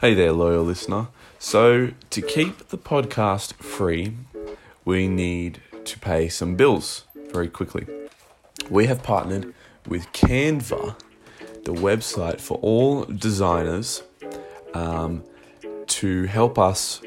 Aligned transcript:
Hey 0.00 0.12
there, 0.14 0.32
loyal 0.32 0.64
listener. 0.64 1.06
So, 1.38 1.92
to 2.10 2.20
keep 2.20 2.68
the 2.68 2.76
podcast 2.76 3.54
free, 3.54 4.14
we 4.84 5.06
need 5.06 5.62
to 5.84 5.98
pay 6.00 6.28
some 6.28 6.56
bills 6.56 7.04
very 7.32 7.48
quickly. 7.48 7.86
We 8.68 8.86
have 8.86 9.04
partnered 9.04 9.54
with 9.86 10.06
Canva, 10.12 10.98
the 11.64 11.72
website 11.72 12.40
for 12.40 12.58
all 12.58 13.04
designers, 13.04 14.02
um, 14.74 15.22
to 15.86 16.24
help 16.24 16.58
us 16.58 17.00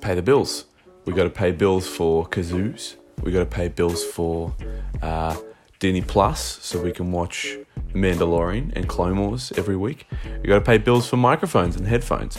pay 0.00 0.16
the 0.16 0.22
bills. 0.22 0.66
We 1.04 1.12
got 1.12 1.24
to 1.24 1.30
pay 1.30 1.52
bills 1.52 1.86
for 1.86 2.26
kazoos. 2.26 2.96
We 3.22 3.30
got 3.30 3.40
to 3.40 3.46
pay 3.46 3.68
bills 3.68 4.04
for 4.04 4.52
uh, 5.00 5.36
Disney 5.78 6.02
Plus, 6.02 6.58
so 6.62 6.82
we 6.82 6.90
can 6.90 7.12
watch 7.12 7.56
Mandalorian 7.96 8.72
and 8.76 8.88
Clone 8.88 9.18
Wars 9.18 9.52
every 9.56 9.76
week. 9.76 10.06
You 10.42 10.48
got 10.48 10.56
to 10.56 10.64
pay 10.64 10.78
bills 10.78 11.08
for 11.08 11.16
microphones 11.16 11.76
and 11.76 11.86
headphones. 11.86 12.38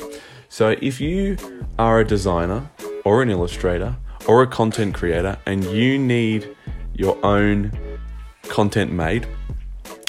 So 0.49 0.75
if 0.81 1.01
you 1.01 1.37
are 1.77 1.99
a 1.99 2.05
designer 2.05 2.69
or 3.03 3.21
an 3.21 3.29
illustrator 3.29 3.95
or 4.27 4.43
a 4.43 4.47
content 4.47 4.93
creator 4.93 5.37
and 5.45 5.63
you 5.65 5.97
need 5.97 6.55
your 6.93 7.17
own 7.25 7.71
content 8.43 8.91
made, 8.91 9.27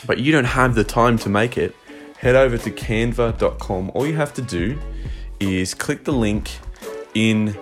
but 0.06 0.18
you 0.18 0.32
don't 0.32 0.44
have 0.44 0.74
the 0.74 0.84
time 0.84 1.18
to 1.18 1.28
make 1.28 1.58
it, 1.58 1.74
head 2.18 2.36
over 2.36 2.58
to 2.58 2.70
canva.com. 2.70 3.90
All 3.94 4.06
you 4.06 4.16
have 4.16 4.32
to 4.34 4.42
do 4.42 4.78
is 5.40 5.74
click 5.74 6.04
the 6.04 6.12
link 6.12 6.50
in 7.14 7.56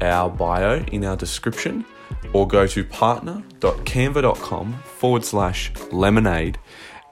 our 0.00 0.28
bio, 0.28 0.84
in 0.92 1.04
our 1.04 1.16
description, 1.16 1.84
or 2.32 2.46
go 2.46 2.66
to 2.66 2.84
partner.canva.com 2.84 4.72
forward 4.84 5.24
slash 5.24 5.72
lemonade, 5.90 6.58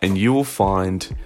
and 0.05 0.19
you 0.19 0.35
will 0.35 0.45
find 0.45 1.17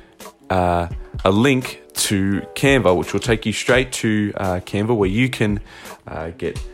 uh, 0.51 0.87
a 1.25 1.33
link 1.33 1.83
to 1.95 2.43
Canva, 2.55 2.97
which 2.97 3.13
will 3.13 3.21
take 3.21 3.45
you 3.45 3.53
straight 3.53 3.91
to 3.91 4.33
uh, 4.37 4.61
Canva, 4.61 4.97
where 4.97 5.09
you 5.09 5.29
can 5.29 5.59
uh, 6.07 6.31
get 6.39 6.65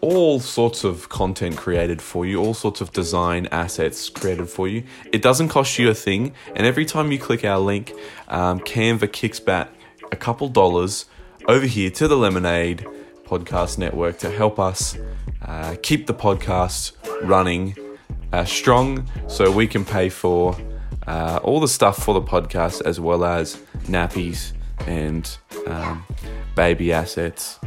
all 0.00 0.40
sorts 0.40 0.82
of 0.82 1.08
content 1.08 1.56
created 1.56 2.02
for 2.02 2.26
you, 2.26 2.42
all 2.42 2.52
sorts 2.52 2.80
of 2.80 2.92
design 2.92 3.46
assets 3.52 4.08
created 4.08 4.48
for 4.48 4.66
you. 4.66 4.82
It 5.12 5.22
doesn't 5.22 5.50
cost 5.50 5.78
you 5.78 5.88
a 5.88 5.94
thing, 5.94 6.34
and 6.56 6.66
every 6.66 6.84
time 6.84 7.12
you 7.12 7.18
click 7.20 7.44
our 7.44 7.60
link, 7.60 7.92
um, 8.26 8.58
Canva 8.58 9.12
kicks 9.12 9.38
back 9.38 9.70
a 10.10 10.16
couple 10.16 10.48
dollars 10.48 11.06
over 11.46 11.66
here 11.66 11.90
to 11.90 12.08
the 12.08 12.16
Lemonade 12.16 12.84
Podcast 13.24 13.78
Network 13.78 14.18
to 14.18 14.30
help 14.32 14.58
us 14.58 14.98
uh, 15.42 15.76
keep 15.80 16.08
the 16.08 16.14
podcast 16.14 16.90
running 17.22 17.76
uh, 18.32 18.44
strong 18.44 19.06
so 19.28 19.52
we 19.52 19.68
can 19.68 19.84
pay 19.84 20.08
for 20.08 20.56
uh, 21.06 21.40
all 21.42 21.60
the 21.60 21.68
stuff 21.68 22.02
for 22.02 22.14
the 22.14 22.22
podcast 22.22 22.82
as 22.82 23.00
well 23.00 23.24
as 23.24 23.56
nappies 23.84 24.52
and 24.86 25.36
um, 25.66 26.04
baby 26.54 26.92
assets, 26.92 27.58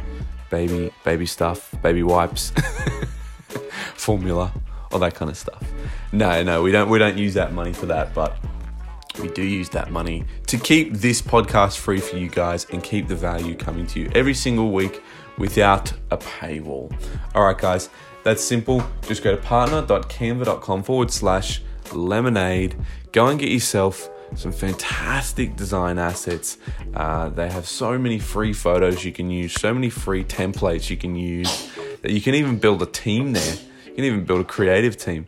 baby 0.50 0.92
baby 1.04 1.26
stuff, 1.26 1.74
baby 1.82 2.02
wipes, 2.02 2.52
formula, 3.94 4.52
all 4.92 4.98
that 4.98 5.14
kind 5.14 5.30
of 5.30 5.36
stuff. 5.36 5.62
No, 6.12 6.42
no, 6.42 6.62
we 6.62 6.72
don't 6.72 6.88
we 6.88 6.98
don't 6.98 7.18
use 7.18 7.34
that 7.34 7.52
money 7.52 7.72
for 7.72 7.86
that, 7.86 8.14
but 8.14 8.36
we 9.20 9.28
do 9.28 9.42
use 9.42 9.68
that 9.70 9.90
money 9.90 10.24
to 10.46 10.58
keep 10.58 10.92
this 10.92 11.22
podcast 11.22 11.78
free 11.78 12.00
for 12.00 12.16
you 12.16 12.28
guys 12.28 12.66
and 12.70 12.82
keep 12.82 13.08
the 13.08 13.16
value 13.16 13.54
coming 13.54 13.86
to 13.88 14.00
you 14.00 14.10
every 14.14 14.34
single 14.34 14.72
week 14.72 15.02
without 15.38 15.92
a 16.10 16.18
paywall. 16.18 16.92
All 17.34 17.44
right, 17.44 17.56
guys, 17.56 17.88
that's 18.24 18.42
simple. 18.42 18.84
Just 19.02 19.22
go 19.22 19.34
to 19.34 19.40
partner.canva.com 19.40 20.82
forward 20.82 21.10
slash 21.10 21.62
lemonade. 21.94 22.76
Go 23.12 23.26
and 23.28 23.38
get 23.38 23.50
yourself 23.50 24.08
some 24.34 24.52
fantastic 24.52 25.56
design 25.56 25.98
assets. 25.98 26.58
Uh, 26.94 27.28
they 27.28 27.50
have 27.50 27.66
so 27.66 27.98
many 27.98 28.18
free 28.18 28.52
photos 28.52 29.04
you 29.04 29.12
can 29.12 29.30
use, 29.30 29.52
so 29.52 29.72
many 29.72 29.90
free 29.90 30.24
templates 30.24 30.90
you 30.90 30.96
can 30.96 31.14
use 31.14 31.70
that 32.02 32.12
you 32.12 32.20
can 32.20 32.34
even 32.34 32.58
build 32.58 32.82
a 32.82 32.86
team 32.86 33.32
there. 33.32 33.56
You 33.86 33.94
can 33.94 34.04
even 34.04 34.24
build 34.24 34.40
a 34.40 34.44
creative 34.44 34.96
team 34.96 35.26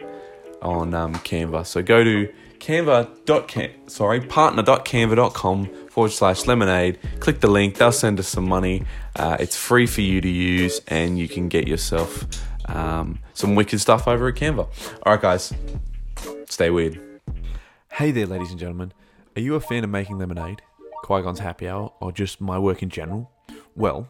on 0.60 0.94
um, 0.94 1.14
Canva. 1.14 1.66
So 1.66 1.82
go 1.82 2.02
to 2.04 2.32
canva.cam 2.58 3.70
sorry 3.88 4.20
partner.canva.com 4.20 5.66
forward 5.88 6.10
slash 6.10 6.47
lemonade 6.47 6.98
click 7.20 7.41
the 7.41 7.48
link 7.48 7.76
they'll 7.76 7.92
send 7.92 8.18
us 8.18 8.28
some 8.28 8.44
money 8.44 8.82
uh, 9.16 9.36
it's 9.38 9.56
free 9.56 9.86
for 9.86 10.00
you 10.00 10.20
to 10.20 10.28
use 10.28 10.80
and 10.88 11.18
you 11.18 11.28
can 11.28 11.48
get 11.48 11.68
yourself 11.68 12.26
um, 12.66 13.18
some 13.32 13.54
wicked 13.54 13.80
stuff 13.80 14.08
over 14.08 14.28
at 14.28 14.34
canva 14.34 14.66
all 15.04 15.12
right 15.12 15.22
guys 15.22 15.52
stay 16.48 16.70
weird 16.70 17.20
hey 17.92 18.10
there 18.10 18.26
ladies 18.26 18.50
and 18.50 18.58
gentlemen 18.58 18.92
are 19.36 19.42
you 19.42 19.54
a 19.54 19.60
fan 19.60 19.84
of 19.84 19.90
making 19.90 20.18
lemonade 20.18 20.62
qui-gon's 21.02 21.40
happy 21.40 21.68
hour 21.68 21.92
or 22.00 22.12
just 22.12 22.40
my 22.40 22.58
work 22.58 22.82
in 22.82 22.88
general 22.88 23.30
well 23.74 24.08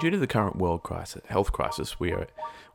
due 0.00 0.10
to 0.10 0.18
the 0.18 0.26
current 0.26 0.56
world 0.56 0.82
crisis 0.82 1.22
health 1.26 1.52
crisis 1.52 1.98
we 1.98 2.12
are 2.12 2.26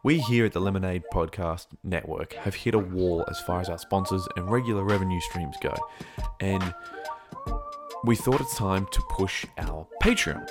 we 0.01 0.19
here 0.19 0.45
at 0.45 0.53
the 0.53 0.61
Lemonade 0.61 1.03
Podcast 1.13 1.67
Network 1.83 2.31
have 2.33 2.55
hit 2.55 2.73
a 2.73 2.79
wall 2.79 3.25
as 3.29 3.37
far 3.41 3.59
as 3.59 3.67
our 3.67 3.77
sponsors 3.77 4.25
and 4.37 4.49
regular 4.49 4.83
revenue 4.83 5.19
streams 5.19 5.57
go. 5.61 5.75
And 6.39 6.73
we 8.05 8.15
thought 8.15 8.39
it's 8.39 8.55
time 8.55 8.87
to 8.93 9.01
push 9.09 9.45
our 9.57 9.85
Patreon. 10.01 10.47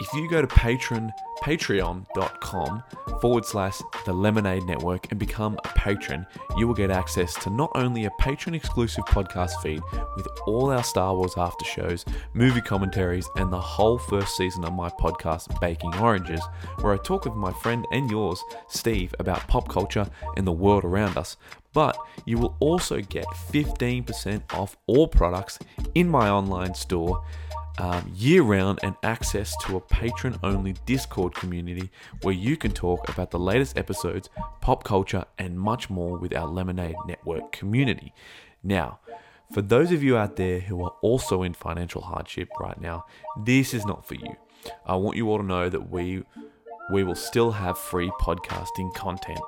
If 0.00 0.12
you 0.12 0.28
go 0.28 0.40
to 0.40 0.46
patron, 0.48 1.12
patreon.com 1.42 2.82
forward 3.20 3.44
slash 3.44 3.80
the 4.04 4.12
Lemonade 4.12 4.64
Network 4.64 5.10
and 5.10 5.20
become 5.20 5.58
a 5.64 5.68
patron, 5.68 6.26
you 6.56 6.66
will 6.66 6.74
get 6.74 6.90
access 6.90 7.34
to 7.42 7.50
not 7.50 7.70
only 7.74 8.04
a 8.04 8.10
patron 8.18 8.54
exclusive 8.54 9.04
podcast 9.04 9.52
feed 9.62 9.80
with 10.16 10.26
all 10.46 10.70
our 10.70 10.82
Star 10.82 11.14
Wars 11.14 11.34
after 11.36 11.64
shows, 11.64 12.04
movie 12.32 12.60
commentaries, 12.60 13.28
and 13.36 13.52
the 13.52 13.60
whole 13.60 13.98
first 13.98 14.36
season 14.36 14.64
of 14.64 14.72
my 14.72 14.88
podcast, 14.88 15.60
Baking 15.60 15.94
Oranges, 15.96 16.42
where 16.80 16.92
I 16.92 16.96
talk 16.96 17.24
with 17.24 17.34
my 17.34 17.52
friend 17.52 17.86
and 17.92 18.10
yours, 18.10 18.42
Steve, 18.68 19.14
about 19.18 19.46
pop 19.46 19.68
culture 19.68 20.08
and 20.36 20.46
the 20.46 20.52
world 20.52 20.84
around 20.84 21.16
us, 21.16 21.36
but 21.72 21.96
you 22.24 22.38
will 22.38 22.56
also 22.60 23.00
get 23.00 23.26
15% 23.26 24.54
off 24.54 24.76
all 24.86 25.06
products 25.08 25.58
in 25.94 26.08
my 26.08 26.28
online 26.30 26.74
store 26.74 27.22
um, 27.78 28.10
year 28.14 28.42
round 28.42 28.78
and 28.82 28.94
access 29.02 29.54
to 29.64 29.76
a 29.76 29.80
patron 29.80 30.38
only 30.42 30.74
Discord 30.86 31.34
community 31.34 31.90
where 32.22 32.34
you 32.34 32.56
can 32.56 32.72
talk 32.72 33.08
about 33.08 33.30
the 33.30 33.38
latest 33.38 33.76
episodes, 33.76 34.28
pop 34.60 34.84
culture, 34.84 35.24
and 35.38 35.58
much 35.58 35.90
more 35.90 36.16
with 36.16 36.34
our 36.34 36.46
Lemonade 36.46 36.96
Network 37.06 37.52
community. 37.52 38.14
Now, 38.62 39.00
for 39.52 39.60
those 39.60 39.92
of 39.92 40.02
you 40.02 40.16
out 40.16 40.36
there 40.36 40.60
who 40.60 40.84
are 40.84 40.94
also 41.02 41.42
in 41.42 41.54
financial 41.54 42.02
hardship 42.02 42.48
right 42.60 42.80
now, 42.80 43.06
this 43.44 43.74
is 43.74 43.84
not 43.84 44.06
for 44.06 44.14
you. 44.14 44.36
I 44.86 44.96
want 44.96 45.16
you 45.16 45.28
all 45.30 45.38
to 45.38 45.44
know 45.44 45.68
that 45.68 45.90
we 45.90 46.24
we 46.92 47.02
will 47.02 47.14
still 47.14 47.52
have 47.52 47.78
free 47.78 48.10
podcasting 48.20 48.92
content 48.94 49.40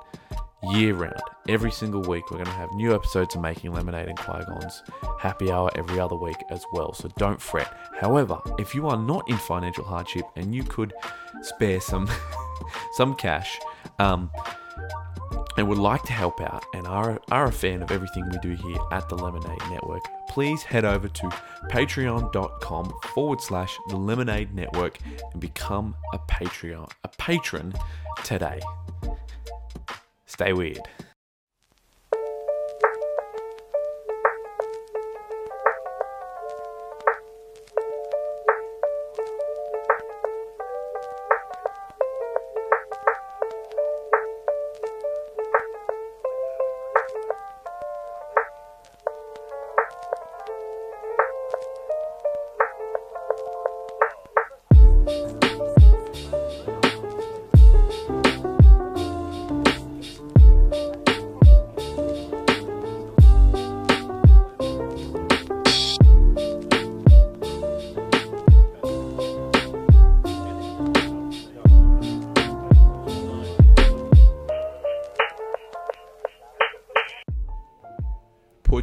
year 0.63 0.93
round. 0.93 1.21
Every 1.47 1.71
single 1.71 2.01
week, 2.01 2.29
we're 2.29 2.37
going 2.37 2.47
to 2.47 2.51
have 2.53 2.71
new 2.73 2.93
episodes 2.93 3.35
of 3.35 3.41
Making 3.41 3.73
Lemonade 3.73 4.07
and 4.07 4.17
Qui-Gon's 4.17 4.83
happy 5.19 5.51
hour 5.51 5.71
every 5.75 5.99
other 5.99 6.15
week 6.15 6.37
as 6.49 6.65
well. 6.73 6.93
So 6.93 7.09
don't 7.17 7.41
fret. 7.41 7.73
However, 7.99 8.39
if 8.59 8.75
you 8.75 8.87
are 8.87 8.97
not 8.97 9.29
in 9.29 9.37
financial 9.37 9.83
hardship 9.83 10.25
and 10.35 10.53
you 10.53 10.63
could 10.63 10.93
spare 11.41 11.79
some 11.79 12.09
some 12.93 13.15
cash, 13.15 13.59
um, 13.99 14.31
and 15.57 15.67
would 15.67 15.77
like 15.77 16.03
to 16.03 16.13
help 16.13 16.39
out 16.39 16.63
and 16.73 16.87
are, 16.87 17.19
are 17.31 17.45
a 17.45 17.51
fan 17.51 17.81
of 17.81 17.91
everything 17.91 18.29
we 18.29 18.37
do 18.39 18.51
here 18.51 18.77
at 18.91 19.09
the 19.09 19.15
Lemonade 19.15 19.61
Network, 19.69 20.03
please 20.29 20.63
head 20.63 20.85
over 20.85 21.07
to 21.07 21.29
patreon.com 21.71 22.93
forward 23.03 23.41
slash 23.41 23.75
the 23.89 23.97
Lemonade 23.97 24.53
Network 24.53 24.99
and 25.31 25.41
become 25.41 25.95
a 26.13 26.19
Patreon, 26.19 26.89
a 27.03 27.07
patron 27.17 27.73
today. 28.23 28.59
Stay 30.37 30.53
weird. 30.53 30.87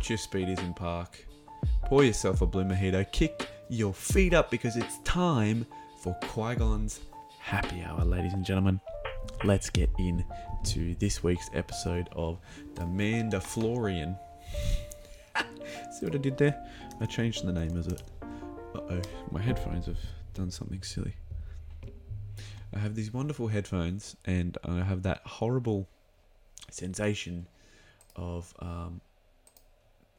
Put 0.04 0.10
your 0.10 0.18
speedies 0.18 0.58
in 0.58 0.74
park. 0.74 1.24
Pour 1.86 2.04
yourself 2.04 2.42
a 2.42 2.46
blue 2.46 2.64
mojito. 2.64 3.10
Kick 3.10 3.48
your 3.70 3.94
feet 3.94 4.34
up 4.34 4.50
because 4.50 4.76
it's 4.76 4.98
time 4.98 5.64
for 6.02 6.12
Qui 6.24 6.56
Gon's 6.56 7.00
happy 7.38 7.82
hour, 7.82 8.04
ladies 8.04 8.34
and 8.34 8.44
gentlemen. 8.44 8.82
Let's 9.44 9.70
get 9.70 9.88
into 9.98 10.94
this 10.96 11.22
week's 11.22 11.48
episode 11.54 12.10
of 12.12 12.38
The 12.74 12.82
Mandalorian. 12.82 14.18
See 15.38 16.04
what 16.04 16.14
I 16.14 16.18
did 16.18 16.36
there? 16.36 16.62
I 17.00 17.06
changed 17.06 17.46
the 17.46 17.54
name 17.54 17.74
of 17.74 17.88
it. 17.88 18.02
Uh 18.74 18.80
oh, 18.90 19.02
my 19.30 19.40
headphones 19.40 19.86
have 19.86 20.00
done 20.34 20.50
something 20.50 20.82
silly. 20.82 21.14
I 22.74 22.78
have 22.78 22.94
these 22.94 23.10
wonderful 23.10 23.48
headphones, 23.48 24.16
and 24.26 24.58
I 24.64 24.82
have 24.82 25.02
that 25.04 25.22
horrible 25.24 25.88
sensation 26.70 27.46
of 28.16 28.52
um, 28.58 29.00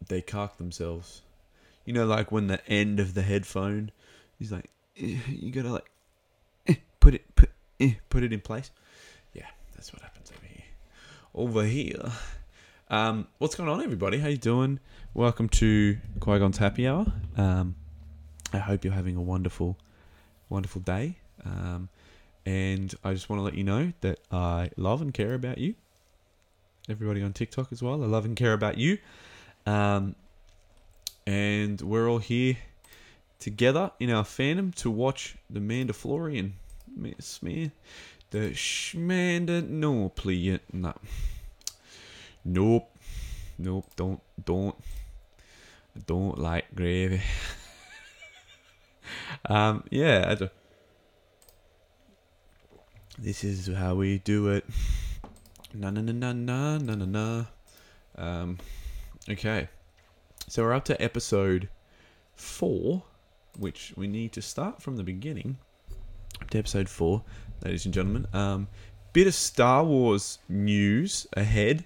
they 0.07 0.21
cark 0.21 0.57
themselves. 0.57 1.21
You 1.85 1.93
know, 1.93 2.05
like 2.05 2.31
when 2.31 2.47
the 2.47 2.65
end 2.67 2.99
of 2.99 3.13
the 3.13 3.21
headphone 3.21 3.91
is 4.39 4.51
like, 4.51 4.69
eh, 4.97 5.17
you 5.27 5.51
gotta 5.51 5.71
like 5.71 5.89
eh, 6.67 6.75
put 6.99 7.15
it 7.15 7.35
put 7.35 7.49
eh, 7.79 7.93
put 8.09 8.23
it 8.23 8.33
in 8.33 8.41
place. 8.41 8.71
Yeah, 9.33 9.47
that's 9.75 9.93
what 9.93 10.01
happens 10.01 10.31
over 10.31 10.47
here. 10.47 10.65
Over 11.33 11.63
here. 11.63 12.11
Um, 12.89 13.27
what's 13.39 13.55
going 13.55 13.69
on, 13.69 13.81
everybody? 13.81 14.19
How 14.19 14.27
you 14.27 14.37
doing? 14.37 14.79
Welcome 15.13 15.49
to 15.49 15.97
Qui 16.19 16.39
Gon's 16.39 16.57
Happy 16.57 16.87
Hour. 16.87 17.05
Um, 17.35 17.75
I 18.53 18.59
hope 18.59 18.83
you're 18.83 18.93
having 18.93 19.15
a 19.15 19.21
wonderful, 19.21 19.77
wonderful 20.49 20.81
day. 20.81 21.17
Um, 21.43 21.89
and 22.45 22.93
I 23.03 23.13
just 23.13 23.29
want 23.29 23.39
to 23.39 23.43
let 23.43 23.55
you 23.55 23.63
know 23.63 23.91
that 24.01 24.19
I 24.31 24.69
love 24.77 25.01
and 25.01 25.13
care 25.13 25.33
about 25.33 25.57
you. 25.57 25.75
Everybody 26.87 27.23
on 27.23 27.33
TikTok 27.33 27.71
as 27.71 27.81
well. 27.81 28.03
I 28.03 28.05
love 28.05 28.25
and 28.25 28.35
care 28.35 28.53
about 28.53 28.77
you. 28.77 28.99
Um, 29.65 30.15
and 31.25 31.81
we're 31.81 32.09
all 32.09 32.19
here 32.19 32.57
together 33.39 33.91
in 33.99 34.11
our 34.11 34.23
fandom 34.23 34.73
to 34.75 34.91
watch 34.91 35.35
the 35.49 35.59
Mandalorian. 35.59 36.51
Man, 36.95 37.71
the 38.31 38.51
Schmanda. 38.51 39.67
No, 39.67 40.09
please. 40.09 40.59
No. 40.71 40.93
Nope. 42.43 42.89
Nope. 43.57 43.85
Don't. 43.95 44.21
Don't. 44.43 44.75
I 45.95 45.99
don't 46.05 46.37
like 46.37 46.73
gravy. 46.75 47.21
um, 49.49 49.83
yeah. 49.89 50.25
I 50.29 50.35
don't, 50.35 50.51
this 53.17 53.43
is 53.43 53.67
how 53.67 53.95
we 53.95 54.19
do 54.19 54.49
it. 54.49 54.65
Na 55.73 55.89
na 55.89 56.01
na 56.01 56.11
na 56.11 56.33
na 56.33 56.77
na 56.77 57.05
na. 57.05 57.45
Um, 58.17 58.57
okay. 59.29 59.67
So 60.47 60.63
we're 60.63 60.73
up 60.73 60.85
to 60.85 61.01
episode 61.01 61.69
four, 62.35 63.03
which 63.57 63.93
we 63.95 64.07
need 64.07 64.31
to 64.33 64.41
start 64.41 64.81
from 64.81 64.97
the 64.97 65.03
beginning. 65.03 65.57
To 66.51 66.59
episode 66.59 66.89
four, 66.89 67.23
ladies 67.63 67.85
and 67.85 67.93
gentlemen. 67.93 68.27
Um, 68.33 68.67
bit 69.13 69.27
of 69.27 69.33
Star 69.33 69.83
Wars 69.83 70.39
news 70.49 71.25
ahead. 71.33 71.85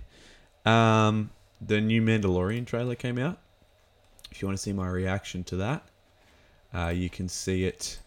Um, 0.66 1.30
the 1.62 1.80
new 1.80 2.02
Mandalorian 2.02 2.66
trailer 2.66 2.96
came 2.96 3.18
out. 3.18 3.40
If 4.32 4.42
you 4.42 4.48
want 4.48 4.58
to 4.58 4.62
see 4.62 4.74
my 4.74 4.88
reaction 4.88 5.44
to 5.46 5.56
that, 5.58 5.88
uh, 6.74 6.88
you 6.88 7.10
can 7.10 7.30
see 7.30 7.66
it 7.66 8.00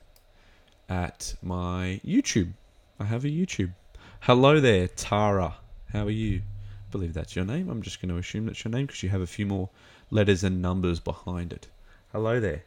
at 0.88 1.34
my 1.43 2.00
YouTube. 2.05 2.52
I 3.00 3.05
have 3.05 3.25
a 3.25 3.29
YouTube. 3.29 3.73
Hello 4.20 4.61
there, 4.61 4.88
Tara. 4.88 5.56
How 5.93 6.05
are 6.05 6.11
you? 6.11 6.43
I 6.92 6.98
believe 7.00 7.14
that's 7.14 7.34
your 7.34 7.46
name. 7.46 7.70
I'm 7.70 7.80
just 7.80 8.02
going 8.02 8.10
to 8.10 8.18
assume 8.18 8.44
that's 8.44 8.62
your 8.62 8.70
name 8.70 8.84
because 8.84 9.02
you 9.02 9.08
have 9.08 9.22
a 9.22 9.26
few 9.26 9.46
more 9.46 9.70
letters 10.10 10.44
and 10.44 10.60
numbers 10.60 11.00
behind 11.00 11.50
it. 11.50 11.68
Hello 12.12 12.38
there, 12.38 12.64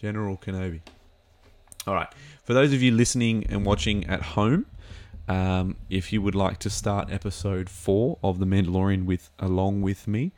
General 0.00 0.38
Kenobi. 0.38 0.80
All 1.86 1.92
right. 1.92 2.08
For 2.44 2.54
those 2.54 2.72
of 2.72 2.80
you 2.80 2.90
listening 2.90 3.44
and 3.50 3.66
watching 3.66 4.06
at 4.06 4.22
home, 4.22 4.64
um, 5.28 5.76
if 5.90 6.10
you 6.10 6.22
would 6.22 6.34
like 6.34 6.58
to 6.60 6.70
start 6.70 7.12
episode 7.12 7.68
four 7.68 8.18
of 8.24 8.38
The 8.38 8.46
Mandalorian 8.46 9.04
with 9.04 9.28
along 9.38 9.82
with 9.82 10.08
me, 10.08 10.32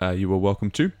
uh, 0.00 0.10
you 0.10 0.32
are 0.32 0.38
welcome 0.38 0.70
to. 0.70 0.92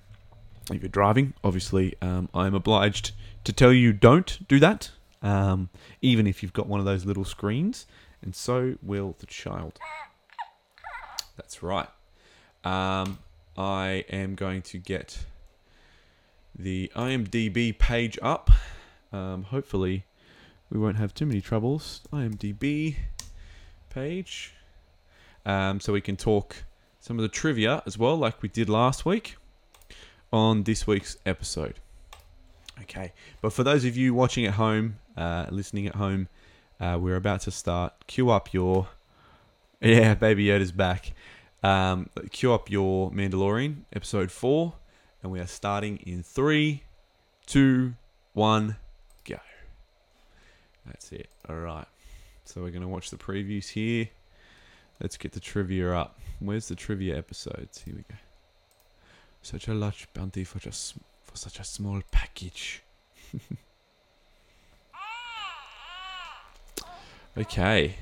If 0.68 0.82
you're 0.82 0.88
driving, 0.88 1.32
obviously, 1.44 1.94
um, 2.02 2.28
I'm 2.34 2.56
obliged 2.56 3.12
to 3.44 3.52
tell 3.52 3.72
you 3.72 3.92
don't 3.92 4.48
do 4.48 4.58
that, 4.58 4.90
um, 5.22 5.68
even 6.02 6.26
if 6.26 6.42
you've 6.42 6.52
got 6.52 6.66
one 6.66 6.80
of 6.80 6.86
those 6.86 7.06
little 7.06 7.24
screens, 7.24 7.86
and 8.20 8.34
so 8.34 8.74
will 8.82 9.14
the 9.20 9.26
child. 9.26 9.78
That's 11.38 11.62
right. 11.62 11.88
Um, 12.64 13.20
I 13.56 14.04
am 14.10 14.34
going 14.34 14.60
to 14.62 14.78
get 14.78 15.20
the 16.58 16.90
IMDb 16.94 17.78
page 17.78 18.18
up. 18.20 18.50
Um, 19.12 19.44
hopefully, 19.44 20.04
we 20.68 20.78
won't 20.78 20.96
have 20.96 21.14
too 21.14 21.24
many 21.24 21.40
troubles. 21.40 22.02
IMDb 22.12 22.96
page. 23.88 24.52
Um, 25.46 25.80
so 25.80 25.92
we 25.92 26.00
can 26.00 26.16
talk 26.16 26.64
some 27.00 27.18
of 27.18 27.22
the 27.22 27.28
trivia 27.28 27.82
as 27.86 27.96
well, 27.96 28.16
like 28.16 28.42
we 28.42 28.48
did 28.48 28.68
last 28.68 29.06
week 29.06 29.36
on 30.32 30.64
this 30.64 30.86
week's 30.86 31.16
episode. 31.24 31.76
Okay, 32.82 33.12
but 33.40 33.52
for 33.52 33.62
those 33.62 33.84
of 33.84 33.96
you 33.96 34.12
watching 34.12 34.44
at 34.44 34.54
home, 34.54 34.98
uh, 35.16 35.46
listening 35.50 35.86
at 35.86 35.94
home, 35.94 36.28
uh, 36.80 36.98
we're 37.00 37.16
about 37.16 37.42
to 37.42 37.50
start. 37.52 37.94
Cue 38.08 38.28
up 38.28 38.52
your. 38.52 38.88
Yeah, 39.80 40.14
Baby 40.16 40.46
Yoda's 40.46 40.72
back. 40.72 41.12
Um, 41.62 42.08
cue 42.30 42.52
up 42.52 42.70
your 42.70 43.10
Mandalorian, 43.10 43.82
episode 43.92 44.30
4, 44.30 44.72
and 45.22 45.32
we 45.32 45.40
are 45.40 45.46
starting 45.46 45.98
in 45.98 46.22
three, 46.22 46.82
two, 47.46 47.94
one, 48.32 48.76
go. 49.24 49.38
That's 50.86 51.12
it. 51.12 51.28
All 51.48 51.56
right. 51.56 51.86
So 52.44 52.62
we're 52.62 52.70
going 52.70 52.82
to 52.82 52.88
watch 52.88 53.10
the 53.10 53.16
previews 53.16 53.68
here. 53.68 54.08
Let's 55.00 55.16
get 55.16 55.32
the 55.32 55.40
trivia 55.40 55.92
up. 55.92 56.18
Where's 56.40 56.68
the 56.68 56.74
trivia 56.74 57.16
episodes? 57.16 57.82
Here 57.82 57.94
we 57.94 58.02
go. 58.02 58.16
Such 59.42 59.68
a 59.68 59.74
large 59.74 60.08
bounty 60.12 60.44
for 60.44 60.58
just 60.58 60.94
for 61.22 61.36
such 61.36 61.60
a 61.60 61.64
small 61.64 62.00
package. 62.10 62.82
okay. 67.38 67.94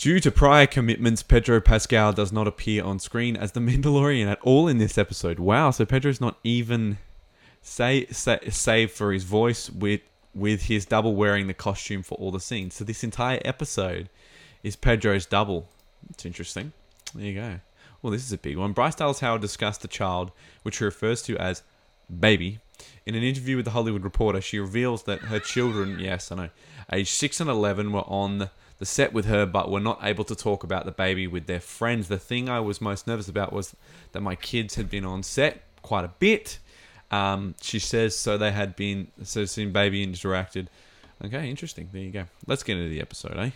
Due 0.00 0.18
to 0.18 0.30
prior 0.30 0.66
commitments, 0.66 1.22
Pedro 1.22 1.60
Pascal 1.60 2.14
does 2.14 2.32
not 2.32 2.48
appear 2.48 2.82
on 2.82 2.98
screen 2.98 3.36
as 3.36 3.52
the 3.52 3.60
Mandalorian 3.60 4.32
at 4.32 4.40
all 4.40 4.66
in 4.66 4.78
this 4.78 4.96
episode. 4.96 5.38
Wow, 5.38 5.72
so 5.72 5.84
Pedro's 5.84 6.22
not 6.22 6.38
even 6.42 6.96
say, 7.60 8.06
say 8.06 8.38
save 8.48 8.92
for 8.92 9.12
his 9.12 9.24
voice 9.24 9.68
with 9.68 10.00
with 10.34 10.62
his 10.62 10.86
double 10.86 11.14
wearing 11.14 11.48
the 11.48 11.52
costume 11.52 12.02
for 12.02 12.14
all 12.14 12.30
the 12.30 12.40
scenes. 12.40 12.76
So 12.76 12.82
this 12.82 13.04
entire 13.04 13.42
episode 13.44 14.08
is 14.62 14.74
Pedro's 14.74 15.26
double. 15.26 15.68
It's 16.08 16.24
interesting. 16.24 16.72
There 17.14 17.26
you 17.26 17.34
go. 17.34 17.60
Well, 18.00 18.10
this 18.10 18.24
is 18.24 18.32
a 18.32 18.38
big 18.38 18.56
one. 18.56 18.72
Bryce 18.72 18.94
Dallas 18.94 19.20
Howard 19.20 19.42
discussed 19.42 19.82
the 19.82 19.88
child, 19.88 20.32
which 20.62 20.76
she 20.76 20.84
refers 20.84 21.20
to 21.24 21.36
as 21.36 21.62
baby. 22.08 22.60
In 23.04 23.14
an 23.14 23.22
interview 23.22 23.56
with 23.56 23.66
the 23.66 23.72
Hollywood 23.72 24.04
Reporter, 24.04 24.40
she 24.40 24.58
reveals 24.58 25.02
that 25.02 25.20
her 25.24 25.40
children, 25.40 25.98
yes, 25.98 26.32
I 26.32 26.36
know, 26.36 26.50
age 26.90 27.10
6 27.10 27.40
and 27.40 27.50
11, 27.50 27.92
were 27.92 28.00
on 28.00 28.48
the 28.80 28.86
set 28.86 29.12
with 29.12 29.26
her, 29.26 29.46
but 29.46 29.70
were 29.70 29.78
not 29.78 30.00
able 30.02 30.24
to 30.24 30.34
talk 30.34 30.64
about 30.64 30.86
the 30.86 30.90
baby 30.90 31.26
with 31.26 31.46
their 31.46 31.60
friends. 31.60 32.08
The 32.08 32.18
thing 32.18 32.48
I 32.48 32.60
was 32.60 32.80
most 32.80 33.06
nervous 33.06 33.28
about 33.28 33.52
was 33.52 33.76
that 34.12 34.22
my 34.22 34.34
kids 34.34 34.74
had 34.74 34.90
been 34.90 35.04
on 35.04 35.22
set 35.22 35.62
quite 35.82 36.04
a 36.04 36.10
bit. 36.18 36.58
Um, 37.10 37.54
she 37.60 37.78
says 37.78 38.16
so 38.16 38.38
they 38.38 38.52
had 38.52 38.74
been 38.76 39.08
so 39.22 39.44
seen 39.44 39.70
baby 39.70 40.04
interacted. 40.04 40.66
Okay, 41.22 41.50
interesting. 41.50 41.90
There 41.92 42.02
you 42.02 42.10
go. 42.10 42.24
Let's 42.46 42.62
get 42.62 42.78
into 42.78 42.88
the 42.88 43.02
episode, 43.02 43.36
eh? 43.36 43.50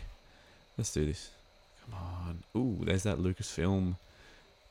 Let's 0.76 0.92
do 0.92 1.06
this. 1.06 1.30
Come 1.84 1.98
on. 1.98 2.42
Ooh, 2.54 2.84
there's 2.84 3.04
that 3.04 3.18
Lucasfilm 3.18 3.96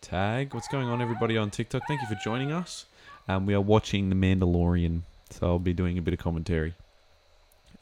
tag. 0.02 0.54
What's 0.54 0.68
going 0.68 0.88
on, 0.88 1.02
everybody 1.02 1.36
on 1.36 1.50
TikTok? 1.50 1.82
Thank 1.88 2.02
you 2.02 2.08
for 2.08 2.18
joining 2.24 2.52
us. 2.52 2.86
Um, 3.28 3.48
we 3.48 3.56
are 3.56 3.62
watching 3.62 4.10
The 4.10 4.16
Mandalorian, 4.16 5.02
so 5.32 5.48
I'll 5.48 5.60
be 5.60 5.74
doing 5.74 5.98
a 5.98 6.02
bit 6.02 6.14
of 6.14 6.20
commentary. 6.20 6.76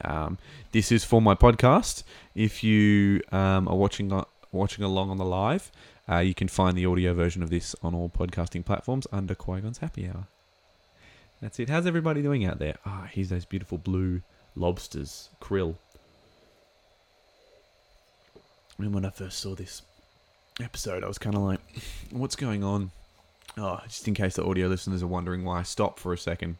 Um, 0.02 0.38
this 0.72 0.92
is 0.92 1.04
for 1.04 1.22
my 1.22 1.34
podcast. 1.34 2.02
If 2.34 2.64
you 2.64 3.22
um, 3.30 3.68
are 3.68 3.76
watching 3.76 4.12
uh, 4.12 4.24
watching 4.50 4.84
along 4.84 5.10
on 5.10 5.18
the 5.18 5.24
live, 5.24 5.70
uh, 6.08 6.18
you 6.18 6.34
can 6.34 6.48
find 6.48 6.76
the 6.76 6.86
audio 6.86 7.14
version 7.14 7.42
of 7.42 7.50
this 7.50 7.74
on 7.82 7.94
all 7.94 8.08
podcasting 8.10 8.64
platforms 8.64 9.06
under 9.12 9.34
Qui 9.34 9.60
Gon's 9.60 9.78
Happy 9.78 10.08
Hour. 10.08 10.26
That's 11.40 11.58
it. 11.58 11.68
How's 11.68 11.86
everybody 11.86 12.22
doing 12.22 12.44
out 12.44 12.58
there? 12.58 12.76
Ah, 12.86 13.08
here's 13.10 13.30
those 13.30 13.44
beautiful 13.44 13.78
blue 13.78 14.22
lobsters, 14.54 15.28
krill. 15.40 15.76
I 18.78 18.82
mean, 18.82 18.92
when 18.92 19.04
I 19.04 19.10
first 19.10 19.38
saw 19.38 19.54
this 19.54 19.82
episode, 20.60 21.04
I 21.04 21.08
was 21.08 21.18
kind 21.18 21.34
of 21.34 21.42
like, 21.42 21.60
what's 22.10 22.36
going 22.36 22.62
on? 22.62 22.90
Oh, 23.56 23.80
just 23.84 24.06
in 24.08 24.14
case 24.14 24.36
the 24.36 24.44
audio 24.44 24.68
listeners 24.68 25.02
are 25.02 25.08
wondering 25.08 25.44
why 25.44 25.60
I 25.60 25.62
stopped 25.62 25.98
for 25.98 26.12
a 26.12 26.18
second. 26.18 26.56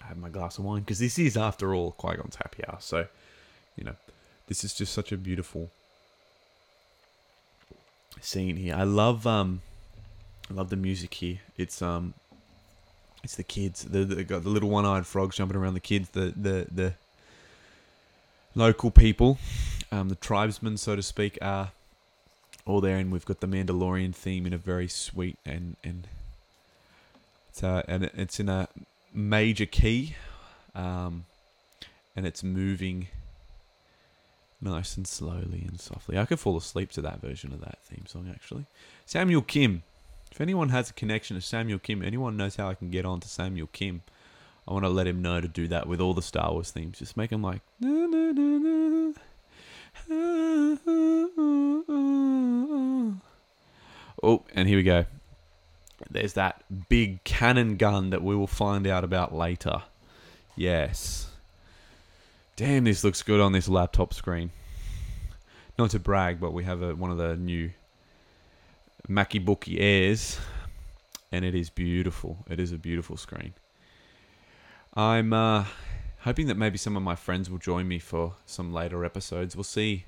Had 0.00 0.18
my 0.18 0.28
glass 0.28 0.58
of 0.58 0.64
wine 0.64 0.80
because 0.80 0.98
this 0.98 1.18
is, 1.18 1.36
after 1.36 1.74
all, 1.74 1.92
Qui 1.92 2.16
Gon's 2.16 2.36
happy 2.36 2.64
hour. 2.66 2.78
So, 2.80 3.06
you 3.76 3.84
know, 3.84 3.94
this 4.48 4.64
is 4.64 4.74
just 4.74 4.92
such 4.92 5.12
a 5.12 5.16
beautiful 5.16 5.70
scene 8.20 8.56
here. 8.56 8.74
I 8.74 8.82
love, 8.82 9.26
um, 9.26 9.62
I 10.50 10.54
love 10.54 10.70
the 10.70 10.76
music 10.76 11.14
here. 11.14 11.38
It's 11.56 11.80
um, 11.80 12.14
it's 13.22 13.36
the 13.36 13.44
kids. 13.44 13.84
The, 13.84 14.04
the 14.04 14.24
got 14.24 14.42
the 14.42 14.48
little 14.48 14.70
one-eyed 14.70 15.06
frogs 15.06 15.36
jumping 15.36 15.56
around 15.56 15.74
the 15.74 15.80
kids. 15.80 16.10
The 16.10 16.32
the 16.36 16.66
the 16.70 16.94
local 18.54 18.90
people, 18.90 19.38
um, 19.92 20.08
the 20.08 20.14
tribesmen, 20.16 20.76
so 20.76 20.96
to 20.96 21.02
speak, 21.02 21.38
are 21.40 21.70
all 22.66 22.80
there, 22.80 22.96
and 22.96 23.12
we've 23.12 23.24
got 23.24 23.40
the 23.40 23.46
Mandalorian 23.46 24.14
theme 24.14 24.46
in 24.46 24.52
a 24.52 24.58
very 24.58 24.88
sweet 24.88 25.38
and 25.44 25.76
and 25.84 26.08
it's 27.50 27.62
uh, 27.62 27.82
and 27.86 28.04
it's 28.04 28.40
in 28.40 28.48
a 28.48 28.68
major 29.12 29.66
key, 29.66 30.16
um, 30.74 31.24
and 32.16 32.26
it's 32.26 32.42
moving 32.42 33.08
nice 34.60 34.96
and 34.96 35.06
slowly 35.06 35.64
and 35.66 35.80
softly. 35.80 36.18
I 36.18 36.26
could 36.26 36.38
fall 36.38 36.56
asleep 36.56 36.90
to 36.92 37.02
that 37.02 37.20
version 37.20 37.52
of 37.52 37.60
that 37.60 37.78
theme 37.82 38.06
song 38.06 38.30
actually. 38.32 38.66
Samuel 39.06 39.42
Kim. 39.42 39.82
If 40.30 40.40
anyone 40.40 40.68
has 40.68 40.90
a 40.90 40.92
connection 40.92 41.36
to 41.36 41.42
Samuel 41.42 41.80
Kim, 41.80 42.02
anyone 42.04 42.36
knows 42.36 42.54
how 42.54 42.68
I 42.68 42.74
can 42.74 42.90
get 42.90 43.04
on 43.04 43.18
to 43.20 43.28
Samuel 43.28 43.68
Kim, 43.72 44.02
I 44.68 44.72
want 44.72 44.84
to 44.84 44.88
let 44.88 45.08
him 45.08 45.20
know 45.20 45.40
to 45.40 45.48
do 45.48 45.66
that 45.68 45.88
with 45.88 46.00
all 46.00 46.14
the 46.14 46.22
Star 46.22 46.52
Wars 46.52 46.70
themes. 46.70 47.00
Just 47.00 47.16
make 47.16 47.32
him 47.32 47.42
like. 47.42 47.62
Oh, 54.22 54.44
and 54.54 54.68
here 54.68 54.76
we 54.76 54.82
go. 54.84 55.06
There's 56.08 56.34
that 56.34 56.62
big 56.88 57.22
cannon 57.24 57.76
gun 57.76 58.10
that 58.10 58.22
we 58.22 58.36
will 58.36 58.46
find 58.46 58.86
out 58.86 59.04
about 59.04 59.34
later. 59.34 59.82
Yes. 60.56 61.30
Damn, 62.56 62.84
this 62.84 63.04
looks 63.04 63.22
good 63.22 63.40
on 63.40 63.52
this 63.52 63.68
laptop 63.68 64.14
screen. 64.14 64.50
Not 65.78 65.90
to 65.90 65.98
brag, 65.98 66.40
but 66.40 66.52
we 66.52 66.64
have 66.64 66.82
a, 66.82 66.94
one 66.94 67.10
of 67.10 67.16
the 67.16 67.36
new 67.36 67.70
MacBookie 69.08 69.80
Airs, 69.80 70.38
and 71.32 71.44
it 71.44 71.54
is 71.54 71.70
beautiful. 71.70 72.44
It 72.48 72.60
is 72.60 72.72
a 72.72 72.78
beautiful 72.78 73.16
screen. 73.16 73.54
I'm 74.94 75.32
uh, 75.32 75.64
hoping 76.20 76.48
that 76.48 76.56
maybe 76.56 76.76
some 76.76 76.96
of 76.96 77.02
my 77.02 77.14
friends 77.14 77.48
will 77.48 77.58
join 77.58 77.88
me 77.88 77.98
for 77.98 78.34
some 78.44 78.72
later 78.72 79.04
episodes. 79.04 79.56
We'll 79.56 79.64
see, 79.64 80.04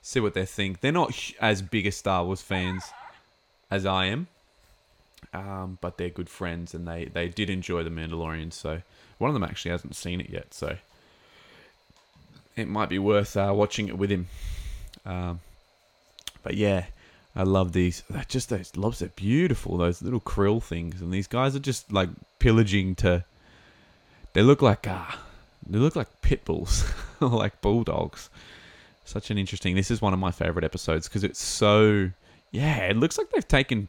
see 0.00 0.20
what 0.20 0.34
they 0.34 0.46
think. 0.46 0.80
They're 0.80 0.92
not 0.92 1.32
as 1.40 1.60
big 1.62 1.86
a 1.86 1.92
Star 1.92 2.24
Wars 2.24 2.40
fans 2.40 2.84
as 3.70 3.84
I 3.84 4.06
am, 4.06 4.28
um, 5.32 5.78
but 5.80 5.98
they're 5.98 6.10
good 6.10 6.28
friends, 6.28 6.74
and 6.74 6.86
they 6.86 7.06
they 7.06 7.28
did 7.28 7.50
enjoy 7.50 7.82
the 7.82 7.90
Mandalorian. 7.90 8.52
So 8.52 8.82
one 9.18 9.28
of 9.28 9.34
them 9.34 9.44
actually 9.44 9.70
hasn't 9.70 9.96
seen 9.96 10.20
it 10.20 10.30
yet, 10.30 10.54
so 10.54 10.76
it 12.56 12.68
might 12.68 12.88
be 12.88 12.98
worth 12.98 13.36
uh, 13.36 13.52
watching 13.54 13.88
it 13.88 13.98
with 13.98 14.10
him. 14.10 14.26
Um, 15.04 15.40
but 16.42 16.54
yeah, 16.54 16.86
I 17.34 17.42
love 17.42 17.72
these. 17.72 18.04
Just 18.28 18.50
those 18.50 18.76
lobs 18.76 19.02
are 19.02 19.08
beautiful. 19.08 19.76
Those 19.76 20.02
little 20.02 20.20
krill 20.20 20.62
things, 20.62 21.00
and 21.00 21.12
these 21.12 21.26
guys 21.26 21.56
are 21.56 21.60
just 21.60 21.92
like 21.92 22.10
pillaging 22.38 22.94
to. 22.96 23.24
They 24.34 24.42
look 24.42 24.62
like 24.62 24.86
uh, 24.86 25.06
they 25.66 25.78
look 25.78 25.96
like 25.96 26.22
pit 26.22 26.44
bulls, 26.44 26.84
like 27.20 27.60
bulldogs. 27.60 28.30
Such 29.04 29.30
an 29.30 29.38
interesting. 29.38 29.74
This 29.74 29.90
is 29.90 30.00
one 30.00 30.12
of 30.12 30.18
my 30.18 30.30
favorite 30.30 30.64
episodes 30.64 31.08
because 31.08 31.24
it's 31.24 31.42
so. 31.42 32.10
Yeah, 32.52 32.86
it 32.86 32.96
looks 32.96 33.18
like 33.18 33.30
they've 33.30 33.46
taken. 33.46 33.88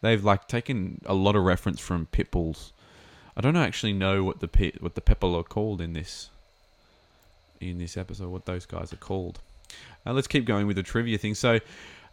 They've 0.00 0.22
like 0.22 0.48
taken 0.48 1.00
a 1.06 1.14
lot 1.14 1.36
of 1.36 1.42
reference 1.42 1.80
from 1.80 2.06
pit 2.06 2.30
bulls. 2.30 2.72
I 3.36 3.40
don't 3.40 3.56
actually 3.56 3.92
know 3.92 4.24
what 4.24 4.40
the 4.40 4.48
pit, 4.48 4.82
what 4.82 4.94
the 4.94 5.00
people 5.00 5.34
are 5.36 5.44
called 5.44 5.80
in 5.80 5.92
this. 5.92 6.30
In 7.60 7.78
this 7.78 7.96
episode, 7.96 8.30
what 8.30 8.46
those 8.46 8.66
guys 8.66 8.92
are 8.92 8.96
called. 8.96 9.40
Uh, 10.06 10.12
let's 10.12 10.28
keep 10.28 10.44
going 10.44 10.66
with 10.66 10.76
the 10.76 10.82
trivia 10.82 11.18
thing. 11.18 11.34
So, 11.34 11.58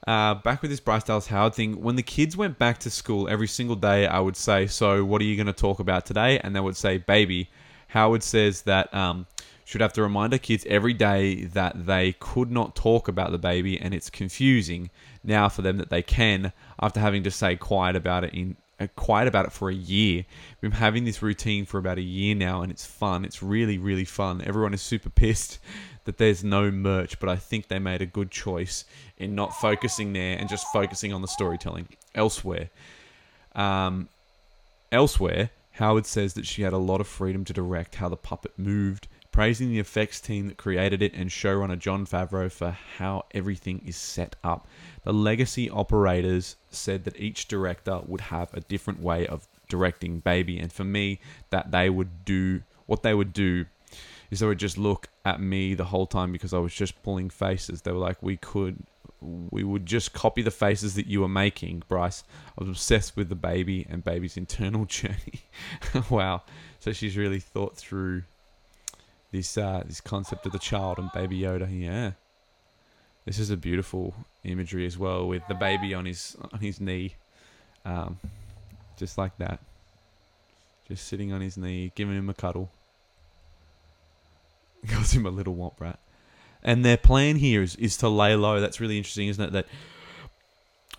uh, 0.08 0.36
back 0.36 0.62
with 0.62 0.72
this 0.72 0.80
Bryce 0.80 1.04
Dallas 1.04 1.28
Howard 1.28 1.56
thing. 1.56 1.82
When 1.82 1.96
the 1.96 2.04
kids 2.04 2.36
went 2.36 2.58
back 2.58 2.80
to 2.80 2.90
school 2.90 3.28
every 3.30 3.48
single 3.48 3.76
day, 3.76 4.08
I 4.08 4.20
would 4.20 4.36
say, 4.36 4.68
"So, 4.68 5.06
what 5.06 5.22
are 5.22 5.26
you 5.26 5.36
going 5.36 5.48
to 5.48 5.54
talk 5.54 5.80
about 5.80 6.06
today?" 6.06 6.40
And 6.40 6.56
they 6.56 6.60
would 6.60 6.78
say, 6.78 6.98
"Baby." 6.98 7.50
Howard 7.90 8.24
says 8.24 8.64
that 8.64 8.94
um, 8.94 9.26
should 9.66 9.82
have 9.82 9.94
to 9.94 10.02
remind 10.02 10.32
our 10.32 10.40
kids 10.40 10.66
every 10.70 10.94
day 10.94 11.46
that 11.46 11.86
they 11.86 12.14
could 12.20 12.52
not 12.52 12.76
talk 12.76 13.08
about 13.08 13.32
the 13.32 13.38
baby, 13.38 13.80
and 13.80 13.94
it's 13.94 14.10
confusing 14.10 14.92
now 15.24 15.50
for 15.50 15.64
them 15.64 15.78
that 15.78 15.90
they 15.90 16.04
can 16.04 16.54
after 16.80 17.00
having 17.00 17.24
to 17.24 17.32
say 17.32 17.56
quiet 17.56 17.96
about 17.96 18.24
it 18.24 18.34
in 18.34 18.56
uh, 18.80 18.88
quiet 18.96 19.28
about 19.28 19.46
it 19.46 19.52
for 19.52 19.70
a 19.70 19.74
year. 19.74 20.26
We've 20.62 20.72
been 20.72 20.80
having 20.80 21.06
this 21.06 21.22
routine 21.22 21.66
for 21.66 21.78
about 21.78 21.98
a 21.98 22.02
year 22.02 22.36
now, 22.36 22.62
and 22.62 22.72
it's 22.72 22.86
fun. 22.86 23.24
It's 23.26 23.42
really, 23.42 23.78
really 23.78 24.06
fun. 24.06 24.42
Everyone 24.46 24.74
is 24.74 24.82
super 24.82 25.10
pissed 25.10 25.60
that 26.04 26.18
there's 26.18 26.44
no 26.44 26.70
merch, 26.72 27.20
but 27.20 27.30
I 27.30 27.36
think 27.38 27.68
they 27.68 27.80
made 27.80 28.02
a 28.02 28.06
good 28.06 28.32
choice 28.32 28.86
in 29.18 29.34
not 29.34 29.56
focusing 29.56 30.14
there 30.14 30.38
and 30.38 30.50
just 30.50 30.68
focusing 30.74 31.14
on 31.14 31.22
the 31.22 31.28
storytelling 31.28 31.88
elsewhere. 32.14 32.70
Um, 33.56 34.10
elsewhere, 34.92 35.52
Howard 35.72 36.06
says 36.06 36.34
that 36.34 36.46
she 36.46 36.62
had 36.62 36.74
a 36.74 36.78
lot 36.78 37.02
of 37.02 37.08
freedom 37.08 37.46
to 37.46 37.54
direct 37.54 37.96
how 37.96 38.10
the 38.10 38.18
puppet 38.18 38.52
moved, 38.58 39.08
praising 39.36 39.70
the 39.70 39.80
effects 39.80 40.22
team 40.22 40.48
that 40.48 40.56
created 40.56 41.02
it 41.02 41.14
and 41.14 41.30
showrunner 41.30 41.78
Jon 41.78 42.06
Favreau 42.06 42.50
for 42.50 42.72
how 42.98 43.26
everything 43.34 43.82
is 43.86 43.98
set 43.98 44.34
up. 44.46 44.66
The 45.04 45.12
legacy 45.12 45.70
operators 45.70 46.56
said 46.70 47.04
that 47.04 47.20
each 47.20 47.50
director 47.50 48.00
would 48.06 48.22
have 48.22 48.54
a 48.54 48.62
different 48.62 49.02
way 49.02 49.28
of 49.28 49.46
directing 49.68 50.20
Baby, 50.20 50.58
and 50.58 50.72
for 50.72 50.86
me, 50.86 51.20
that 51.50 51.72
they 51.72 51.90
would 51.90 52.24
do 52.24 52.62
what 52.86 53.04
they 53.04 53.14
would 53.14 53.34
do 53.34 53.66
is 54.32 54.40
they 54.40 54.48
would 54.48 54.58
just 54.58 54.78
look 54.78 55.10
at 55.26 55.42
me 55.42 55.74
the 55.74 55.84
whole 55.84 56.08
time 56.08 56.32
because 56.32 56.54
I 56.54 56.60
was 56.60 56.74
just 56.74 57.04
pulling 57.04 57.30
faces. 57.30 57.82
They 57.82 57.92
were 57.92 57.98
like, 57.98 58.24
we 58.24 58.38
could, 58.38 58.86
we 59.20 59.66
would 59.66 59.86
just 59.86 60.14
copy 60.14 60.44
the 60.44 60.50
faces 60.50 60.96
that 60.96 61.08
you 61.08 61.20
were 61.20 61.28
making, 61.28 61.84
Bryce. 61.90 62.24
I 62.58 62.64
was 62.64 62.70
obsessed 62.70 63.18
with 63.18 63.28
the 63.28 63.36
baby 63.36 63.86
and 63.90 64.02
baby's 64.02 64.38
internal 64.38 64.86
journey. 64.86 65.44
wow. 66.10 66.44
So 66.80 66.94
she's 66.94 67.18
really 67.18 67.42
thought 67.42 67.76
through 67.76 68.24
this 69.36 69.58
uh, 69.58 69.84
this 69.86 70.02
concept 70.02 70.46
of 70.46 70.52
the 70.54 70.60
child 70.60 70.98
and 70.98 71.12
baby 71.12 71.40
Yoda. 71.40 71.68
Yeah. 71.70 72.12
This 73.26 73.40
is 73.40 73.50
a 73.50 73.58
beautiful 73.58 74.14
imagery 74.44 74.86
as 74.86 74.98
well 74.98 75.28
with 75.28 75.44
the 75.48 75.56
baby 75.56 75.94
on 75.94 76.06
his 76.06 76.38
on 76.54 76.60
his 76.60 76.80
knee. 76.80 77.16
Um, 77.84 78.20
just 78.98 79.18
like 79.18 79.38
that. 79.38 79.60
Just 80.88 81.08
sitting 81.08 81.34
on 81.34 81.42
his 81.42 81.58
knee, 81.58 81.92
giving 81.96 82.16
him 82.16 82.30
a 82.30 82.34
cuddle. 82.34 82.70
Calls 84.88 85.12
him 85.12 85.26
a 85.26 85.32
little 85.32 85.56
womp 85.56 85.80
rat. 85.80 86.00
And 86.64 86.86
their 86.86 86.98
plan 86.98 87.36
here 87.36 87.62
is, 87.62 87.76
is 87.76 87.98
to 87.98 88.10
lay 88.10 88.36
low. 88.36 88.60
That's 88.60 88.80
really 88.80 88.98
interesting, 88.98 89.28
isn't 89.28 89.44
it? 89.44 89.52
That 89.52 89.68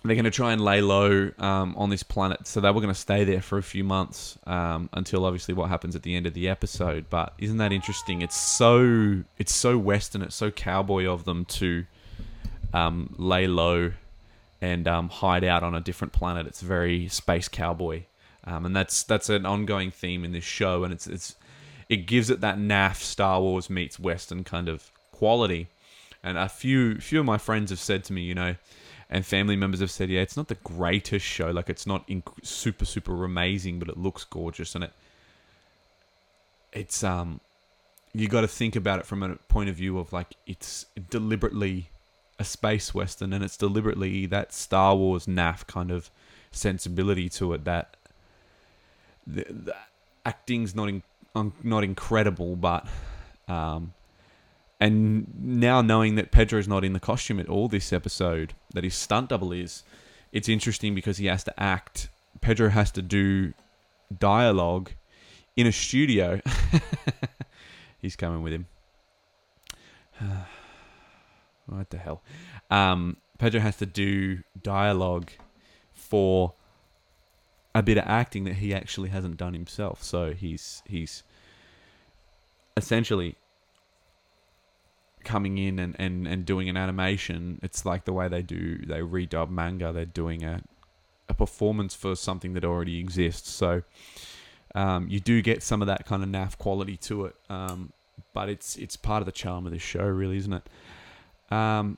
they're 0.07 0.15
going 0.15 0.25
to 0.25 0.31
try 0.31 0.53
and 0.53 0.61
lay 0.63 0.81
low 0.81 1.31
um, 1.39 1.75
on 1.77 1.89
this 1.89 2.03
planet. 2.03 2.47
So 2.47 2.59
they 2.61 2.69
were 2.69 2.81
going 2.81 2.93
to 2.93 2.99
stay 2.99 3.23
there 3.23 3.41
for 3.41 3.57
a 3.57 3.63
few 3.63 3.83
months 3.83 4.37
um, 4.45 4.89
until 4.93 5.25
obviously 5.25 5.53
what 5.53 5.69
happens 5.69 5.95
at 5.95 6.03
the 6.03 6.15
end 6.15 6.25
of 6.25 6.33
the 6.33 6.47
episode. 6.49 7.05
But 7.09 7.33
isn't 7.37 7.57
that 7.57 7.71
interesting? 7.71 8.21
It's 8.21 8.35
so 8.35 9.23
it's 9.37 9.53
so 9.53 9.77
western. 9.77 10.21
It's 10.21 10.35
so 10.35 10.51
cowboy 10.51 11.05
of 11.05 11.25
them 11.25 11.45
to 11.45 11.85
um, 12.73 13.15
lay 13.17 13.47
low 13.47 13.93
and 14.61 14.87
um, 14.87 15.09
hide 15.09 15.43
out 15.43 15.63
on 15.63 15.75
a 15.75 15.81
different 15.81 16.13
planet. 16.13 16.47
It's 16.47 16.61
very 16.61 17.07
space 17.07 17.47
cowboy, 17.47 18.03
um, 18.43 18.65
and 18.65 18.75
that's 18.75 19.03
that's 19.03 19.29
an 19.29 19.45
ongoing 19.45 19.91
theme 19.91 20.23
in 20.23 20.31
this 20.31 20.43
show. 20.43 20.83
And 20.83 20.93
it's 20.93 21.07
it's 21.07 21.35
it 21.89 22.07
gives 22.07 22.29
it 22.29 22.41
that 22.41 22.57
naff 22.57 22.97
Star 22.97 23.41
Wars 23.41 23.69
meets 23.69 23.99
Western 23.99 24.43
kind 24.43 24.67
of 24.67 24.91
quality. 25.11 25.67
And 26.23 26.37
a 26.37 26.49
few 26.49 26.99
few 26.99 27.19
of 27.19 27.25
my 27.25 27.37
friends 27.37 27.69
have 27.69 27.79
said 27.79 28.03
to 28.05 28.13
me, 28.13 28.21
you 28.21 28.35
know, 28.35 28.55
and 29.09 29.25
family 29.25 29.55
members 29.55 29.79
have 29.79 29.91
said, 29.91 30.09
yeah, 30.09 30.21
it's 30.21 30.35
not 30.37 30.47
the 30.47 30.55
greatest 30.55 31.25
show. 31.25 31.51
Like 31.51 31.69
it's 31.69 31.87
not 31.87 32.07
inc- 32.07 32.45
super 32.45 32.85
super 32.85 33.23
amazing, 33.23 33.79
but 33.79 33.89
it 33.89 33.97
looks 33.97 34.23
gorgeous, 34.23 34.75
and 34.75 34.83
it 34.83 34.93
it's 36.73 37.03
um 37.03 37.39
you 38.13 38.27
got 38.27 38.41
to 38.41 38.47
think 38.47 38.75
about 38.75 38.99
it 38.99 39.05
from 39.05 39.23
a 39.23 39.35
point 39.47 39.69
of 39.69 39.75
view 39.75 39.99
of 39.99 40.11
like 40.11 40.35
it's 40.45 40.85
deliberately 41.09 41.89
a 42.39 42.43
space 42.43 42.93
western, 42.93 43.33
and 43.33 43.43
it's 43.43 43.57
deliberately 43.57 44.25
that 44.25 44.53
Star 44.53 44.95
Wars 44.95 45.25
naff 45.25 45.65
kind 45.67 45.91
of 45.91 46.09
sensibility 46.51 47.29
to 47.29 47.53
it. 47.53 47.65
That 47.65 47.95
the, 49.25 49.45
the 49.49 49.75
acting's 50.25 50.75
not 50.75 50.89
in, 50.89 51.03
un, 51.35 51.53
not 51.63 51.83
incredible, 51.83 52.55
but 52.55 52.87
um, 53.47 53.93
and 54.79 55.27
now 55.39 55.81
knowing 55.81 56.15
that 56.15 56.31
Pedro's 56.31 56.67
not 56.67 56.83
in 56.83 56.93
the 56.93 56.99
costume 56.99 57.39
at 57.39 57.49
all 57.49 57.67
this 57.67 57.91
episode, 57.91 58.53
that 58.73 58.83
his 58.83 58.95
stunt 58.95 59.29
double 59.29 59.51
is, 59.51 59.83
it's 60.31 60.47
interesting 60.47 60.93
because 60.93 61.17
he 61.17 61.25
has 61.25 61.43
to 61.45 61.59
act. 61.59 62.09
Pedro 62.41 62.69
has 62.69 62.91
to 62.91 63.01
do 63.01 63.53
dialogue 64.15 64.91
in 65.55 65.65
a 65.65 65.71
studio. 65.71 66.39
He's 67.99 68.15
coming 68.15 68.43
with 68.43 68.53
him. 68.53 68.67
what 71.65 71.89
the 71.89 71.97
hell? 71.97 72.21
Um, 72.69 73.17
Pedro 73.39 73.59
has 73.61 73.77
to 73.77 73.85
do 73.85 74.43
dialogue 74.61 75.31
for 75.91 76.53
a 77.73 77.83
bit 77.83 77.97
of 77.97 78.03
acting 78.07 78.43
that 78.45 78.55
he 78.55 78.73
actually 78.73 79.09
hasn't 79.09 79.37
done 79.37 79.53
himself. 79.53 80.03
So 80.03 80.33
he's 80.33 80.81
he's 80.85 81.23
essentially 82.75 83.35
coming 85.33 85.57
in 85.67 85.79
and, 85.83 85.93
and, 85.99 86.27
and 86.27 86.45
doing 86.45 86.67
an 86.69 86.77
animation. 86.77 87.59
It's 87.67 87.81
like 87.85 88.01
the 88.05 88.13
way 88.19 88.27
they 88.29 88.43
do 88.43 88.63
they 88.91 89.01
redub 89.15 89.49
manga. 89.49 89.91
They're 89.91 90.05
doing 90.23 90.43
a 90.43 90.61
a 91.29 91.33
performance 91.33 91.93
for 92.03 92.15
something 92.15 92.53
that 92.55 92.63
already 92.71 92.95
exists. 92.99 93.49
So 93.61 93.71
Um, 94.75 95.07
you 95.13 95.19
do 95.19 95.41
get 95.41 95.63
some 95.63 95.81
of 95.83 95.87
that 95.87 96.05
kind 96.05 96.21
of 96.23 96.29
naff 96.29 96.53
quality 96.57 96.97
to 97.09 97.25
it, 97.27 97.35
um, 97.49 97.79
but 98.33 98.47
it's 98.53 98.75
it's 98.83 98.95
part 99.09 99.21
of 99.23 99.25
the 99.25 99.37
charm 99.43 99.65
of 99.65 99.71
this 99.71 99.81
show, 99.93 100.05
really, 100.21 100.37
isn't 100.37 100.53
it? 100.59 100.65
Um, 101.59 101.97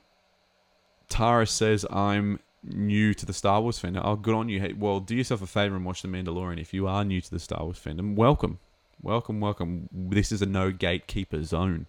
Tara 1.08 1.46
says, 1.46 1.84
"I'm 1.90 2.38
new 2.62 3.12
to 3.14 3.26
the 3.26 3.32
Star 3.32 3.60
Wars 3.60 3.78
fandom. 3.82 4.02
Oh, 4.04 4.16
good 4.16 4.34
on 4.34 4.48
you. 4.48 4.60
Hey, 4.60 4.72
well, 4.72 5.00
do 5.00 5.14
yourself 5.14 5.42
a 5.42 5.46
favor 5.46 5.76
and 5.76 5.84
watch 5.84 6.02
The 6.02 6.08
Mandalorian. 6.08 6.60
If 6.60 6.72
you 6.72 6.86
are 6.86 7.04
new 7.04 7.20
to 7.20 7.30
the 7.30 7.40
Star 7.40 7.62
Wars 7.64 7.78
fandom, 7.84 8.14
welcome, 8.14 8.58
welcome, 9.02 9.40
welcome. 9.40 9.88
This 9.92 10.30
is 10.32 10.40
a 10.42 10.46
no 10.46 10.70
gatekeeper 10.70 11.42
zone. 11.42 11.86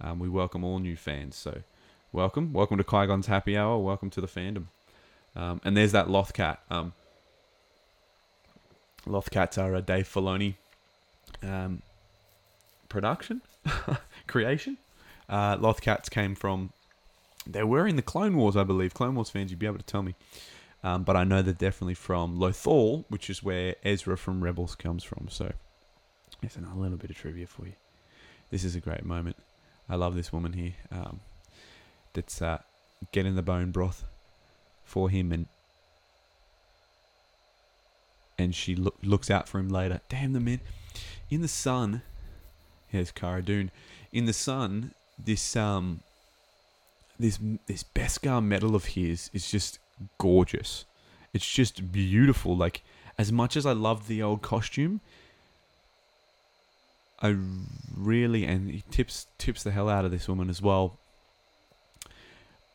Um, 0.00 0.18
we 0.18 0.28
welcome 0.28 0.62
all 0.64 0.78
new 0.78 0.96
fans. 0.96 1.36
So, 1.36 1.62
welcome, 2.12 2.52
welcome 2.52 2.76
to 2.78 2.84
Qui 2.84 3.06
Gon's 3.06 3.26
Happy 3.26 3.56
Hour. 3.56 3.78
Welcome 3.78 4.10
to 4.10 4.20
the 4.20 4.26
fandom. 4.26 4.66
Um, 5.34 5.60
and 5.64 5.76
there's 5.76 5.92
that 5.92 6.08
Lothcat. 6.08 6.58
Um, 6.70 6.92
Lothcats 9.06 9.62
are 9.62 9.74
a 9.74 9.80
Dave 9.80 10.06
Filoni 10.06 10.54
um, 11.42 11.82
production, 12.88 13.40
creation. 14.26 14.76
Uh, 15.28 15.56
Lothcats 15.56 16.10
came 16.10 16.34
from. 16.34 16.72
They 17.46 17.62
were 17.62 17.86
in 17.86 17.96
the 17.96 18.02
Clone 18.02 18.36
Wars, 18.36 18.56
I 18.56 18.64
believe. 18.64 18.92
Clone 18.92 19.14
Wars 19.14 19.30
fans, 19.30 19.50
you'd 19.50 19.60
be 19.60 19.66
able 19.66 19.78
to 19.78 19.84
tell 19.84 20.02
me. 20.02 20.14
Um, 20.82 21.04
but 21.04 21.16
I 21.16 21.24
know 21.24 21.42
they're 21.42 21.54
definitely 21.54 21.94
from 21.94 22.38
Lothal, 22.38 23.04
which 23.08 23.30
is 23.30 23.42
where 23.42 23.76
Ezra 23.82 24.16
from 24.18 24.42
Rebels 24.44 24.74
comes 24.74 25.04
from. 25.04 25.28
So, 25.30 25.52
there's 26.40 26.56
a 26.56 26.78
little 26.78 26.98
bit 26.98 27.10
of 27.10 27.16
trivia 27.16 27.46
for 27.46 27.66
you. 27.66 27.74
This 28.50 28.62
is 28.62 28.76
a 28.76 28.80
great 28.80 29.04
moment. 29.04 29.36
I 29.88 29.96
love 29.96 30.14
this 30.14 30.32
woman 30.32 30.52
here. 30.52 30.74
Um, 30.90 31.20
that's 32.12 32.40
uh, 32.42 32.58
getting 33.12 33.36
the 33.36 33.42
bone 33.42 33.70
broth 33.70 34.04
for 34.84 35.10
him 35.10 35.32
and 35.32 35.46
and 38.38 38.54
she 38.54 38.74
look, 38.74 38.96
looks 39.02 39.30
out 39.30 39.48
for 39.48 39.58
him 39.58 39.68
later. 39.68 40.00
Damn 40.08 40.32
the 40.32 40.40
man. 40.40 40.60
In 41.30 41.40
the 41.40 41.48
sun, 41.48 42.02
here's 42.88 43.10
Cara 43.10 43.42
Dune. 43.42 43.70
In 44.12 44.26
the 44.26 44.32
sun, 44.32 44.92
this 45.18 45.56
um 45.56 46.00
this 47.18 47.38
this 47.66 47.82
Beskar 47.82 48.44
medal 48.44 48.74
of 48.74 48.86
his 48.86 49.30
is 49.32 49.50
just 49.50 49.78
gorgeous. 50.18 50.84
It's 51.32 51.50
just 51.50 51.92
beautiful. 51.92 52.56
Like 52.56 52.82
as 53.18 53.32
much 53.32 53.56
as 53.56 53.64
I 53.66 53.72
love 53.72 54.06
the 54.06 54.22
old 54.22 54.42
costume, 54.42 55.00
I 57.20 57.36
really 57.96 58.44
and 58.44 58.70
he 58.70 58.84
tips 58.90 59.26
tips 59.38 59.62
the 59.62 59.70
hell 59.70 59.88
out 59.88 60.04
of 60.04 60.10
this 60.10 60.28
woman 60.28 60.50
as 60.50 60.60
well. 60.60 60.98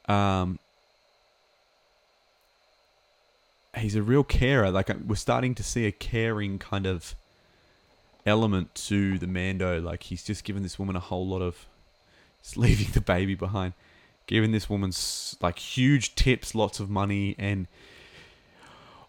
Um, 0.08 0.60
he's 3.78 3.96
a 3.96 4.02
real 4.02 4.24
carer. 4.24 4.72
Like 4.72 4.90
we're 5.06 5.16
starting 5.16 5.56
to 5.56 5.64
see 5.64 5.86
a 5.86 5.92
caring 5.92 6.60
kind 6.60 6.86
of 6.86 7.16
element 8.26 8.74
to 8.76 9.18
the 9.18 9.28
Mando. 9.28 9.80
Like 9.80 10.04
he's 10.04 10.24
just 10.24 10.44
given 10.44 10.64
this 10.64 10.80
woman 10.80 10.96
a 10.96 11.00
whole 11.00 11.28
lot 11.28 11.42
of, 11.42 11.68
leaving 12.56 12.92
the 12.94 13.02
baby 13.02 13.36
behind, 13.36 13.74
giving 14.26 14.52
this 14.52 14.70
woman 14.70 14.92
like 15.42 15.60
huge 15.60 16.16
tips, 16.16 16.56
lots 16.56 16.80
of 16.80 16.90
money, 16.90 17.36
and 17.38 17.68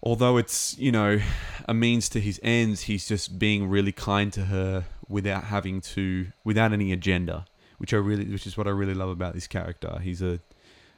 although 0.03 0.37
it's 0.37 0.77
you 0.79 0.93
know 0.93 1.21
a 1.67 1.75
means 1.75 2.09
to 2.11 2.21
his 2.21 2.39
ends, 2.43 2.83
he's 2.83 3.09
just 3.09 3.39
being 3.39 3.69
really 3.69 3.93
kind 3.93 4.33
to 4.35 4.47
her 4.47 4.85
without 5.13 5.45
having 5.45 5.81
to, 5.81 6.29
without 6.43 6.73
any 6.73 6.93
agenda. 6.93 7.45
Which 7.79 7.93
I 7.93 7.97
really, 7.97 8.25
which 8.25 8.47
is 8.47 8.57
what 8.57 8.69
I 8.69 8.71
really 8.71 8.95
love 8.95 9.09
about 9.09 9.35
this 9.35 9.49
character. 9.49 9.99
He's 10.01 10.23
a, 10.23 10.39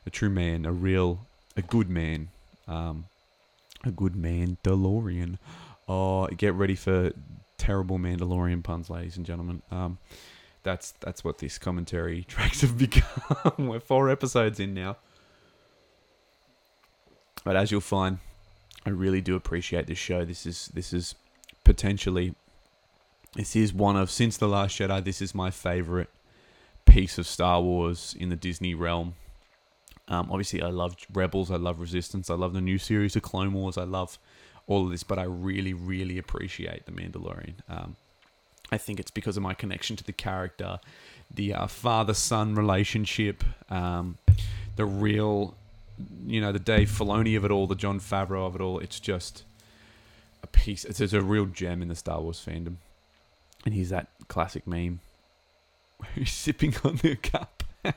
a 0.06 0.11
true 0.11 0.28
man, 0.28 0.66
a 0.66 0.73
real, 0.73 1.26
a 1.56 1.62
good 1.62 1.88
man. 1.88 2.28
Um, 2.68 3.06
a 3.87 3.90
good 3.90 4.16
man 4.16 4.56
Mandalorian. 4.64 5.38
Oh, 5.88 6.26
get 6.28 6.54
ready 6.54 6.75
for 6.75 7.12
terrible 7.59 7.99
Mandalorian 7.99 8.62
puns, 8.62 8.90
ladies 8.90 9.16
and 9.16 9.26
gentlemen. 9.26 9.62
Um, 9.71 9.99
that's 10.62 10.92
that's 11.00 11.23
what 11.23 11.38
this 11.38 11.59
commentary 11.59 12.25
tracks 12.28 12.62
have 12.62 12.78
become. 12.78 13.52
We're 13.58 13.80
four 13.80 14.10
episodes 14.10 14.60
in 14.60 14.75
now. 14.75 14.97
But 17.45 17.56
as 17.56 17.71
you'll 17.71 17.82
find, 17.82 18.19
I 18.86 18.91
really 18.91 19.21
do 19.21 19.36
appreciate 19.36 19.86
this 19.86 19.99
show. 19.99 20.25
This 20.25 20.47
is 20.47 20.71
this 20.73 20.93
is 20.93 21.15
potentially 21.65 22.34
this 23.36 23.56
is 23.56 23.73
one 23.73 23.97
of 23.97 24.10
since 24.10 24.36
the 24.36 24.49
last 24.49 24.78
Jedi. 24.78 25.04
This 25.04 25.20
is 25.20 25.34
my 25.34 25.50
favorite 25.50 26.08
piece 26.84 27.18
of 27.18 27.26
Star 27.26 27.60
Wars 27.60 28.14
in 28.18 28.28
the 28.28 28.36
Disney 28.36 28.75
realm. 28.75 29.14
Um, 30.06 30.28
obviously, 30.30 30.62
I 30.62 30.68
love 30.68 30.97
Rebels. 31.12 31.50
I 31.50 31.56
love 31.56 31.80
Resistance. 31.80 32.30
I 32.30 32.34
love 32.34 32.52
the 32.52 32.60
new 32.60 32.78
series 32.78 33.16
of 33.16 33.23
Clone 33.23 33.52
Wars. 33.52 33.78
I 33.78 33.84
love 33.84 34.18
all 34.66 34.84
of 34.84 34.90
this, 34.90 35.02
but 35.02 35.18
I 35.18 35.25
really, 35.25 35.73
really 35.73 36.18
appreciate 36.18 36.86
The 36.86 36.92
Mandalorian. 36.92 37.54
Um, 37.68 37.97
I 38.70 38.78
think 38.78 39.00
it's 39.00 39.10
because 39.10 39.36
of 39.36 39.42
my 39.42 39.54
connection 39.54 39.97
to 39.97 40.04
the 40.04 40.12
character, 40.12 40.78
the 41.32 41.54
uh, 41.54 41.66
father 41.66 42.14
son 42.14 42.54
relationship, 42.54 43.44
um, 43.70 44.18
the 44.76 44.84
real, 44.84 45.54
you 46.26 46.40
know, 46.40 46.52
the 46.52 46.58
Dave 46.58 46.88
Filoni 46.90 47.36
of 47.36 47.44
it 47.44 47.50
all, 47.50 47.66
the 47.66 47.75
Jon 47.75 48.00
Favreau 48.00 48.47
of 48.47 48.54
it 48.54 48.60
all. 48.60 48.78
It's 48.78 49.00
just 49.00 49.44
a 50.42 50.47
piece. 50.47 50.84
It's, 50.84 51.00
it's 51.00 51.12
a 51.12 51.20
real 51.20 51.47
gem 51.47 51.82
in 51.82 51.88
the 51.88 51.94
Star 51.94 52.20
Wars 52.20 52.44
fandom. 52.44 52.76
And 53.65 53.75
he's 53.75 53.91
that 53.91 54.09
classic 54.29 54.67
meme 54.67 55.00
where 55.99 56.11
he's 56.15 56.33
sipping 56.33 56.75
on 56.85 56.97
the 56.97 57.17
cup. 57.17 57.65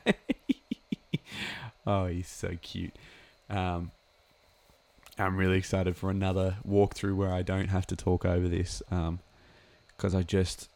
Oh, 1.87 2.07
he's 2.07 2.27
so 2.27 2.57
cute. 2.61 2.93
Um, 3.49 3.91
I'm 5.17 5.37
really 5.37 5.57
excited 5.57 5.95
for 5.95 6.09
another 6.09 6.57
walkthrough 6.67 7.15
where 7.15 7.31
I 7.31 7.41
don't 7.41 7.69
have 7.69 7.87
to 7.87 7.95
talk 7.95 8.25
over 8.25 8.49
this 8.49 8.83
because 8.89 10.13
um, 10.13 10.19
I 10.19 10.21
just 10.21 10.67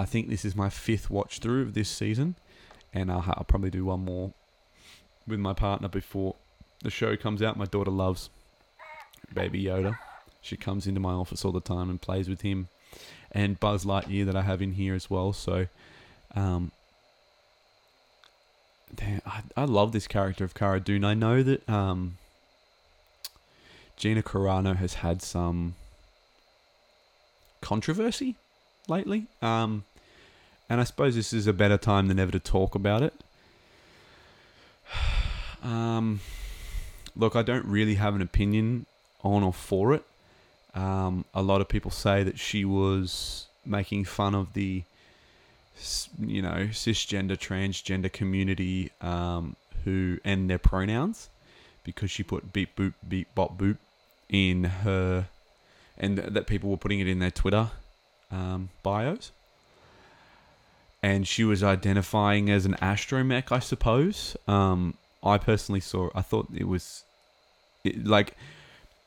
I 0.00 0.04
think 0.04 0.28
this 0.28 0.44
is 0.44 0.56
my 0.56 0.68
fifth 0.68 1.08
watch 1.08 1.38
through 1.38 1.62
of 1.62 1.74
this 1.74 1.88
season, 1.88 2.34
and 2.92 3.10
I'll, 3.10 3.24
I'll 3.24 3.44
probably 3.44 3.70
do 3.70 3.84
one 3.84 4.04
more 4.04 4.32
with 5.28 5.38
my 5.38 5.52
partner 5.52 5.86
before 5.86 6.34
the 6.82 6.90
show 6.90 7.16
comes 7.16 7.40
out. 7.40 7.56
My 7.56 7.64
daughter 7.64 7.92
loves 7.92 8.28
Baby 9.32 9.62
Yoda. 9.62 9.96
She 10.42 10.56
comes 10.56 10.88
into 10.88 11.00
my 11.00 11.12
office 11.12 11.44
all 11.44 11.52
the 11.52 11.60
time 11.60 11.88
and 11.88 12.02
plays 12.02 12.28
with 12.28 12.40
him, 12.40 12.66
and 13.36 13.60
Buzz 13.60 13.84
Lightyear 13.84 14.24
that 14.24 14.34
I 14.34 14.42
have 14.42 14.62
in 14.62 14.72
here 14.72 14.94
as 14.94 15.10
well. 15.10 15.34
So, 15.34 15.66
um, 16.34 16.72
damn, 18.94 19.20
I, 19.26 19.42
I 19.54 19.64
love 19.66 19.92
this 19.92 20.08
character 20.08 20.42
of 20.42 20.54
Cara 20.54 20.80
Dune. 20.80 21.04
I 21.04 21.12
know 21.12 21.42
that 21.42 21.68
um, 21.68 22.16
Gina 23.98 24.22
Carano 24.22 24.74
has 24.74 24.94
had 24.94 25.20
some 25.20 25.74
controversy 27.60 28.36
lately. 28.88 29.26
Um, 29.42 29.84
and 30.70 30.80
I 30.80 30.84
suppose 30.84 31.14
this 31.14 31.34
is 31.34 31.46
a 31.46 31.52
better 31.52 31.76
time 31.76 32.08
than 32.08 32.18
ever 32.18 32.32
to 32.32 32.40
talk 32.40 32.74
about 32.74 33.02
it. 33.02 33.14
Um, 35.62 36.20
look, 37.16 37.34
I 37.34 37.42
don't 37.42 37.64
really 37.64 37.96
have 37.96 38.14
an 38.14 38.22
opinion 38.22 38.86
on 39.24 39.42
or 39.42 39.52
for 39.52 39.94
it. 39.94 40.04
Um, 40.76 41.24
a 41.34 41.42
lot 41.42 41.60
of 41.60 41.68
people 41.68 41.90
say 41.90 42.22
that 42.22 42.38
she 42.38 42.64
was 42.64 43.46
making 43.64 44.04
fun 44.04 44.34
of 44.34 44.52
the 44.52 44.84
you 46.20 46.42
know, 46.42 46.68
cisgender, 46.70 47.36
transgender 47.36 48.12
community 48.12 48.90
um, 49.00 49.56
who 49.84 50.18
and 50.24 50.48
their 50.48 50.58
pronouns 50.58 51.28
because 51.84 52.10
she 52.10 52.22
put 52.22 52.52
beep 52.52 52.74
boop 52.76 52.94
beep 53.06 53.28
bop 53.34 53.58
boop 53.58 53.76
in 54.28 54.64
her, 54.64 55.28
and 55.98 56.16
th- 56.16 56.30
that 56.30 56.46
people 56.46 56.70
were 56.70 56.76
putting 56.76 57.00
it 57.00 57.06
in 57.06 57.18
their 57.18 57.30
Twitter 57.30 57.70
um, 58.30 58.70
bios. 58.82 59.32
And 61.02 61.28
she 61.28 61.44
was 61.44 61.62
identifying 61.62 62.50
as 62.50 62.66
an 62.66 62.74
astromech, 62.82 63.52
I 63.52 63.60
suppose. 63.60 64.36
Um, 64.48 64.94
I 65.22 65.38
personally 65.38 65.80
saw. 65.80 66.08
I 66.14 66.22
thought 66.22 66.48
it 66.54 66.66
was 66.66 67.04
it, 67.84 68.06
like 68.06 68.36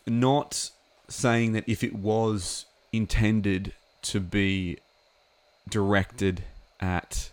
not 0.06 0.70
saying 1.10 1.54
that 1.54 1.64
if 1.68 1.84
it 1.84 1.96
was 1.96 2.66
intended 2.92 3.74
to 4.02 4.20
be 4.20 4.78
directed 5.70 6.44
at 6.80 7.30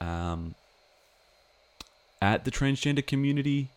um, 0.00 0.54
at 2.20 2.44
the 2.44 2.50
transgender 2.50 3.06
community. 3.06 3.68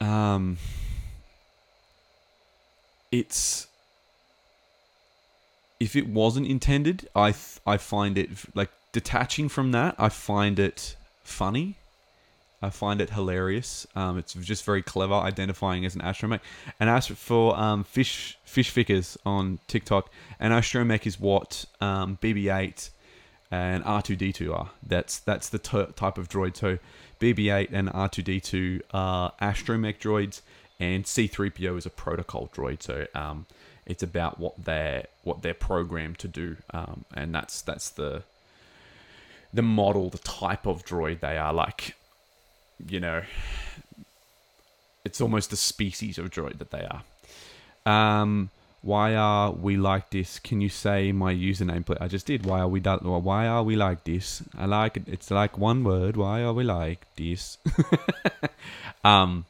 Um, 0.00 0.58
it's 3.12 3.66
if 5.78 5.96
it 5.96 6.08
wasn't 6.08 6.46
intended, 6.46 7.08
I 7.14 7.32
th- 7.32 7.60
I 7.66 7.76
find 7.76 8.16
it 8.16 8.30
like 8.54 8.70
detaching 8.92 9.48
from 9.48 9.72
that. 9.72 9.94
I 9.98 10.08
find 10.08 10.58
it 10.58 10.96
funny. 11.22 11.76
I 12.62 12.70
find 12.70 13.00
it 13.00 13.10
hilarious. 13.10 13.86
Um, 13.96 14.18
it's 14.18 14.34
just 14.34 14.64
very 14.64 14.82
clever 14.82 15.14
identifying 15.14 15.86
as 15.86 15.94
an 15.94 16.02
astromech. 16.02 16.40
And 16.78 16.90
as 16.90 17.06
for 17.06 17.58
um, 17.58 17.84
fish 17.84 18.38
fish 18.44 18.70
fickers 18.70 19.16
on 19.24 19.58
TikTok, 19.66 20.10
an 20.38 20.52
astromech 20.52 21.06
is 21.06 21.18
what 21.18 21.64
um, 21.80 22.18
BB-8 22.20 22.90
and 23.50 23.82
R2D2 23.84 24.54
are. 24.54 24.70
That's 24.86 25.18
that's 25.18 25.48
the 25.48 25.58
type 25.58 26.18
of 26.18 26.28
droid. 26.28 26.56
So 26.56 26.78
BB-8 27.20 27.68
and 27.72 27.88
R2D2 27.88 28.82
are 28.92 29.32
astromech 29.40 29.98
droids, 29.98 30.42
and 30.78 31.04
C3PO 31.04 31.78
is 31.78 31.86
a 31.86 31.90
protocol 31.90 32.50
droid. 32.54 32.82
So 32.82 33.06
um, 33.14 33.46
It's 33.86 34.02
about 34.02 34.38
what 34.38 34.64
they're 34.64 35.06
what 35.24 35.42
they're 35.42 35.54
programmed 35.54 36.18
to 36.18 36.28
do, 36.28 36.56
um, 36.72 37.04
and 37.14 37.34
that's 37.34 37.62
that's 37.62 37.88
the 37.90 38.22
the 39.52 39.62
model, 39.62 40.10
the 40.10 40.18
type 40.18 40.64
of 40.66 40.84
droid 40.84 41.20
they 41.20 41.36
are. 41.36 41.52
Like, 41.52 41.96
you 42.88 43.00
know, 43.00 43.22
it's 45.04 45.20
almost 45.20 45.52
a 45.52 45.56
species 45.56 46.18
of 46.18 46.30
droid 46.30 46.58
that 46.58 46.70
they 46.70 46.86
are. 46.86 47.02
Um, 47.86 48.50
why 48.82 49.14
are 49.14 49.52
we 49.52 49.76
like 49.76 50.10
this? 50.10 50.38
Can 50.38 50.60
you 50.60 50.70
say 50.70 51.12
my 51.12 51.34
username, 51.34 51.84
please? 51.84 51.98
I 52.00 52.08
just 52.08 52.26
did. 52.26 52.46
Why 52.46 52.60
are 52.60 52.68
we 52.68 52.80
that? 52.80 53.02
Why 53.02 53.46
are 53.46 53.62
we 53.62 53.76
like 53.76 54.04
this? 54.04 54.42
I 54.56 54.66
like 54.66 54.96
it. 54.96 55.02
It's 55.06 55.30
like 55.30 55.58
one 55.58 55.84
word. 55.84 56.16
Why 56.16 56.42
are 56.42 56.52
we 56.52 56.64
like 56.64 57.06
this? 57.16 57.58
um, 59.04 59.44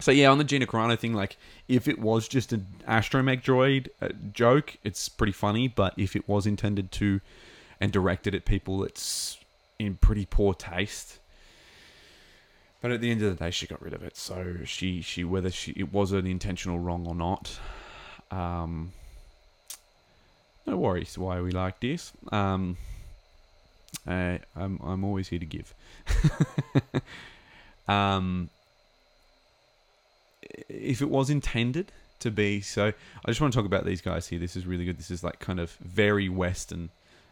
so 0.00 0.10
yeah, 0.10 0.30
on 0.30 0.38
the 0.38 0.44
Gina 0.44 0.66
Carano 0.66 0.98
thing, 0.98 1.14
like 1.14 1.38
if 1.66 1.88
it 1.88 1.98
was 1.98 2.28
just 2.28 2.52
an 2.52 2.66
astromech 2.86 3.42
droid 3.42 3.88
uh, 4.02 4.10
joke, 4.34 4.76
it's 4.84 5.08
pretty 5.08 5.32
funny. 5.32 5.66
But 5.68 5.94
if 5.96 6.14
it 6.14 6.28
was 6.28 6.46
intended 6.46 6.92
to 6.92 7.20
and 7.80 7.90
directed 7.90 8.34
at 8.34 8.44
people, 8.44 8.84
it's 8.84 9.38
in 9.78 9.96
pretty 9.96 10.26
poor 10.26 10.52
taste. 10.52 11.17
But 12.80 12.92
at 12.92 13.00
the 13.00 13.10
end 13.10 13.22
of 13.22 13.36
the 13.36 13.44
day, 13.44 13.50
she 13.50 13.66
got 13.66 13.82
rid 13.82 13.92
of 13.92 14.02
it. 14.02 14.16
So 14.16 14.58
she, 14.64 15.00
she 15.02 15.24
whether 15.24 15.50
she 15.50 15.72
it 15.72 15.92
was 15.92 16.12
an 16.12 16.26
intentional 16.26 16.78
wrong 16.78 17.06
or 17.06 17.14
not, 17.14 17.58
um, 18.30 18.92
no 20.66 20.76
worries. 20.76 21.18
Why 21.18 21.40
we 21.40 21.50
like 21.50 21.80
this? 21.80 22.12
Um, 22.30 22.76
I, 24.06 24.40
I'm 24.54 24.78
I'm 24.82 25.04
always 25.04 25.28
here 25.28 25.38
to 25.38 25.46
give. 25.46 25.74
um, 27.88 28.50
if 30.68 31.02
it 31.02 31.10
was 31.10 31.30
intended 31.30 31.90
to 32.20 32.30
be 32.30 32.60
so, 32.60 32.92
I 33.24 33.28
just 33.28 33.40
want 33.40 33.52
to 33.52 33.58
talk 33.58 33.66
about 33.66 33.84
these 33.84 34.00
guys 34.00 34.28
here. 34.28 34.38
This 34.38 34.56
is 34.56 34.66
really 34.66 34.84
good. 34.84 34.98
This 34.98 35.10
is 35.10 35.24
like 35.24 35.38
kind 35.40 35.58
of 35.58 35.72
very 35.80 36.28
Western. 36.28 36.90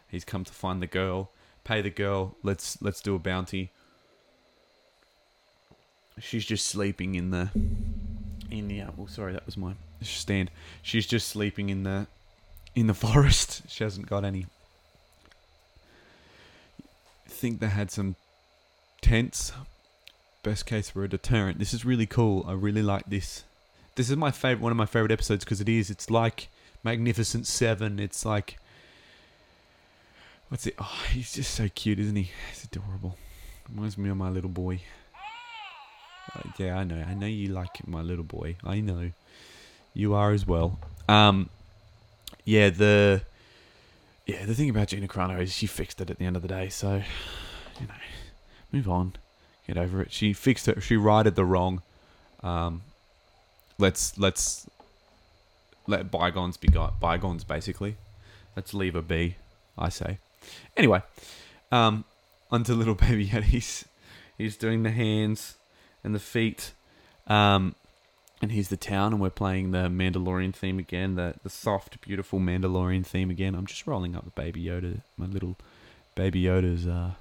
He's 0.09 0.25
come 0.25 0.43
to 0.43 0.53
find 0.53 0.81
the 0.81 0.87
girl, 0.87 1.31
pay 1.63 1.81
the 1.81 1.89
girl. 1.89 2.35
Let's 2.43 2.81
let's 2.81 3.01
do 3.01 3.15
a 3.15 3.19
bounty. 3.19 3.71
She's 6.19 6.45
just 6.45 6.65
sleeping 6.65 7.15
in 7.15 7.31
the 7.31 7.49
in 8.49 8.67
the. 8.67 8.83
Oh, 8.83 9.05
sorry, 9.07 9.33
that 9.33 9.45
was 9.45 9.57
my 9.57 9.73
stand. 10.01 10.51
She's 10.81 11.05
just 11.05 11.27
sleeping 11.27 11.69
in 11.69 11.83
the 11.83 12.07
in 12.75 12.87
the 12.87 12.93
forest. 13.05 13.63
She 13.67 13.83
hasn't 13.83 14.07
got 14.07 14.25
any. 14.25 14.47
I 17.25 17.29
think 17.29 17.59
they 17.59 17.67
had 17.67 17.91
some 17.91 18.15
tents. 19.01 19.53
Best 20.43 20.65
case 20.65 20.89
for 20.89 21.03
a 21.03 21.09
deterrent. 21.09 21.59
This 21.59 21.73
is 21.73 21.83
really 21.83 22.05
cool. 22.05 22.45
I 22.47 22.53
really 22.53 22.83
like 22.83 23.05
this. 23.07 23.43
This 23.95 24.09
is 24.09 24.15
my 24.15 24.31
favorite, 24.31 24.61
one 24.61 24.71
of 24.71 24.77
my 24.77 24.85
favorite 24.85 25.11
episodes 25.11 25.43
because 25.43 25.59
it 25.59 25.67
is. 25.67 25.89
It's 25.89 26.09
like 26.09 26.47
Magnificent 26.83 27.47
Seven. 27.47 27.99
It's 27.99 28.25
like 28.25 28.57
what's 30.49 30.65
it? 30.67 30.75
Oh, 30.79 31.03
he's 31.11 31.33
just 31.33 31.53
so 31.53 31.67
cute, 31.73 31.99
isn't 31.99 32.15
he? 32.15 32.31
He's 32.49 32.63
adorable. 32.63 33.17
Reminds 33.69 33.97
me 33.97 34.09
of 34.09 34.17
my 34.17 34.29
little 34.29 34.49
boy. 34.49 34.81
Uh, 36.35 36.41
yeah, 36.57 36.77
I 36.77 36.83
know. 36.83 37.03
I 37.07 37.13
know 37.13 37.27
you 37.27 37.49
like 37.49 37.87
my 37.87 38.01
little 38.01 38.23
boy. 38.23 38.57
I 38.63 38.79
know. 38.79 39.11
You 39.93 40.13
are 40.13 40.31
as 40.31 40.45
well. 40.45 40.79
Um, 41.07 41.49
yeah, 42.43 42.69
the 42.69 43.21
yeah 44.25 44.45
the 44.45 44.53
thing 44.53 44.69
about 44.69 44.89
Gina 44.89 45.07
Carano 45.07 45.41
is 45.41 45.53
she 45.53 45.67
fixed 45.67 46.01
it 46.01 46.09
at 46.09 46.17
the 46.17 46.25
end 46.25 46.35
of 46.35 46.41
the 46.41 46.47
day. 46.47 46.69
So 46.69 47.01
you 47.79 47.87
know, 47.87 47.93
move 48.71 48.89
on, 48.89 49.13
get 49.65 49.77
over 49.77 50.01
it. 50.01 50.11
She 50.11 50.33
fixed 50.33 50.67
it. 50.67 50.81
She 50.83 50.97
righted 50.97 51.35
the 51.35 51.45
wrong. 51.45 51.81
Um, 52.43 52.81
let's 53.77 54.17
let's 54.17 54.67
let 55.87 56.11
bygones 56.11 56.57
be 56.57 56.67
got 56.67 56.99
bygones. 56.99 57.43
Basically, 57.43 57.95
let's 58.55 58.73
leave 58.73 58.93
her 58.93 59.01
be. 59.01 59.35
I 59.77 59.89
say. 59.89 60.17
Anyway, 60.75 61.01
um, 61.71 62.03
onto 62.51 62.73
little 62.73 62.95
baby 63.07 63.27
Yetis. 63.27 63.85
He's 64.37 64.55
doing 64.55 64.83
the 64.83 64.91
hands 64.91 65.55
and 66.03 66.15
the 66.15 66.19
feet. 66.19 66.73
Um, 67.27 67.75
and 68.41 68.51
here's 68.51 68.67
the 68.69 68.77
town, 68.77 69.13
and 69.13 69.21
we're 69.21 69.29
playing 69.29 69.71
the 69.71 69.87
Mandalorian 69.89 70.53
theme 70.53 70.77
again, 70.77 71.15
the 71.15 71.35
the 71.43 71.49
soft, 71.49 71.99
beautiful 72.01 72.39
Mandalorian 72.39 73.05
theme 73.05 73.29
again. 73.29 73.55
I'm 73.55 73.65
just 73.65 73.87
rolling 73.87 74.15
up 74.15 74.25
the 74.25 74.31
Baby 74.31 74.63
Yoda, 74.63 75.01
my 75.17 75.25
little 75.25 75.57
Baby 76.15 76.43
Yoda's 76.43 76.87
uh, 76.87 77.11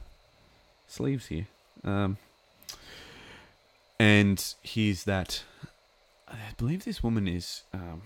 sleeves 0.86 1.26
here. 1.26 1.46
Um, 1.84 2.18
and 3.98 4.42
here's 4.62 5.04
that. 5.04 5.42
I 6.28 6.36
believe 6.58 6.84
this 6.84 7.02
woman 7.02 7.26
is 7.26 7.62
um, 7.72 8.02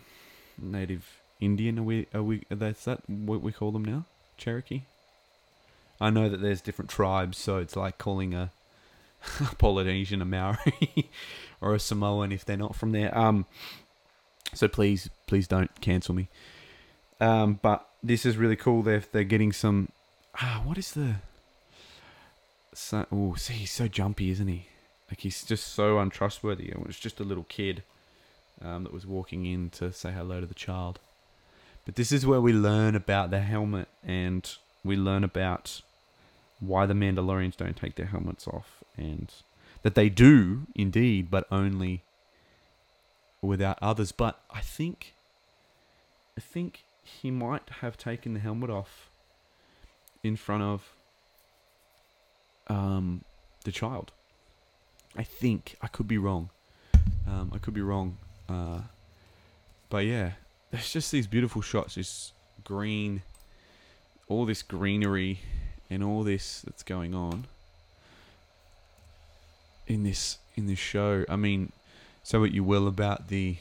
native 0.57 1.21
Indian. 1.41 1.81
Are 1.81 1.83
we? 1.83 2.07
Are 2.15 2.23
we? 2.23 2.45
That's 2.49 2.85
that 2.85 3.09
what 3.09 3.43
we 3.43 3.51
call 3.51 3.73
them 3.73 3.85
now? 3.85 4.05
Cherokee. 4.37 4.83
I 6.01 6.11
know 6.11 6.29
that 6.29 6.41
there's 6.41 6.61
different 6.61 6.91
tribes, 6.91 7.39
so 7.39 7.59
it's 7.59 7.77
like 7.77 7.99
calling 7.99 8.35
a 8.35 8.53
Polynesian, 9.59 10.23
a 10.23 10.25
Maori, 10.25 11.11
or 11.61 11.75
a 11.75 11.81
Samoan 11.81 12.33
if 12.33 12.45
they're 12.45 12.57
not 12.57 12.75
from 12.75 12.93
there. 12.93 13.17
Um, 13.17 13.47
so 14.55 14.69
please, 14.69 15.11
please 15.27 15.47
don't 15.47 15.81
cancel 15.81 16.15
me. 16.15 16.29
Um, 17.21 17.61
but 17.61 17.89
this 18.03 18.25
is 18.25 18.37
really 18.37 18.57
cool. 18.57 18.83
They're 18.83 19.05
they're 19.13 19.25
getting 19.25 19.53
some. 19.53 19.91
Ah, 20.41 20.63
what 20.65 20.79
is 20.79 20.93
the? 20.93 21.17
So, 22.73 23.05
oh, 23.13 23.35
see, 23.35 23.55
he's 23.55 23.73
so 23.73 23.89
jumpy, 23.89 24.31
isn't 24.31 24.49
he? 24.49 24.69
Like 25.11 25.21
he's 25.21 25.45
just 25.45 25.75
so 25.75 25.99
untrustworthy. 25.99 26.69
It 26.69 26.87
was 26.87 26.99
just 26.99 27.21
a 27.21 27.25
little 27.25 27.45
kid 27.45 27.83
um, 28.63 28.85
that 28.85 28.93
was 28.93 29.07
walking 29.07 29.45
in 29.45 29.71
to 29.71 29.93
say 29.93 30.13
hello 30.13 30.41
to 30.41 30.47
the 30.47 30.55
child. 30.55 31.01
But 31.85 31.97
this 31.97 32.13
is 32.13 32.27
where 32.27 32.41
we 32.41 32.53
learn 32.53 32.95
about 32.95 33.31
the 33.31 33.41
helmet 33.41 33.89
and 34.05 34.49
we 34.85 34.97
learn 34.97 35.25
about 35.25 35.81
why 36.61 36.87
the 36.87 36.95
Mandalorians 36.95 37.57
don't 37.57 37.77
take 37.77 37.97
their 37.97 38.07
helmets 38.07 38.47
off 38.47 38.85
and 38.97 39.33
that 39.83 39.95
they 39.95 40.09
do 40.09 40.67
indeed, 40.75 41.31
but 41.31 41.47
only 41.51 42.03
without 43.43 43.79
others. 43.81 44.13
But 44.13 44.41
I 44.51 44.61
think, 44.61 45.15
I 46.37 46.41
think 46.41 46.85
he 47.03 47.31
might 47.31 47.69
have 47.81 47.97
taken 47.97 48.35
the 48.35 48.41
helmet 48.41 48.71
off 48.71 49.09
in 50.23 50.37
front 50.37 50.63
of 50.63 50.93
um, 52.69 53.25
the 53.65 53.73
child. 53.73 54.13
I 55.17 55.25
think 55.25 55.77
I 55.83 55.87
could 55.89 56.07
be 56.07 56.19
wrong. 56.19 56.51
Um, 57.27 57.51
I 57.55 57.59
could 57.59 57.75
be 57.75 57.81
wrong. 57.81 58.19
Uh, 58.49 58.83
but 59.89 60.05
yeah, 60.05 60.33
there's 60.71 60.93
just 60.93 61.11
these 61.11 61.27
beautiful 61.27 61.63
shots, 61.63 61.95
this 61.95 62.33
green, 62.65 63.23
all 64.29 64.45
this 64.45 64.63
greenery, 64.63 65.41
and 65.91 66.03
all 66.03 66.23
this 66.23 66.61
that's 66.63 66.83
going 66.83 67.15
on 67.15 67.47
in 69.87 70.05
this 70.05 70.39
in 70.57 70.67
this 70.67 70.79
show. 70.79 71.25
I 71.29 71.37
mean, 71.37 71.73
say 72.23 72.39
what 72.39 72.53
you 72.53 72.63
will 72.63 72.87
about 72.87 73.29
the 73.29 73.57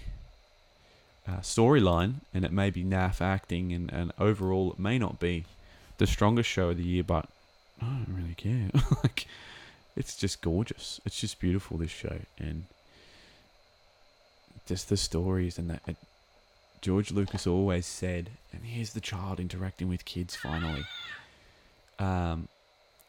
uh, 1.27 1.37
storyline, 1.39 2.15
and 2.33 2.45
it 2.45 2.51
may 2.51 2.69
be 2.69 2.83
naff 2.83 3.21
acting, 3.21 3.73
and, 3.73 3.91
and 3.91 4.11
overall 4.19 4.73
it 4.73 4.79
may 4.79 4.97
not 4.99 5.19
be 5.19 5.45
the 5.97 6.07
strongest 6.07 6.49
show 6.49 6.69
of 6.69 6.77
the 6.77 6.83
year, 6.83 7.03
but 7.03 7.27
I 7.81 7.85
don't 7.85 8.15
really 8.15 8.35
care. 8.35 8.69
like, 9.03 9.25
it's 9.95 10.15
just 10.15 10.41
gorgeous. 10.41 11.01
It's 11.05 11.19
just 11.19 11.39
beautiful. 11.39 11.77
This 11.77 11.91
show, 11.91 12.19
and 12.37 12.65
just 14.65 14.89
the 14.89 14.97
stories, 14.97 15.57
and 15.57 15.69
that. 15.69 15.81
It, 15.87 15.97
George 16.81 17.11
Lucas 17.11 17.45
always 17.45 17.85
said, 17.85 18.29
and 18.53 18.63
here's 18.63 18.93
the 18.93 19.01
child 19.01 19.41
interacting 19.41 19.89
with 19.89 20.05
kids 20.05 20.37
finally. 20.37 20.85
Um, 21.99 22.47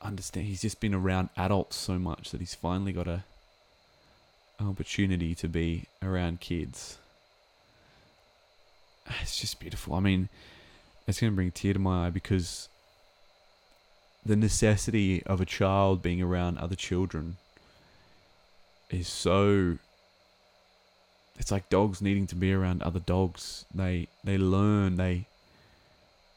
understand 0.03 0.47
he's 0.47 0.63
just 0.63 0.81
been 0.81 0.95
around 0.95 1.29
adults 1.37 1.77
so 1.77 1.99
much 1.99 2.31
that 2.31 2.41
he's 2.41 2.55
finally 2.55 2.93
got 2.93 3.07
a 3.07 3.25
an 4.59 4.69
opportunity 4.69 5.35
to 5.35 5.49
be 5.49 5.85
around 6.03 6.41
kids. 6.41 6.99
It's 9.23 9.41
just 9.41 9.59
beautiful. 9.59 9.95
I 9.95 10.01
mean, 10.01 10.29
it's 11.07 11.19
going 11.21 11.33
to 11.33 11.35
bring 11.35 11.49
a 11.49 11.51
tear 11.51 11.73
to 11.73 11.79
my 11.79 12.07
eye 12.07 12.11
because 12.11 12.69
the 14.25 14.37
necessity 14.37 15.23
of 15.25 15.41
a 15.41 15.47
child 15.47 16.03
being 16.03 16.21
around 16.21 16.59
other 16.59 16.77
children 16.77 17.39
is 18.91 19.09
so 19.09 19.79
it's 21.39 21.51
like 21.51 21.71
dogs 21.71 22.03
needing 22.03 22.27
to 22.27 22.35
be 22.35 22.53
around 22.53 22.83
other 22.83 23.01
dogs. 23.01 23.65
They 23.75 24.09
they 24.23 24.37
learn 24.37 24.97
they 24.97 25.27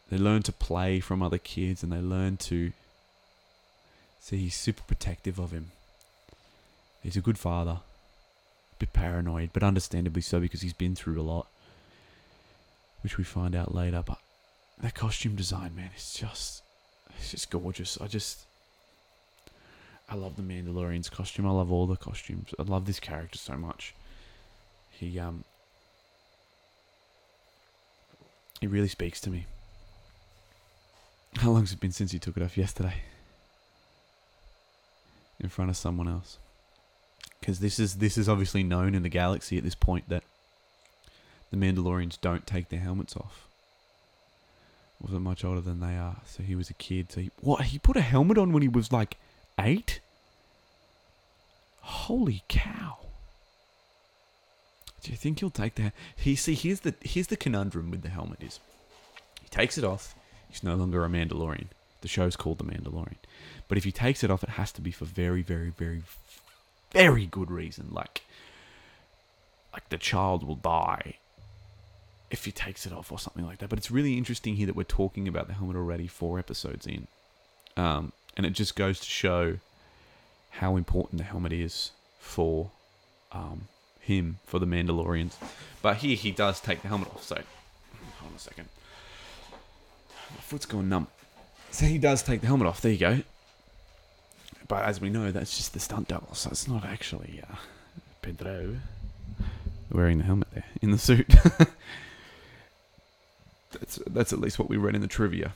they 0.10 0.18
learn 0.18 0.44
to 0.44 0.52
play 0.52 1.00
from 1.00 1.24
other 1.24 1.38
kids 1.38 1.84
and 1.84 1.92
they 1.92 1.98
learn 1.98 2.38
to 2.38 2.72
see 4.20 4.38
he's 4.38 4.56
super 4.56 4.84
protective 4.84 5.40
of 5.40 5.52
him. 5.52 5.72
He's 7.02 7.18
a 7.18 7.22
good 7.22 7.38
father. 7.38 7.80
A 8.74 8.76
bit 8.80 8.94
paranoid, 8.94 9.50
but 9.54 9.64
understandably 9.64 10.22
so 10.22 10.40
because 10.40 10.62
he's 10.62 10.74
been 10.74 10.96
through 10.96 11.20
a 11.20 11.24
lot. 11.24 11.48
Which 13.02 13.18
we 13.18 13.26
find 13.26 13.54
out 13.54 13.76
later, 13.76 14.02
but 14.06 14.20
that 14.82 14.96
costume 14.96 15.36
design, 15.36 15.76
man, 15.76 15.90
it's 15.94 16.18
just 16.18 16.64
it's 17.18 17.32
just 17.32 17.50
gorgeous. 17.50 18.00
I 18.00 18.08
just 18.08 18.46
I 20.10 20.16
love 20.16 20.38
the 20.38 20.42
Mandalorian's 20.42 21.10
costume. 21.10 21.46
I 21.46 21.52
love 21.52 21.72
all 21.72 21.86
the 21.86 21.98
costumes. 21.98 22.54
I 22.58 22.64
love 22.64 22.86
this 22.86 23.02
character 23.02 23.38
so 23.38 23.56
much. 23.58 23.94
He 24.92 25.20
um 25.20 25.44
It 28.62 28.70
really 28.70 28.88
speaks 28.88 29.20
to 29.22 29.30
me. 29.30 29.46
How 31.38 31.52
long's 31.52 31.74
it 31.74 31.80
been 31.80 31.92
since 31.92 32.14
you 32.14 32.20
took 32.20 32.38
it 32.38 32.44
off 32.44 32.58
yesterday? 32.58 32.96
In 35.40 35.50
front 35.50 35.70
of 35.70 35.78
someone 35.78 36.08
else. 36.08 36.38
Because 37.40 37.60
this 37.60 37.80
is 37.80 37.96
this 37.96 38.18
is 38.18 38.30
obviously 38.30 38.64
known 38.64 38.96
in 38.96 39.04
the 39.04 39.10
galaxy 39.10 39.58
at 39.58 39.64
this 39.64 39.76
point 39.76 40.08
that 40.10 40.24
the 41.52 41.58
Mandalorians 41.58 42.20
don't 42.22 42.48
take 42.48 42.70
their 42.70 42.80
helmets 42.80 43.18
off. 43.18 43.48
Wasn't 45.02 45.22
much 45.22 45.44
older 45.44 45.60
than 45.60 45.82
they 45.82 45.98
are, 45.98 46.18
so 46.26 46.44
he 46.44 46.56
was 46.56 46.70
a 46.70 46.74
kid. 46.74 47.12
So 47.12 47.22
he 47.22 47.32
what? 47.42 47.66
He 47.66 47.80
put 47.80 47.98
a 47.98 48.02
helmet 48.02 48.38
on 48.38 48.54
when 48.54 48.62
he 48.62 48.70
was 48.70 48.92
like 48.92 49.18
eight. 49.60 50.00
Holy 51.82 52.44
cow! 52.48 53.00
Do 55.04 55.12
you 55.12 55.18
think 55.18 55.40
he'll 55.40 55.50
take 55.50 55.76
that? 55.76 55.92
He 56.16 56.38
see 56.38 56.56
here's 56.56 56.80
the 56.80 56.96
here's 57.02 57.28
the 57.28 57.36
conundrum 57.36 57.92
with 57.92 58.04
the 58.04 58.10
helmet 58.10 58.42
is 58.42 58.62
he 59.42 59.50
takes 59.50 59.78
it 59.78 59.84
off. 59.84 60.16
He's 60.54 60.62
no 60.62 60.76
longer 60.76 61.04
a 61.04 61.10
Mandalorian. 61.10 61.70
The 62.02 62.08
show's 62.08 62.36
called 62.36 62.60
The 62.60 62.64
Mandalorian, 62.64 63.16
but 63.68 63.80
if 63.80 63.86
he 63.86 63.92
takes 63.92 64.24
it 64.24 64.30
off, 64.30 64.44
it 64.44 64.52
has 64.52 64.72
to 64.74 64.82
be 64.82 64.92
for 64.92 65.06
very, 65.06 65.42
very, 65.42 65.72
very, 65.72 66.04
very 66.92 67.26
good 67.26 67.50
reason. 67.50 67.88
Like, 67.90 68.22
like 69.74 69.90
the 69.90 69.98
child 69.98 70.46
will 70.46 70.58
die 70.58 71.16
if 72.30 72.46
he 72.46 72.52
takes 72.52 72.86
it 72.86 72.94
off 72.94 73.12
or 73.12 73.18
something 73.18 73.48
like 73.48 73.58
that. 73.60 73.70
But 73.70 73.80
it's 73.80 73.90
really 73.90 74.16
interesting 74.16 74.56
here 74.56 74.68
that 74.68 74.76
we're 74.76 74.84
talking 74.84 75.28
about 75.28 75.48
the 75.48 75.56
helmet 75.56 75.76
already 75.76 76.06
four 76.06 76.38
episodes 76.38 76.86
in, 76.86 77.08
um, 77.76 78.12
and 78.38 78.46
it 78.46 78.52
just 78.52 78.76
goes 78.76 79.00
to 79.00 79.08
show 79.08 79.58
how 80.52 80.76
important 80.76 81.18
the 81.18 81.24
helmet 81.24 81.52
is 81.52 81.90
for 82.20 82.70
um, 83.32 83.70
him 84.00 84.38
for 84.46 84.60
the 84.60 84.68
Mandalorians. 84.68 85.34
But 85.82 85.98
here 85.98 86.16
he 86.16 86.30
does 86.30 86.60
take 86.60 86.84
the 86.84 86.90
helmet 86.90 87.08
off. 87.08 87.24
So 87.24 87.38
hold 88.20 88.30
on 88.30 88.36
a 88.36 88.40
second. 88.40 88.68
My 90.34 90.40
foot's 90.42 90.66
going 90.66 90.90
numb. 90.90 91.08
So 91.72 91.86
he 91.86 91.98
does 91.98 92.22
take 92.24 92.42
the 92.42 92.48
helmet 92.48 92.68
off. 92.68 92.82
There 92.82 92.92
you 92.92 92.98
go. 92.98 93.22
But 94.68 94.86
as 94.86 95.02
we 95.02 95.10
know, 95.10 95.32
that's 95.32 95.58
just 95.58 95.74
the 95.74 95.80
stunt 95.80 96.08
double, 96.08 96.34
so 96.34 96.50
it's 96.50 96.68
not 96.68 96.86
actually 96.86 97.42
uh, 97.50 97.56
Pedro 98.22 98.78
wearing 99.92 100.18
the 100.18 100.24
helmet 100.24 100.48
there 100.54 100.66
in 100.82 100.92
the 100.92 100.98
suit. 100.98 101.28
that's 103.72 104.00
that's 104.08 104.34
at 104.34 104.40
least 104.40 104.58
what 104.60 104.70
we 104.70 104.78
read 104.78 104.96
in 104.96 105.02
the 105.02 105.08
trivia 105.08 105.54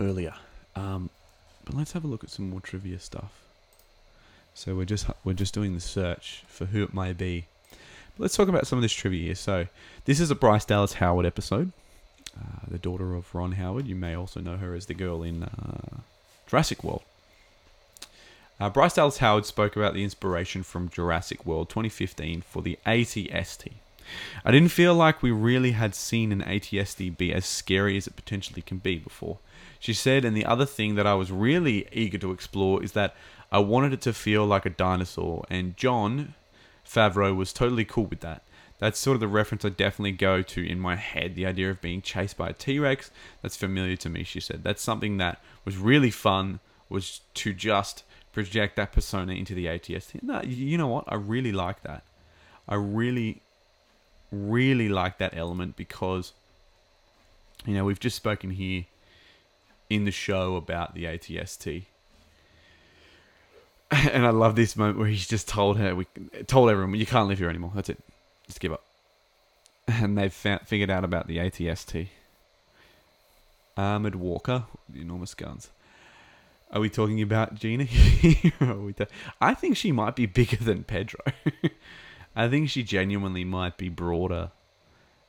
earlier. 0.00 0.34
Um, 0.76 1.10
but 1.64 1.74
let's 1.74 1.92
have 1.92 2.04
a 2.04 2.06
look 2.06 2.24
at 2.24 2.30
some 2.30 2.50
more 2.50 2.60
trivia 2.60 2.98
stuff. 2.98 3.32
So 4.54 4.74
we're 4.74 4.84
just 4.84 5.06
we're 5.24 5.32
just 5.32 5.54
doing 5.54 5.74
the 5.74 5.80
search 5.80 6.44
for 6.46 6.66
who 6.66 6.82
it 6.82 6.94
may 6.94 7.12
be. 7.12 7.46
But 8.16 8.24
let's 8.24 8.36
talk 8.36 8.48
about 8.48 8.66
some 8.66 8.78
of 8.78 8.82
this 8.82 8.92
trivia 8.92 9.22
here. 9.22 9.34
So 9.34 9.66
this 10.04 10.20
is 10.20 10.30
a 10.30 10.34
Bryce 10.34 10.64
Dallas 10.64 10.94
Howard 10.94 11.26
episode. 11.26 11.72
Uh, 12.36 12.66
the 12.68 12.78
daughter 12.78 13.14
of 13.14 13.32
Ron 13.34 13.52
Howard. 13.52 13.86
You 13.86 13.94
may 13.94 14.14
also 14.14 14.40
know 14.40 14.56
her 14.56 14.74
as 14.74 14.86
the 14.86 14.94
girl 14.94 15.22
in 15.22 15.44
uh, 15.44 15.98
Jurassic 16.46 16.82
World. 16.82 17.02
Uh, 18.60 18.70
Bryce 18.70 18.94
Dallas 18.94 19.18
Howard 19.18 19.46
spoke 19.46 19.76
about 19.76 19.94
the 19.94 20.04
inspiration 20.04 20.62
from 20.62 20.88
Jurassic 20.88 21.44
World 21.44 21.68
2015 21.68 22.42
for 22.42 22.62
the 22.62 22.78
ATST. 22.86 23.72
I 24.44 24.50
didn't 24.50 24.68
feel 24.68 24.94
like 24.94 25.22
we 25.22 25.30
really 25.30 25.72
had 25.72 25.94
seen 25.94 26.30
an 26.30 26.42
ATST 26.42 27.16
be 27.16 27.32
as 27.32 27.46
scary 27.46 27.96
as 27.96 28.06
it 28.06 28.16
potentially 28.16 28.62
can 28.62 28.78
be 28.78 28.98
before. 28.98 29.38
She 29.80 29.92
said, 29.92 30.24
and 30.24 30.36
the 30.36 30.46
other 30.46 30.66
thing 30.66 30.94
that 30.94 31.06
I 31.06 31.14
was 31.14 31.32
really 31.32 31.86
eager 31.92 32.18
to 32.18 32.32
explore 32.32 32.82
is 32.82 32.92
that 32.92 33.14
I 33.50 33.58
wanted 33.58 33.92
it 33.92 34.00
to 34.02 34.12
feel 34.12 34.46
like 34.46 34.66
a 34.66 34.70
dinosaur, 34.70 35.44
and 35.50 35.76
Jon 35.76 36.34
Favreau 36.86 37.34
was 37.34 37.52
totally 37.52 37.84
cool 37.84 38.06
with 38.06 38.20
that. 38.20 38.42
That's 38.84 38.98
sort 38.98 39.14
of 39.14 39.20
the 39.20 39.28
reference 39.28 39.64
I 39.64 39.70
definitely 39.70 40.12
go 40.12 40.42
to 40.42 40.62
in 40.62 40.78
my 40.78 40.96
head. 40.96 41.36
The 41.36 41.46
idea 41.46 41.70
of 41.70 41.80
being 41.80 42.02
chased 42.02 42.36
by 42.36 42.50
a 42.50 42.52
T 42.52 42.78
Rex, 42.78 43.10
that's 43.40 43.56
familiar 43.56 43.96
to 43.96 44.10
me, 44.10 44.24
she 44.24 44.40
said. 44.40 44.62
That's 44.62 44.82
something 44.82 45.16
that 45.16 45.40
was 45.64 45.78
really 45.78 46.10
fun, 46.10 46.60
was 46.90 47.22
to 47.32 47.54
just 47.54 48.04
project 48.34 48.76
that 48.76 48.92
persona 48.92 49.32
into 49.32 49.54
the 49.54 49.64
ATST. 49.64 50.22
No, 50.22 50.42
you 50.42 50.76
know 50.76 50.86
what? 50.86 51.04
I 51.08 51.14
really 51.14 51.50
like 51.50 51.82
that. 51.84 52.02
I 52.68 52.74
really, 52.74 53.40
really 54.30 54.90
like 54.90 55.16
that 55.16 55.34
element 55.34 55.76
because, 55.76 56.34
you 57.64 57.72
know, 57.72 57.86
we've 57.86 57.98
just 57.98 58.16
spoken 58.16 58.50
here 58.50 58.84
in 59.88 60.04
the 60.04 60.12
show 60.12 60.56
about 60.56 60.94
the 60.94 61.04
ATST. 61.04 61.84
And 63.90 64.26
I 64.26 64.30
love 64.30 64.56
this 64.56 64.76
moment 64.76 64.98
where 64.98 65.06
he's 65.06 65.26
just 65.26 65.48
told 65.48 65.78
her, 65.78 65.94
we 65.94 66.06
told 66.46 66.68
everyone, 66.68 66.94
you 66.96 67.06
can't 67.06 67.28
live 67.28 67.38
here 67.38 67.48
anymore. 67.48 67.72
That's 67.74 67.88
it. 67.88 67.98
Just 68.46 68.60
give 68.60 68.72
up. 68.72 68.84
And 69.86 70.16
they've 70.16 70.32
found, 70.32 70.62
figured 70.66 70.90
out 70.90 71.04
about 71.04 71.26
the 71.26 71.38
ATST. 71.38 72.08
Armored 73.76 74.14
Walker, 74.14 74.64
enormous 74.94 75.34
guns. 75.34 75.70
Are 76.70 76.80
we 76.80 76.88
talking 76.88 77.22
about 77.22 77.54
Gina? 77.54 77.84
Here? 77.84 78.52
I 79.40 79.54
think 79.54 79.76
she 79.76 79.92
might 79.92 80.16
be 80.16 80.26
bigger 80.26 80.56
than 80.56 80.84
Pedro. 80.84 81.20
I 82.36 82.48
think 82.48 82.68
she 82.68 82.82
genuinely 82.82 83.44
might 83.44 83.76
be 83.76 83.88
broader 83.88 84.50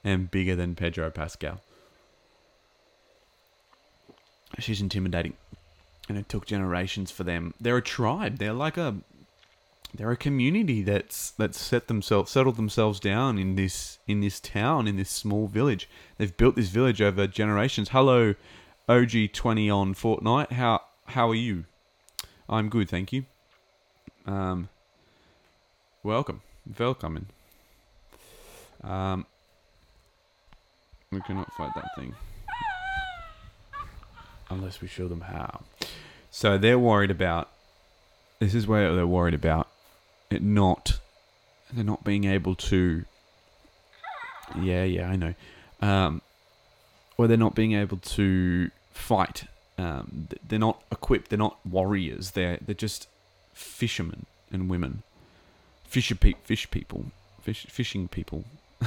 and 0.03 0.29
bigger 0.31 0.55
than 0.55 0.75
Pedro 0.75 1.11
Pascal. 1.11 1.61
She's 4.59 4.81
intimidating. 4.81 5.33
And 6.07 6.17
it 6.17 6.29
took 6.29 6.45
generations 6.45 7.11
for 7.11 7.23
them. 7.23 7.53
They're 7.59 7.77
a 7.77 7.81
tribe. 7.81 8.37
They're 8.37 8.53
like 8.53 8.77
a 8.77 8.95
they're 9.97 10.11
a 10.11 10.17
community 10.17 10.81
that's 10.81 11.31
that's 11.31 11.59
set 11.59 11.87
themselves 11.87 12.31
settled 12.31 12.57
themselves 12.57 12.99
down 12.99 13.37
in 13.37 13.55
this 13.55 13.99
in 14.07 14.19
this 14.19 14.39
town 14.39 14.87
in 14.87 14.97
this 14.97 15.09
small 15.09 15.47
village. 15.47 15.89
They've 16.17 16.35
built 16.35 16.55
this 16.55 16.69
village 16.69 17.01
over 17.01 17.27
generations. 17.27 17.89
Hello, 17.89 18.35
OG 18.89 19.31
twenty 19.33 19.69
on 19.69 19.93
Fortnite. 19.93 20.51
How 20.53 20.81
how 21.07 21.29
are 21.29 21.35
you? 21.35 21.65
I'm 22.49 22.69
good, 22.69 22.89
thank 22.89 23.13
you. 23.13 23.25
Um, 24.25 24.69
welcome, 26.03 26.41
welcome. 26.77 27.27
Um, 28.83 29.25
we 31.11 31.21
cannot 31.21 31.51
fight 31.53 31.71
that 31.75 31.95
thing 31.95 32.13
unless 34.49 34.81
we 34.81 34.87
show 34.87 35.07
them 35.07 35.21
how. 35.21 35.61
So 36.31 36.57
they're 36.57 36.79
worried 36.79 37.11
about. 37.11 37.49
This 38.39 38.53
is 38.53 38.67
where 38.67 38.93
they're 38.93 39.07
worried 39.07 39.33
about 39.33 39.69
it 40.29 40.41
not. 40.41 40.99
They're 41.71 41.83
not 41.83 42.03
being 42.03 42.25
able 42.25 42.55
to. 42.55 43.05
Yeah, 44.59 44.83
yeah, 44.83 45.09
I 45.09 45.15
know. 45.15 45.33
Um, 45.81 46.21
or 47.17 47.27
they're 47.27 47.37
not 47.37 47.55
being 47.55 47.73
able 47.73 47.97
to 47.97 48.69
fight. 48.91 49.45
Um, 49.77 50.27
they're 50.47 50.59
not 50.59 50.81
equipped. 50.91 51.29
They're 51.29 51.39
not 51.39 51.57
warriors. 51.65 52.31
They're 52.31 52.57
they're 52.61 52.75
just 52.75 53.07
fishermen 53.53 54.25
and 54.51 54.69
women, 54.69 55.03
fisher 55.83 56.15
pe- 56.15 56.33
fish 56.43 56.69
people, 56.71 57.05
fish 57.41 57.65
fishing 57.69 58.07
people. 58.07 58.45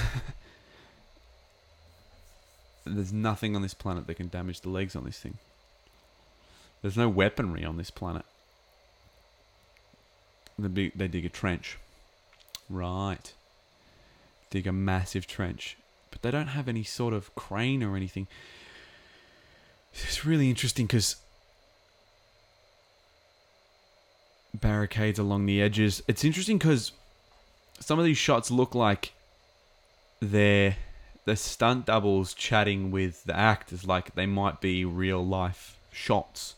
There's 2.85 3.13
nothing 3.13 3.55
on 3.55 3.63
this 3.63 3.75
planet 3.75 4.07
that 4.07 4.15
can 4.15 4.29
damage 4.29 4.63
the 4.63 4.71
legs 4.71 4.97
on 4.97 5.05
this 5.05 5.19
thing. 5.19 5.37
There's 6.81 6.97
no 6.97 7.09
weaponry 7.09 7.65
on 7.65 7.77
this 7.77 7.91
planet. 7.91 8.25
They, 10.59 10.89
they 10.95 11.09
dig 11.09 11.25
a 11.25 11.29
trench. 11.29 11.79
Right. 12.69 13.33
Dig 14.51 14.67
a 14.67 14.73
massive 14.73 15.27
trench. 15.27 15.77
But 16.11 16.23
they 16.23 16.31
don't 16.31 16.49
have 16.49 16.69
any 16.69 16.83
sort 16.83 17.15
of 17.15 17.35
crane 17.35 17.83
or 17.83 17.97
anything. 17.97 18.27
It's 19.93 20.25
really 20.25 20.49
interesting 20.49 20.87
because 20.87 21.17
barricades 24.55 25.19
along 25.19 25.47
the 25.47 25.63
edges. 25.63 26.03
It's 26.09 26.25
interesting 26.25 26.59
because 26.59 26.93
some 27.81 27.99
of 27.99 28.05
these 28.05 28.19
shots 28.19 28.51
look 28.51 28.75
like 28.75 29.13
they're 30.21 30.77
the 31.25 31.37
stunt 31.37 31.87
doubles 31.87 32.33
chatting 32.33 32.91
with 32.91 33.25
the 33.25 33.37
actors 33.37 33.87
like 33.87 34.15
they 34.15 34.27
might 34.27 34.61
be 34.61 34.85
real 34.85 35.25
life 35.25 35.77
shots. 35.93 36.55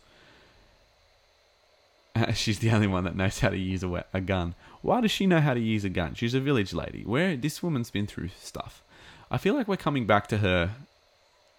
she's 2.35 2.59
the 2.59 2.71
only 2.71 2.87
one 2.87 3.05
that 3.05 3.17
knows 3.17 3.41
how 3.41 3.51
to 3.51 3.59
use 3.59 3.83
a, 3.83 4.05
a 4.13 4.21
gun. 4.21 4.55
Why 4.83 5.01
does 5.01 5.11
she 5.11 5.27
know 5.27 5.41
how 5.41 5.55
to 5.55 5.61
use 5.61 5.85
a 5.85 5.91
gun? 5.91 6.15
She's 6.15 6.35
a 6.35 6.41
village 6.41 6.73
lady. 6.73 7.03
Where 7.05 7.37
this 7.37 7.63
woman's 7.63 7.91
been 7.91 8.07
through 8.07 8.31
stuff. 8.41 8.83
I 9.31 9.39
feel 9.39 9.55
like 9.55 9.69
we're 9.69 9.77
coming 9.77 10.07
back 10.07 10.27
to 10.29 10.39
her 10.39 10.73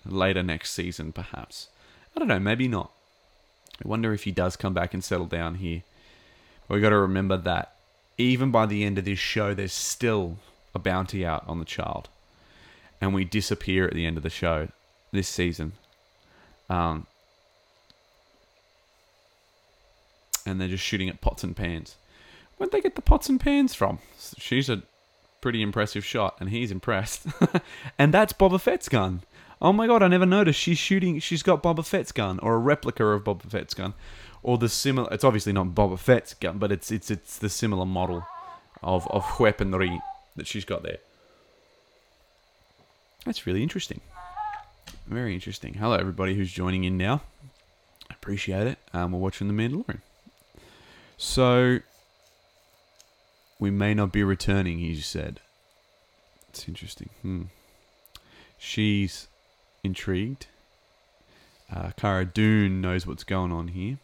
later 0.05 0.43
next 0.43 0.73
season, 0.73 1.11
perhaps. 1.11 1.69
I 2.15 2.19
don't 2.19 2.27
know, 2.27 2.39
maybe 2.39 2.67
not. 2.67 2.91
I 3.83 3.87
wonder 3.87 4.13
if 4.13 4.23
he 4.23 4.31
does 4.31 4.55
come 4.55 4.73
back 4.73 4.93
and 4.93 5.03
settle 5.03 5.25
down 5.25 5.55
here. 5.55 5.83
We 6.67 6.79
got 6.79 6.89
to 6.89 6.97
remember 6.97 7.37
that 7.37 7.75
even 8.17 8.51
by 8.51 8.65
the 8.65 8.83
end 8.83 8.97
of 8.97 9.05
this 9.05 9.19
show, 9.19 9.53
there's 9.53 9.73
still 9.73 10.37
a 10.73 10.79
bounty 10.79 11.25
out 11.25 11.43
on 11.47 11.59
the 11.59 11.65
child, 11.65 12.09
and 12.99 13.13
we 13.13 13.25
disappear 13.25 13.85
at 13.85 13.93
the 13.93 14.05
end 14.05 14.17
of 14.17 14.23
the 14.23 14.29
show 14.29 14.69
this 15.11 15.27
season. 15.27 15.73
Um, 16.69 17.07
and 20.45 20.59
they're 20.59 20.67
just 20.67 20.83
shooting 20.83 21.09
at 21.09 21.21
pots 21.21 21.43
and 21.43 21.55
pans. 21.55 21.95
Where'd 22.57 22.71
they 22.71 22.81
get 22.81 22.95
the 22.95 23.01
pots 23.01 23.29
and 23.29 23.39
pans 23.39 23.73
from? 23.73 23.99
She's 24.37 24.69
a 24.69 24.83
pretty 25.41 25.61
impressive 25.61 26.05
shot, 26.05 26.37
and 26.39 26.49
he's 26.49 26.71
impressed. 26.71 27.25
and 27.97 28.13
that's 28.13 28.33
Boba 28.33 28.61
Fett's 28.61 28.89
gun. 28.89 29.21
Oh 29.61 29.73
my 29.73 29.87
god, 29.87 30.01
I 30.01 30.07
never 30.07 30.25
noticed. 30.25 30.59
She's 30.59 30.77
shooting. 30.77 31.19
She's 31.19 31.43
got 31.43 31.63
Boba 31.63 31.85
Fett's 31.85 32.11
gun, 32.11 32.39
or 32.39 32.55
a 32.55 32.59
replica 32.59 33.05
of 33.05 33.23
Boba 33.23 33.49
Fett's 33.49 33.73
gun, 33.73 33.93
or 34.43 34.57
the 34.57 34.69
similar. 34.69 35.11
It's 35.11 35.23
obviously 35.23 35.53
not 35.53 35.67
Boba 35.67 35.99
Fett's 35.99 36.33
gun, 36.33 36.57
but 36.57 36.71
it's 36.71 36.91
it's 36.91 37.11
it's 37.11 37.37
the 37.37 37.49
similar 37.49 37.85
model 37.85 38.25
of 38.81 39.07
of 39.09 39.39
weaponry 39.39 39.99
that 40.35 40.47
she's 40.47 40.65
got 40.65 40.83
there. 40.83 40.97
That's 43.25 43.45
really 43.45 43.61
interesting. 43.61 44.01
Very 45.05 45.33
interesting. 45.33 45.75
Hello, 45.75 45.95
everybody 45.95 46.35
who's 46.35 46.51
joining 46.51 46.83
in 46.83 46.97
now. 46.97 47.21
I 48.09 48.13
appreciate 48.13 48.65
it. 48.65 48.79
Um, 48.93 49.11
we're 49.11 49.19
watching 49.19 49.47
The 49.47 49.53
Mandalorian. 49.53 50.01
So, 51.23 51.81
we 53.59 53.69
may 53.69 53.93
not 53.93 54.11
be 54.11 54.23
returning, 54.23 54.79
he 54.79 54.99
said. 54.99 55.39
It's 56.49 56.67
interesting. 56.67 57.09
Hmm. 57.21 57.43
She's 58.57 59.27
intrigued. 59.83 60.47
Uh, 61.71 61.91
Cara 61.95 62.25
Dune 62.25 62.81
knows 62.81 63.05
what's 63.05 63.23
going 63.23 63.51
on 63.51 63.67
here. 63.67 63.99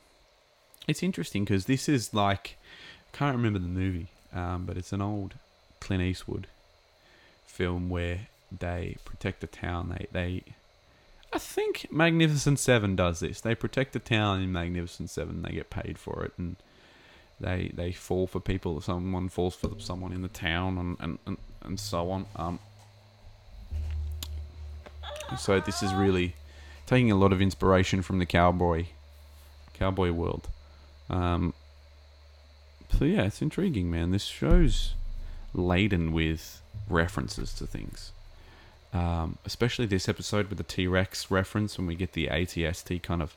It's 0.87 1.01
interesting 1.01 1.43
because 1.43 1.65
this 1.65 1.89
is 1.89 2.13
like, 2.13 2.55
I 3.11 3.17
can't 3.17 3.35
remember 3.35 3.57
the 3.57 3.67
movie, 3.67 4.09
um, 4.31 4.65
but 4.67 4.77
it's 4.77 4.93
an 4.93 5.01
old 5.01 5.33
Clint 5.79 6.03
Eastwood 6.03 6.45
film 7.47 7.89
where 7.89 8.27
they 8.55 8.97
protect 9.05 9.41
the 9.41 9.47
town. 9.47 9.89
They, 9.89 10.05
they, 10.11 10.43
I 11.33 11.39
think 11.39 11.87
Magnificent 11.91 12.59
Seven 12.59 12.95
does 12.95 13.21
this. 13.21 13.41
They 13.41 13.55
protect 13.55 13.93
the 13.93 13.99
town 13.99 14.39
in 14.43 14.51
Magnificent 14.51 15.09
Seven. 15.09 15.41
They 15.41 15.53
get 15.53 15.71
paid 15.71 15.97
for 15.97 16.23
it, 16.23 16.33
and 16.37 16.57
they 17.39 17.71
they 17.73 17.91
fall 17.91 18.27
for 18.27 18.39
people. 18.39 18.81
Someone 18.81 19.29
falls 19.29 19.55
for 19.55 19.69
someone 19.79 20.13
in 20.13 20.21
the 20.21 20.27
town, 20.27 20.77
and 20.99 21.19
and, 21.25 21.37
and, 21.63 21.79
so 21.79 22.09
on. 22.09 22.25
Um, 22.35 22.59
so 25.37 25.59
this 25.59 25.83
is 25.83 25.93
really 25.93 26.35
taking 26.85 27.11
a 27.11 27.15
lot 27.15 27.31
of 27.31 27.41
inspiration 27.41 28.01
from 28.01 28.19
the 28.19 28.25
cowboy 28.25 28.85
cowboy 29.73 30.11
world. 30.11 30.47
Um, 31.09 31.53
so 32.97 33.05
yeah, 33.05 33.23
it's 33.23 33.41
intriguing, 33.41 33.91
man. 33.91 34.11
This 34.11 34.25
show's 34.25 34.93
laden 35.53 36.11
with 36.11 36.61
references 36.89 37.53
to 37.55 37.67
things. 37.67 38.11
Um, 38.93 39.37
especially 39.45 39.85
this 39.85 40.07
episode 40.07 40.47
with 40.47 40.57
the 40.57 40.63
T 40.63 40.87
Rex 40.87 41.29
reference 41.29 41.77
when 41.77 41.87
we 41.87 41.95
get 41.95 42.13
the 42.13 42.27
ATST 42.27 43.03
kind 43.03 43.21
of 43.21 43.35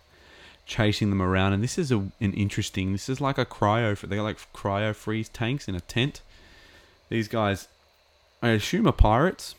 chasing 0.70 1.10
them 1.10 1.20
around. 1.20 1.52
And 1.52 1.62
this 1.62 1.76
is 1.76 1.90
a, 1.90 1.98
an 1.98 2.32
interesting. 2.32 2.92
This 2.92 3.08
is 3.08 3.20
like 3.20 3.38
a 3.38 3.44
cryo. 3.44 4.00
They 4.00 4.16
got 4.16 4.22
like 4.22 4.38
cryo 4.54 4.94
freeze 4.94 5.28
tanks 5.28 5.66
in 5.66 5.74
a 5.74 5.80
tent. 5.80 6.22
These 7.08 7.26
guys, 7.26 7.66
I 8.40 8.50
assume, 8.50 8.86
are 8.86 8.92
pirates, 8.92 9.56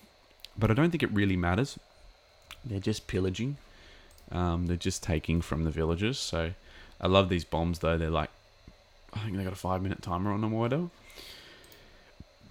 but 0.58 0.72
I 0.72 0.74
don't 0.74 0.90
think 0.90 1.04
it 1.04 1.12
really 1.12 1.36
matters. 1.36 1.78
They're 2.64 2.80
just 2.80 3.08
pillaging. 3.08 3.58
Um, 4.32 4.68
they're 4.68 4.78
just 4.78 5.04
taking 5.04 5.42
from 5.42 5.66
the 5.66 5.72
villagers. 5.72 6.18
So 6.18 6.54
I 7.02 7.08
love 7.08 7.28
these 7.28 7.44
bombs 7.44 7.80
though. 7.80 7.98
They're 7.98 8.10
like, 8.10 8.30
I 9.14 9.20
think 9.20 9.36
they 9.36 9.44
got 9.44 9.52
a 9.54 9.58
five 9.58 9.82
minute 9.82 10.02
timer 10.02 10.32
on 10.32 10.40
them 10.40 10.54
or 10.54 10.62
whatever. 10.62 10.90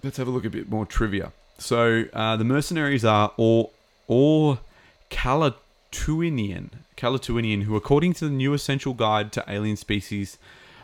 Let's 0.03 0.17
have 0.17 0.27
a 0.27 0.31
look 0.31 0.45
at 0.45 0.49
a 0.49 0.51
bit 0.51 0.69
more 0.69 0.85
trivia. 0.85 1.31
So 1.57 2.05
uh, 2.13 2.37
the 2.37 2.43
mercenaries 2.43 3.03
are 3.03 3.31
all 3.37 3.73
all 4.07 4.59
Klatooinian, 5.91 6.69
Klatooinian, 6.97 7.63
who, 7.63 7.75
according 7.75 8.13
to 8.13 8.25
the 8.25 8.31
new 8.31 8.53
essential 8.53 8.93
guide 8.93 9.31
to 9.33 9.43
alien 9.47 9.77
species, 9.77 10.37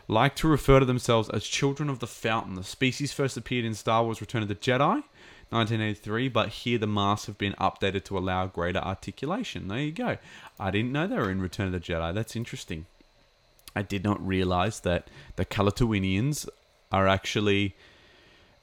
like 0.06 0.36
to 0.36 0.48
refer 0.48 0.80
to 0.80 0.86
themselves 0.86 1.28
as 1.30 1.44
children 1.44 1.88
of 1.88 1.98
the 1.98 2.06
fountain. 2.06 2.54
The 2.54 2.64
species 2.64 3.12
first 3.12 3.36
appeared 3.36 3.64
in 3.64 3.74
Star 3.74 4.04
Wars: 4.04 4.20
Return 4.20 4.42
of 4.42 4.48
the 4.48 4.54
Jedi, 4.54 5.02
1983, 5.50 6.28
but 6.28 6.48
here 6.48 6.78
the 6.78 6.86
masks 6.86 7.26
have 7.26 7.38
been 7.38 7.54
updated 7.54 8.04
to 8.04 8.18
allow 8.18 8.46
greater 8.46 8.80
articulation. 8.80 9.68
There 9.68 9.78
you 9.78 9.92
go. 9.92 10.18
I 10.60 10.70
didn't 10.70 10.92
know 10.92 11.06
they 11.06 11.16
were 11.16 11.30
in 11.30 11.40
Return 11.40 11.66
of 11.66 11.72
the 11.72 11.80
Jedi. 11.80 12.14
That's 12.14 12.36
interesting. 12.36 12.86
I 13.74 13.82
did 13.82 14.04
not 14.04 14.24
realize 14.26 14.80
that 14.80 15.08
the 15.36 15.44
Klatooinians 15.44 16.48
are 16.90 17.06
actually 17.06 17.74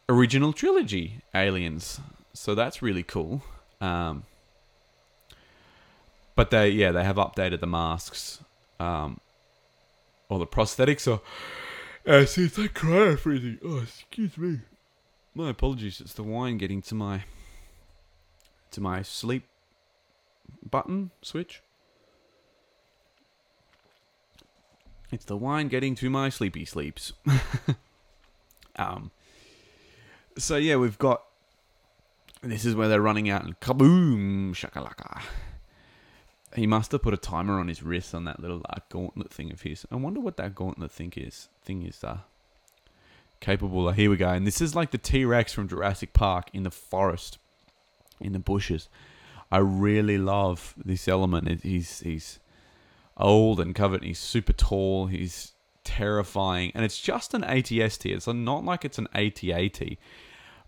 original 0.10 0.54
trilogy 0.54 1.22
aliens. 1.34 2.00
So 2.34 2.54
that's 2.54 2.82
really 2.82 3.04
cool. 3.04 3.44
Um, 3.80 4.24
but 6.36 6.52
they, 6.52 6.70
yeah, 6.70 6.92
they 6.92 7.04
have 7.04 7.16
updated 7.16 7.60
the 7.60 7.68
masks. 7.68 8.44
Um, 8.80 9.20
or 10.30 10.40
the 10.40 10.48
prosthetics 10.48 11.12
are. 11.12 11.22
Uh, 12.08 12.26
see, 12.26 12.46
it's 12.46 12.58
like 12.58 12.74
cryo 12.74 13.18
freezing. 13.18 13.60
Oh, 13.64 13.80
excuse 13.84 14.38
me. 14.38 14.60
My 15.34 15.50
apologies. 15.50 16.00
It's 16.02 16.14
the 16.14 16.24
wine 16.24 16.58
getting 16.58 16.82
to 16.84 16.96
my 16.96 17.24
to 18.72 18.82
my 18.82 19.02
sleep 19.02 19.48
button 20.70 21.12
switch. 21.22 21.62
It's 25.12 25.26
the 25.26 25.38
wine 25.38 25.68
getting 25.68 25.96
to 25.96 26.10
my 26.10 26.30
sleepy 26.30 26.66
sleeps. 26.66 27.14
um, 28.76 29.12
so 30.38 30.58
yeah, 30.58 30.76
we've 30.76 30.98
got. 30.98 31.24
This 32.42 32.66
is 32.66 32.76
where 32.76 32.88
they're 32.88 33.02
running 33.02 33.30
out 33.30 33.44
and 33.44 33.60
kaboom 33.60 34.52
shakalaka. 34.54 35.22
He 36.56 36.68
must 36.68 36.92
have 36.94 37.02
put 37.02 37.14
a 37.14 37.18
timer 37.18 37.60
on 37.60 37.68
his 37.68 37.84
wrist 37.84 38.16
on 38.16 38.24
that 38.26 38.40
little 38.40 38.62
uh, 38.70 38.80
gauntlet 38.90 39.32
thing 39.32 39.52
of 39.52 39.62
his. 39.62 39.86
I 39.92 39.96
wonder 39.96 40.20
what 40.20 40.38
that 40.38 40.56
gauntlet 40.56 40.92
thing 40.92 41.12
is. 41.16 41.50
Thing 41.64 41.86
is 41.86 42.04
uh, 42.04 42.20
capable 43.40 43.90
of. 43.90 43.96
Here 43.96 44.10
we 44.10 44.18
go, 44.18 44.30
and 44.30 44.48
this 44.48 44.62
is 44.62 44.76
like 44.76 44.92
the 44.92 44.98
T 44.98 45.26
Rex 45.26 45.54
from 45.54 45.68
Jurassic 45.68 46.14
Park 46.14 46.50
in 46.54 46.64
the 46.64 46.72
forest, 46.72 47.38
in 48.20 48.34
the 48.34 48.40
bushes. 48.40 48.88
I 49.52 49.58
really 49.58 50.18
love 50.18 50.74
this 50.78 51.08
element. 51.08 51.62
He's 51.62 52.00
he's 52.00 52.40
old 53.18 53.60
and 53.60 53.76
covered. 53.76 54.04
He's 54.04 54.20
super 54.20 54.54
tall. 54.54 55.08
He's 55.08 55.52
terrifying, 55.84 56.72
and 56.74 56.84
it's 56.84 57.00
just 57.00 57.34
an 57.34 57.44
ATST. 57.44 58.14
It's 58.14 58.28
not 58.28 58.66
like 58.66 58.86
it's 58.86 58.98
an 58.98 59.08
AT-AT. 59.14 59.82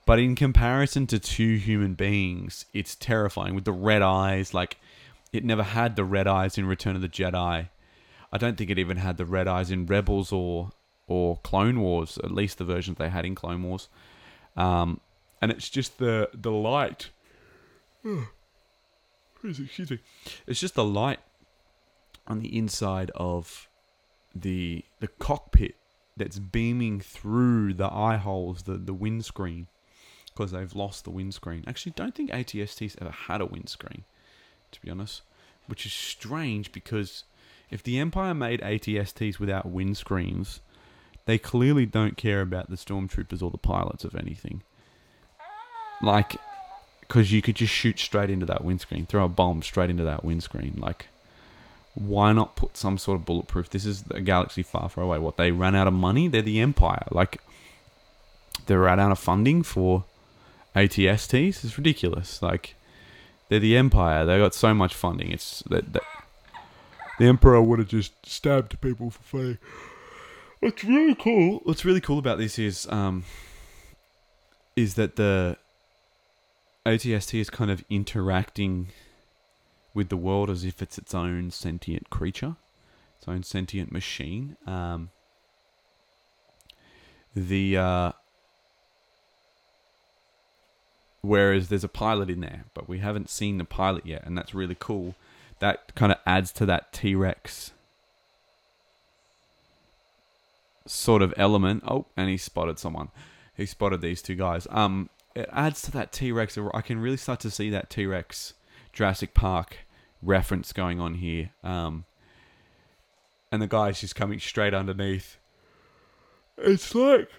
But 0.05 0.19
in 0.19 0.35
comparison 0.35 1.05
to 1.07 1.19
two 1.19 1.57
human 1.57 1.93
beings, 1.93 2.65
it's 2.73 2.95
terrifying 2.95 3.55
with 3.55 3.65
the 3.65 3.73
red 3.73 4.01
eyes. 4.01 4.53
Like, 4.53 4.77
it 5.37 5.45
never 5.45 5.63
had 5.63 5.95
the 5.95 6.03
red 6.03 6.27
eyes 6.27 6.57
in 6.57 6.65
Return 6.65 6.95
of 6.95 7.01
the 7.01 7.09
Jedi. 7.09 7.69
I 8.31 8.37
don't 8.37 8.57
think 8.57 8.69
it 8.69 8.79
even 8.79 8.97
had 8.97 9.17
the 9.17 9.25
red 9.25 9.47
eyes 9.47 9.71
in 9.71 9.85
Rebels 9.85 10.31
or 10.31 10.71
or 11.07 11.37
Clone 11.37 11.79
Wars, 11.79 12.17
at 12.23 12.31
least 12.31 12.57
the 12.57 12.65
version 12.65 12.95
they 12.97 13.09
had 13.09 13.25
in 13.25 13.33
Clone 13.33 13.63
Wars. 13.63 13.87
Um, 14.57 14.99
and 15.41 15.51
it's 15.51 15.69
just 15.69 15.99
the 15.99 16.29
the 16.33 16.51
light. 16.51 17.11
Excuse 19.43 19.91
me. 19.91 19.99
It's 20.45 20.59
just 20.59 20.75
the 20.75 20.83
light 20.83 21.19
on 22.25 22.39
the 22.39 22.57
inside 22.57 23.11
of 23.15 23.69
the 24.35 24.83
the 24.99 25.07
cockpit 25.07 25.75
that's 26.17 26.39
beaming 26.39 26.99
through 26.99 27.75
the 27.75 27.91
eye 27.91 28.17
holes, 28.17 28.63
the 28.63 28.73
the 28.73 28.93
windscreen, 28.93 29.67
because 30.25 30.51
they've 30.51 30.75
lost 30.75 31.03
the 31.03 31.11
windscreen. 31.11 31.63
Actually, 31.67 31.93
don't 31.95 32.15
think 32.15 32.31
ATSTs 32.31 32.95
ever 32.99 33.11
had 33.11 33.39
a 33.39 33.45
windscreen, 33.45 34.03
to 34.71 34.81
be 34.81 34.89
honest, 34.89 35.21
which 35.67 35.85
is 35.85 35.93
strange 35.93 36.71
because 36.71 37.23
if 37.69 37.83
the 37.83 37.99
Empire 37.99 38.33
made 38.33 38.61
ATSTs 38.61 39.39
without 39.39 39.73
windscreens, 39.73 40.59
they 41.25 41.37
clearly 41.37 41.85
don't 41.85 42.17
care 42.17 42.41
about 42.41 42.69
the 42.69 42.77
stormtroopers 42.77 43.43
or 43.43 43.51
the 43.51 43.57
pilots 43.57 44.03
of 44.03 44.15
anything. 44.15 44.61
Like, 46.01 46.37
because 47.01 47.31
you 47.31 47.41
could 47.41 47.55
just 47.55 47.73
shoot 47.73 47.99
straight 47.99 48.29
into 48.29 48.45
that 48.45 48.63
windscreen, 48.63 49.05
throw 49.05 49.25
a 49.25 49.29
bomb 49.29 49.61
straight 49.61 49.89
into 49.89 50.03
that 50.03 50.23
windscreen, 50.23 50.75
like 50.77 51.07
why 51.97 52.31
not 52.31 52.55
put 52.55 52.77
some 52.77 52.97
sort 52.97 53.19
of 53.19 53.25
bulletproof? 53.25 53.69
This 53.69 53.85
is 53.85 54.03
a 54.11 54.21
galaxy 54.21 54.61
far, 54.61 54.87
far 54.87 55.03
away. 55.03 55.17
What 55.17 55.37
they 55.37 55.51
ran 55.51 55.75
out 55.75 55.87
of 55.87 55.93
money? 55.93 56.27
They're 56.27 56.41
the 56.43 56.59
Empire. 56.59 57.07
Like 57.11 57.41
they 58.67 58.75
ran 58.75 58.99
out 58.99 59.11
of 59.11 59.19
funding 59.19 59.63
for 59.63 60.05
ATSTs. 60.75 61.63
It's 61.63 61.77
ridiculous. 61.77 62.41
Like 62.41 62.75
they're 63.49 63.59
the 63.59 63.77
Empire. 63.77 64.25
They 64.25 64.37
got 64.37 64.53
so 64.53 64.73
much 64.73 64.93
funding. 64.93 65.31
It's 65.31 65.63
that, 65.69 65.93
that 65.93 66.03
the 67.19 67.25
Emperor 67.25 67.61
would 67.61 67.79
have 67.79 67.87
just 67.87 68.13
stabbed 68.25 68.79
people 68.81 69.09
for 69.09 69.23
free. 69.23 69.57
What's 70.59 70.83
really 70.83 71.15
cool. 71.15 71.61
What's 71.63 71.85
really 71.85 72.01
cool 72.01 72.19
about 72.19 72.37
this 72.37 72.57
is 72.57 72.87
um 72.89 73.23
is 74.75 74.95
that 74.95 75.15
the 75.15 75.57
ATST 76.85 77.39
is 77.39 77.49
kind 77.49 77.69
of 77.69 77.83
interacting 77.89 78.89
with 79.93 80.09
the 80.09 80.17
world 80.17 80.49
as 80.49 80.63
if 80.63 80.81
it's 80.81 80.97
its 80.97 81.13
own 81.13 81.51
sentient 81.51 82.09
creature, 82.09 82.55
its 83.17 83.27
own 83.27 83.43
sentient 83.43 83.91
machine. 83.91 84.55
Um, 84.67 85.09
the 87.35 87.77
uh, 87.77 88.11
whereas 91.21 91.69
there's 91.69 91.83
a 91.83 91.89
pilot 91.89 92.29
in 92.29 92.41
there, 92.41 92.65
but 92.73 92.87
we 92.87 92.99
haven't 92.99 93.29
seen 93.29 93.57
the 93.57 93.65
pilot 93.65 94.05
yet, 94.05 94.23
and 94.25 94.37
that's 94.37 94.53
really 94.53 94.77
cool. 94.77 95.15
That 95.59 95.95
kind 95.95 96.11
of 96.11 96.19
adds 96.25 96.51
to 96.53 96.65
that 96.67 96.93
T 96.93 97.15
Rex 97.15 97.71
sort 100.85 101.21
of 101.21 101.33
element. 101.37 101.83
Oh, 101.87 102.05
and 102.15 102.29
he 102.29 102.37
spotted 102.37 102.79
someone. 102.79 103.09
He 103.55 103.65
spotted 103.65 104.01
these 104.01 104.21
two 104.21 104.35
guys. 104.35 104.67
Um, 104.69 105.09
it 105.35 105.49
adds 105.51 105.81
to 105.83 105.91
that 105.91 106.11
T 106.11 106.31
Rex. 106.31 106.57
I 106.73 106.81
can 106.81 106.99
really 106.99 107.17
start 107.17 107.39
to 107.41 107.51
see 107.51 107.69
that 107.71 107.89
T 107.89 108.05
Rex 108.05 108.53
Jurassic 108.93 109.33
Park 109.33 109.77
reference 110.21 110.73
going 110.73 110.99
on 110.99 111.15
here. 111.15 111.51
Um, 111.63 112.05
and 113.51 113.61
the 113.61 113.67
guy's 113.67 114.01
just 114.01 114.15
coming 114.15 114.39
straight 114.39 114.73
underneath. 114.73 115.37
It's 116.57 116.93
like 116.95 117.29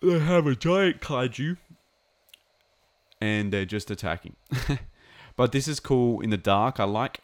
they 0.00 0.18
have 0.18 0.46
a 0.46 0.54
giant 0.54 1.00
kaiju 1.00 1.56
and 3.20 3.52
they're 3.52 3.64
just 3.64 3.90
attacking. 3.90 4.36
but 5.36 5.52
this 5.52 5.68
is 5.68 5.80
cool 5.80 6.20
in 6.20 6.30
the 6.30 6.36
dark. 6.36 6.80
I 6.80 6.84
like. 6.84 7.20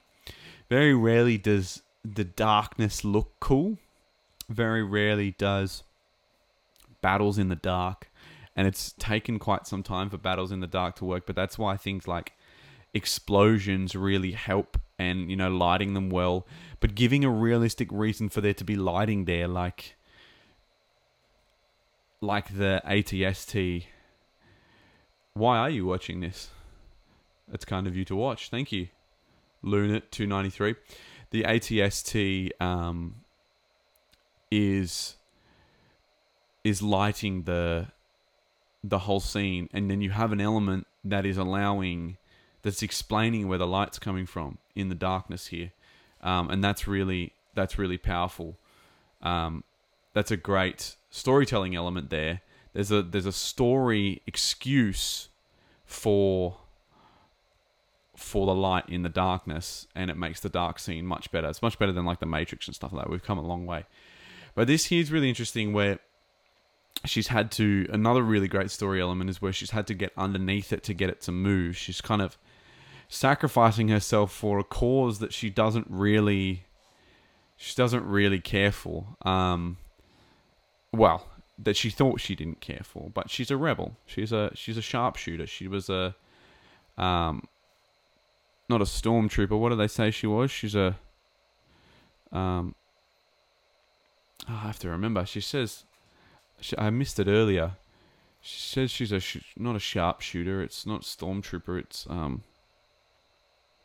Very 0.69 0.95
rarely 0.95 1.39
does 1.39 1.83
the 2.05 2.25
darkness 2.25 3.05
look 3.05 3.33
cool. 3.41 3.79
Very 4.49 4.83
rarely 4.83 5.33
does 5.33 5.83
battles 7.01 7.39
in 7.39 7.49
the 7.49 7.57
dark. 7.57 8.11
And 8.55 8.67
it's 8.67 8.93
taken 8.99 9.39
quite 9.39 9.67
some 9.67 9.83
time 9.83 10.11
for 10.11 10.19
battles 10.19 10.53
in 10.53 10.61
the 10.61 10.67
dark 10.67 10.97
to 10.97 11.05
work, 11.05 11.27
but 11.27 11.37
that's 11.37 11.59
why 11.59 11.77
things 11.77 12.07
like 12.07 12.33
explosions 12.95 13.95
really 13.95 14.33
help 14.33 14.79
and, 14.99 15.31
you 15.31 15.37
know, 15.37 15.51
lighting 15.51 15.95
them 15.95 16.11
well, 16.11 16.47
but 16.81 16.95
giving 16.95 17.25
a 17.25 17.31
realistic 17.31 17.89
reason 17.91 18.29
for 18.29 18.41
there 18.41 18.55
to 18.55 18.65
be 18.65 18.77
lighting 18.77 19.25
there, 19.25 19.49
like 19.49 19.97
like 22.21 22.57
the 22.57 22.81
ATST. 22.87 23.85
Why 25.35 25.59
are 25.59 25.71
you 25.71 25.87
watching 25.87 26.21
this? 26.21 26.51
It's 27.53 27.65
kind 27.65 27.87
of 27.87 27.97
you 27.97 28.05
to 28.07 28.17
watch. 28.17 28.51
Thank 28.51 28.73
you. 28.73 28.89
Lunat 29.65 30.11
two 30.11 30.27
ninety 30.27 30.51
three. 30.51 30.75
The 31.31 31.45
ATST 31.45 32.51
um, 32.61 33.17
is 34.51 35.17
is 36.65 36.83
lighting 36.83 37.45
the 37.45 37.89
the 38.85 39.01
whole 39.01 39.21
scene, 39.21 39.69
and 39.73 39.91
then 39.91 40.01
you 40.01 40.11
have 40.11 40.33
an 40.33 40.41
element 40.41 40.87
that 41.05 41.25
is 41.25 41.37
allowing 41.37 42.17
that's 42.63 42.83
explaining 42.83 43.49
where 43.49 43.59
the 43.59 43.67
light's 43.67 43.99
coming 43.99 44.27
from 44.27 44.59
in 44.75 44.89
the 44.89 44.95
darkness 44.95 45.49
here, 45.49 45.73
um, 46.23 46.51
and 46.51 46.63
that's 46.63 46.87
really 46.87 47.33
that's 47.55 47.79
really 47.79 47.99
powerful. 47.99 48.57
Um, 49.23 49.65
that's 50.15 50.31
a 50.31 50.37
great 50.37 50.97
storytelling 51.11 51.75
element 51.75 52.11
there. 52.11 52.43
There's 52.73 52.91
a 52.91 53.03
there's 53.03 53.27
a 53.27 53.33
story 53.33 54.23
excuse 54.27 55.29
for 55.85 56.57
for 58.17 58.47
the 58.47 58.55
light 58.55 58.89
in 58.89 59.03
the 59.03 59.09
darkness, 59.09 59.87
and 59.95 60.11
it 60.11 60.17
makes 60.17 60.41
the 60.41 60.49
dark 60.49 60.79
scene 60.79 61.07
much 61.07 61.31
better. 61.31 61.49
It's 61.49 61.63
much 61.63 61.79
better 61.79 61.93
than 61.93 62.05
like 62.05 62.21
the 62.21 62.27
Matrix 62.27 62.67
and 62.67 62.75
stuff 62.75 62.93
like 62.93 63.05
that. 63.05 63.11
We've 63.11 63.23
come 63.23 63.39
a 63.39 63.47
long 63.47 63.67
way. 63.67 63.85
But 64.55 64.67
this 64.67 64.87
here's 64.87 65.11
really 65.11 65.29
interesting 65.29 65.73
where 65.73 65.99
she's 67.05 67.29
had 67.29 67.51
to 67.53 67.87
another 67.91 68.23
really 68.23 68.49
great 68.49 68.71
story 68.71 69.01
element 69.01 69.29
is 69.29 69.43
where 69.43 69.53
she's 69.53 69.71
had 69.71 69.87
to 69.89 69.95
get 69.95 70.13
underneath 70.17 70.73
it 70.73 70.83
to 70.85 70.95
get 70.95 71.11
it 71.11 71.21
to 71.23 71.33
move. 71.33 71.77
She's 71.77 72.01
kind 72.01 72.23
of 72.23 72.39
sacrificing 73.09 73.89
herself 73.89 74.33
for 74.33 74.59
a 74.59 74.65
cause 74.65 75.19
that 75.19 75.33
she 75.33 75.51
doesn't 75.51 75.87
really 75.91 76.65
she 77.57 77.75
doesn't 77.77 78.05
really 78.05 78.41
care 78.41 78.73
for. 78.73 79.07
Um, 79.23 79.77
well, 80.93 81.27
that 81.63 81.77
she 81.77 81.91
thought 81.91 82.21
she 82.21 82.35
didn't 82.35 82.61
care 82.61 82.83
for, 82.83 83.11
but 83.11 83.31
she's 83.31 83.51
a 83.51 83.57
rebel. 83.57 83.97
She's 84.07 84.33
a 84.33 84.51
she's 84.55 84.77
a 84.77 84.83
sharpshooter. 84.83 85.47
She 85.47 85.69
was 85.69 85.89
a 85.89 86.15
um, 86.99 87.49
not 88.69 88.81
a 88.81 88.85
stormtrooper. 88.85 89.59
What 89.59 89.71
do 89.71 89.77
they 89.77 89.89
say 89.89 90.11
she 90.11 90.27
was? 90.27 90.51
She's 90.51 90.75
a 90.75 90.99
um, 92.33 92.75
I 94.49 94.53
have 94.53 94.79
to 94.81 94.91
remember. 94.91 95.25
She 95.25 95.41
says 95.41 95.85
she, 96.61 96.77
I 96.79 96.91
missed 96.91 97.19
it 97.19 97.29
earlier. 97.29 97.77
She 98.41 98.61
says 98.61 98.91
she's 98.91 99.13
a 99.13 99.21
sh- 99.21 99.55
not 99.57 99.77
a 99.77 99.81
sharpshooter. 99.81 100.63
It's 100.63 100.85
not 100.85 101.03
stormtrooper. 101.03 101.79
It's 101.79 102.07
um. 102.11 102.43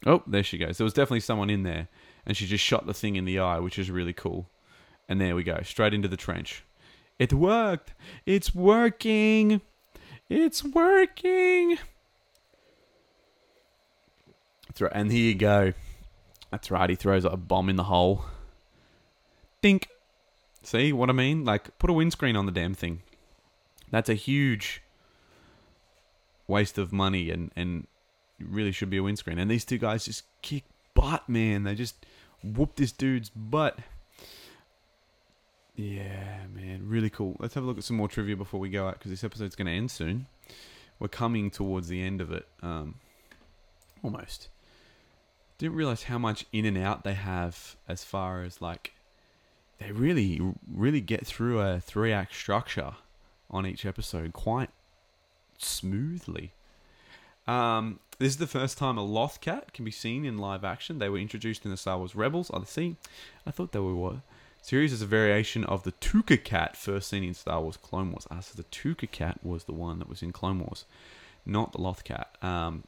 Oh, 0.06 0.24
there 0.26 0.44
she 0.44 0.58
goes. 0.58 0.78
There 0.78 0.86
was 0.86 0.94
definitely 0.94 1.20
someone 1.22 1.50
in 1.50 1.64
there, 1.64 1.88
and 2.26 2.38
she 2.38 2.48
just 2.48 2.64
shot 2.64 2.86
the 2.86 2.94
thing 2.94 3.16
in 3.16 3.26
the 3.26 3.40
eye, 3.40 3.60
which 3.60 3.78
is 3.78 3.92
really 3.92 4.14
cool. 4.14 4.50
And 5.10 5.22
there 5.22 5.36
we 5.36 5.44
go, 5.44 5.62
straight 5.64 5.94
into 5.94 6.08
the 6.08 6.18
trench. 6.18 6.64
It 7.20 7.34
worked. 7.34 7.94
It's 8.26 8.54
working. 8.54 9.62
It's 10.30 10.64
working. 10.64 11.78
And 14.92 15.12
here 15.12 15.26
you 15.26 15.36
go. 15.36 15.74
That's 16.52 16.70
right. 16.70 16.90
He 16.90 16.96
throws 16.96 17.26
a 17.26 17.36
bomb 17.36 17.70
in 17.70 17.76
the 17.76 17.84
hole. 17.84 18.26
Think. 19.62 19.88
See 20.62 20.94
what 20.94 21.10
I 21.10 21.14
mean? 21.14 21.46
Like, 21.46 21.78
put 21.80 21.90
a 21.90 21.94
windscreen 21.94 22.36
on 22.36 22.46
the 22.46 22.52
damn 22.52 22.74
thing. 22.74 23.02
That's 23.90 24.10
a 24.10 24.14
huge 24.14 24.82
waste 26.48 26.78
of 26.78 26.92
money 26.92 27.30
and, 27.32 27.52
and 27.56 27.88
really 28.40 28.72
should 28.72 28.90
be 28.90 28.98
a 28.98 29.04
windscreen. 29.04 29.40
And 29.40 29.50
these 29.50 29.66
two 29.66 29.78
guys 29.78 30.06
just 30.06 30.24
kick 30.42 30.64
butt, 30.94 31.28
man. 31.28 31.64
They 31.64 31.74
just 31.74 32.06
whoop 32.44 32.76
this 32.76 32.92
dude's 32.92 33.30
butt. 33.30 33.80
Yeah, 35.78 36.40
man, 36.56 36.82
really 36.88 37.12
cool. 37.12 37.36
Let's 37.40 37.54
have 37.54 37.64
a 37.64 37.68
look 37.68 37.78
at 37.78 37.84
some 37.84 37.98
more 37.98 38.08
trivia 38.08 38.36
before 38.36 38.60
we 38.60 38.68
go 38.68 38.88
out 38.88 38.96
because 38.96 39.12
this 39.12 39.24
episode's 39.24 39.56
going 39.56 39.68
to 39.68 39.72
end 39.72 39.92
soon. 39.92 40.26
We're 40.98 41.08
coming 41.08 41.52
towards 41.52 41.88
the 41.88 42.02
end 42.02 42.20
of 42.20 42.32
it, 42.32 42.48
um, 42.64 42.96
almost. 44.02 44.50
Didn't 45.60 45.76
realize 45.76 46.04
how 46.04 46.18
much 46.18 46.46
in 46.52 46.66
and 46.66 46.80
out 46.80 47.04
they 47.04 47.14
have 47.14 47.76
as 47.88 48.04
far 48.04 48.42
as 48.42 48.60
like 48.60 48.94
they 49.78 49.92
really, 49.92 50.42
really 50.68 51.02
get 51.02 51.28
through 51.28 51.60
a 51.60 51.80
three 51.80 52.12
act 52.12 52.34
structure 52.34 52.96
on 53.52 53.68
each 53.68 53.86
episode 53.86 54.34
quite 54.34 54.72
smoothly. 55.60 56.54
Um, 57.48 58.00
this 58.18 58.30
is 58.30 58.38
the 58.38 58.48
first 58.48 58.80
time 58.80 58.98
a 58.98 59.06
Lothcat 59.06 59.74
can 59.74 59.86
be 59.86 59.92
seen 59.92 60.26
in 60.26 60.40
live 60.40 60.64
action. 60.64 60.98
They 60.98 61.10
were 61.10 61.20
introduced 61.20 61.66
in 61.66 61.72
the 61.72 61.78
Star 61.78 62.00
Wars 62.00 62.16
Rebels. 62.16 62.50
I 62.52 62.64
see. 62.64 62.96
I 63.46 63.52
thought 63.52 63.74
they 63.74 63.80
were 63.80 64.22
series 64.68 64.92
is 64.92 65.02
a 65.02 65.06
variation 65.06 65.64
of 65.64 65.84
the 65.84 65.94
Tooka 65.94 66.44
Cat 66.44 66.76
first 66.76 67.08
seen 67.08 67.24
in 67.24 67.34
Star 67.34 67.62
Wars 67.62 67.78
Clone 67.78 68.12
Wars. 68.12 68.28
Ah, 68.30 68.42
so 68.42 68.54
the 68.54 68.66
Tooka 68.66 69.10
Cat 69.10 69.40
was 69.42 69.64
the 69.64 69.72
one 69.72 69.98
that 70.00 70.10
was 70.10 70.22
in 70.22 70.34
Clone 70.34 70.60
Wars, 70.60 70.84
not 71.46 71.72
the 71.72 71.80
Loth 71.80 72.04
Cat. 72.04 72.36
Um, 72.42 72.84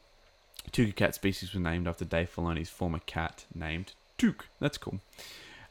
Tooka 0.72 0.94
Cat 0.94 1.14
species 1.14 1.54
was 1.54 1.62
named 1.62 1.88
after 1.88 2.04
Dave 2.04 2.30
Filoni's 2.34 2.68
former 2.68 3.00
cat 3.06 3.46
named 3.54 3.94
Tuk. 4.18 4.48
That's 4.60 4.76
cool. 4.76 5.00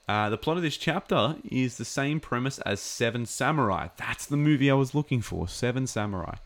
Uh, 0.07 0.31
the 0.31 0.37
plot 0.37 0.57
of 0.57 0.63
this 0.63 0.77
chapter 0.77 1.35
is 1.47 1.77
the 1.77 1.85
same 1.85 2.19
premise 2.19 2.57
as 2.59 2.79
Seven 2.79 3.27
Samurai. 3.27 3.89
That's 3.97 4.25
the 4.25 4.35
movie 4.35 4.71
I 4.71 4.73
was 4.73 4.95
looking 4.95 5.21
for, 5.21 5.47
Seven 5.47 5.85
Samurai 5.85 6.37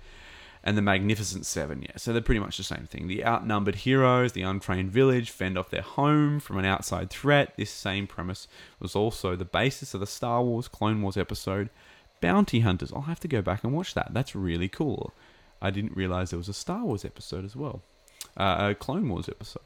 and 0.63 0.77
the 0.77 0.81
Magnificent 0.81 1.45
Seven. 1.45 1.81
Yeah, 1.81 1.97
so 1.97 2.13
they're 2.13 2.21
pretty 2.21 2.39
much 2.39 2.57
the 2.57 2.63
same 2.63 2.85
thing. 2.85 3.07
The 3.07 3.25
outnumbered 3.25 3.75
heroes, 3.75 4.31
the 4.31 4.43
untrained 4.43 4.91
village, 4.91 5.29
fend 5.29 5.57
off 5.57 5.69
their 5.69 5.81
home 5.81 6.39
from 6.39 6.57
an 6.57 6.65
outside 6.65 7.09
threat. 7.09 7.53
This 7.57 7.69
same 7.69 8.07
premise 8.07 8.47
was 8.79 8.95
also 8.95 9.35
the 9.35 9.45
basis 9.45 9.93
of 9.93 9.99
the 9.99 10.07
Star 10.07 10.41
Wars 10.41 10.67
Clone 10.67 11.01
Wars 11.01 11.17
episode 11.17 11.69
Bounty 12.21 12.61
Hunters. 12.61 12.93
I'll 12.93 13.01
have 13.01 13.19
to 13.21 13.27
go 13.27 13.41
back 13.41 13.63
and 13.63 13.73
watch 13.73 13.93
that. 13.95 14.13
That's 14.13 14.35
really 14.35 14.69
cool. 14.69 15.13
I 15.61 15.69
didn't 15.71 15.95
realize 15.95 16.29
there 16.29 16.39
was 16.39 16.49
a 16.49 16.53
Star 16.53 16.83
Wars 16.83 17.03
episode 17.03 17.45
as 17.45 17.55
well, 17.55 17.81
uh, 18.37 18.69
a 18.71 18.75
Clone 18.75 19.09
Wars 19.09 19.27
episode. 19.27 19.63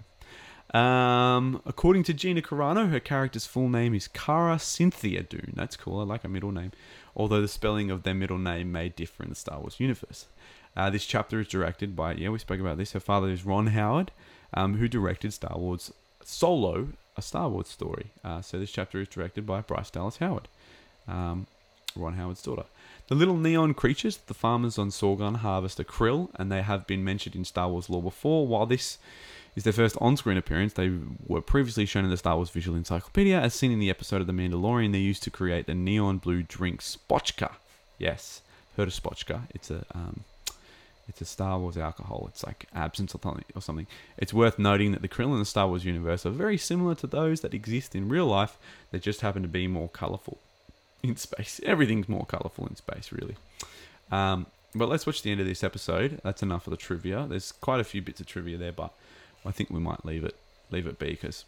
Um, 0.74 1.62
according 1.66 2.04
to 2.04 2.14
Gina 2.14 2.42
Carano, 2.42 2.90
her 2.90 3.00
character's 3.00 3.46
full 3.46 3.70
name 3.70 3.94
is 3.94 4.08
Cara 4.08 4.60
Cynthia 4.60 5.24
Dune. 5.24 5.54
That's 5.56 5.78
cool. 5.78 6.00
I 6.00 6.04
like 6.04 6.24
a 6.24 6.28
middle 6.28 6.52
name, 6.52 6.72
although 7.16 7.42
the 7.42 7.48
spelling 7.48 7.90
of 7.90 8.04
their 8.04 8.14
middle 8.14 8.38
name 8.38 8.72
may 8.72 8.90
differ 8.90 9.24
in 9.24 9.30
the 9.30 9.36
Star 9.36 9.60
Wars 9.60 9.80
universe. 9.80 10.26
Uh, 10.78 10.92
this 10.92 11.06
chapter 11.06 11.42
is 11.42 11.48
directed 11.48 11.96
by, 11.96 12.14
yeah, 12.14 12.30
we 12.30 12.38
spoke 12.38 12.60
about 12.60 12.78
this. 12.78 12.92
Her 12.92 13.00
father 13.00 13.30
is 13.30 13.44
Ron 13.44 13.68
Howard, 13.68 14.12
um, 14.54 14.76
who 14.76 14.88
directed 14.88 15.34
Star 15.34 15.58
Wars 15.58 15.92
Solo, 16.24 16.90
a 17.18 17.22
Star 17.22 17.50
Wars 17.50 17.68
story. 17.68 18.12
Uh, 18.24 18.42
so 18.42 18.60
this 18.60 18.72
chapter 18.72 19.02
is 19.02 19.08
directed 19.08 19.48
by 19.48 19.62
Bryce 19.62 19.90
Dallas 19.90 20.18
Howard, 20.18 20.48
um, 21.08 21.48
Ron 21.96 22.14
Howard's 22.14 22.44
daughter. 22.44 22.66
The 23.08 23.16
little 23.16 23.38
neon 23.38 23.74
creatures, 23.74 24.18
that 24.18 24.28
the 24.28 24.36
farmers 24.36 24.78
on 24.78 24.90
Sorgan 24.90 25.38
harvest 25.38 25.80
are 25.80 25.84
krill, 25.84 26.30
and 26.36 26.52
they 26.52 26.62
have 26.62 26.86
been 26.86 27.04
mentioned 27.04 27.36
in 27.36 27.44
Star 27.44 27.70
Wars 27.70 27.90
lore 27.90 28.04
before. 28.04 28.46
While 28.46 28.68
this 28.68 29.00
is 29.56 29.64
their 29.64 29.74
first 29.74 29.98
on-screen 30.00 30.38
appearance, 30.38 30.74
they 30.74 30.92
were 31.26 31.42
previously 31.42 31.88
shown 31.88 32.04
in 32.04 32.12
the 32.12 32.18
Star 32.18 32.36
Wars 32.36 32.52
Visual 32.52 32.78
Encyclopedia, 32.78 33.40
as 33.40 33.56
seen 33.56 33.72
in 33.72 33.80
the 33.80 33.90
episode 33.90 34.22
of 34.22 34.28
The 34.28 34.34
Mandalorian. 34.34 34.92
They 34.92 35.00
used 35.00 35.24
to 35.24 35.32
create 35.32 35.66
the 35.66 35.74
neon 35.74 36.20
blue 36.20 36.44
drink 36.44 36.82
Spotchka. 36.82 37.54
Yes, 37.98 38.42
heard 38.76 38.90
of 38.90 38.94
Spotchka? 38.94 39.44
It's 39.56 39.72
a 39.72 39.84
um, 39.96 40.24
it's 41.08 41.22
a 41.22 41.26
Star 41.26 41.58
Wars 41.58 41.78
alcohol. 41.78 42.26
It's 42.30 42.46
like 42.46 42.66
absinthe 42.76 43.16
or 43.16 43.62
something. 43.62 43.88
It's 44.18 44.34
worth 44.34 44.60
noting 44.60 44.92
that 44.92 45.02
the 45.02 45.08
krill 45.08 45.32
in 45.34 45.40
the 45.40 45.46
Star 45.46 45.68
Wars 45.68 45.86
universe 45.86 46.26
are 46.26 46.32
very 46.32 46.58
similar 46.58 46.96
to 46.96 47.08
those 47.08 47.42
that 47.42 47.54
exist 47.54 47.96
in 47.96 48.10
real 48.10 48.26
life. 48.26 48.58
They 48.92 49.00
just 49.00 49.22
happen 49.22 49.42
to 49.42 49.48
be 49.48 49.68
more 49.68 49.90
colorful 49.90 50.38
in 51.02 51.16
space. 51.16 51.62
Everything's 51.66 52.10
more 52.10 52.26
colorful 52.26 52.68
in 52.68 52.76
space, 52.76 53.12
really. 53.12 53.38
Um, 54.12 54.48
but 54.76 54.90
let's 54.90 55.06
watch 55.06 55.22
the 55.22 55.32
end 55.32 55.40
of 55.40 55.48
this 55.48 55.64
episode. 55.64 56.20
That's 56.24 56.44
enough 56.44 56.68
of 56.68 56.72
the 56.72 56.78
trivia. 56.78 57.26
There's 57.28 57.52
quite 57.52 57.80
a 57.80 57.86
few 57.86 58.02
bits 58.02 58.20
of 58.20 58.26
trivia 58.26 58.58
there, 58.58 58.74
but 58.74 58.94
I 59.46 59.52
think 59.52 59.70
we 59.70 59.80
might 59.80 60.06
leave 60.06 60.24
it 60.24 60.36
leave 60.70 60.86
it 60.86 61.00
be 61.00 61.12
because 61.12 61.46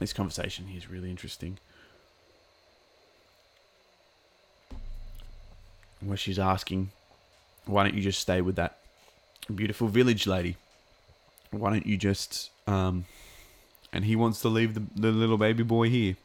this 0.00 0.12
conversation 0.12 0.66
here 0.66 0.78
is 0.78 0.90
really 0.90 1.10
interesting. 1.10 1.58
Where 6.00 6.16
she's 6.16 6.38
asking 6.38 6.90
why 7.66 7.84
don't 7.84 7.94
you 7.94 8.02
just 8.02 8.20
stay 8.20 8.40
with 8.40 8.56
that 8.56 8.78
beautiful 9.54 9.88
village 9.88 10.26
lady. 10.26 10.56
Why 11.50 11.70
don't 11.70 11.86
you 11.86 11.96
just 11.96 12.50
um, 12.66 13.06
and 13.94 14.04
he 14.04 14.16
wants 14.16 14.40
to 14.40 14.48
leave 14.48 14.74
the, 14.74 14.82
the 14.96 15.12
little 15.12 15.38
baby 15.38 15.62
boy 15.62 15.88
here. 15.88 16.16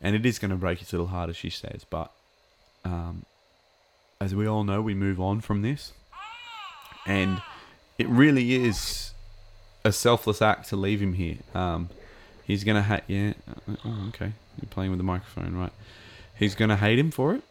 And 0.00 0.14
it 0.14 0.24
is 0.24 0.38
going 0.38 0.52
to 0.52 0.56
break 0.56 0.78
his 0.78 0.92
little 0.92 1.08
heart, 1.08 1.28
as 1.28 1.36
she 1.36 1.50
says. 1.50 1.84
But 1.88 2.12
um, 2.84 3.24
as 4.20 4.34
we 4.34 4.46
all 4.46 4.62
know, 4.62 4.80
we 4.80 4.94
move 4.94 5.20
on 5.20 5.40
from 5.40 5.62
this. 5.62 5.92
And 7.06 7.42
it 7.98 8.08
really 8.08 8.54
is 8.54 9.12
a 9.84 9.92
selfless 9.92 10.40
act 10.40 10.68
to 10.68 10.76
leave 10.76 11.02
him 11.02 11.14
here. 11.14 11.38
Um, 11.54 11.88
he's 12.44 12.62
going 12.62 12.76
to 12.76 12.82
hate. 12.82 13.02
Yeah. 13.08 13.32
Oh, 13.84 14.06
okay. 14.08 14.32
You're 14.60 14.70
playing 14.70 14.92
with 14.92 14.98
the 14.98 15.04
microphone, 15.04 15.56
right? 15.56 15.72
He's 16.36 16.54
going 16.54 16.68
to 16.68 16.76
hate 16.76 17.00
him 17.00 17.10
for 17.10 17.34
it. 17.34 17.42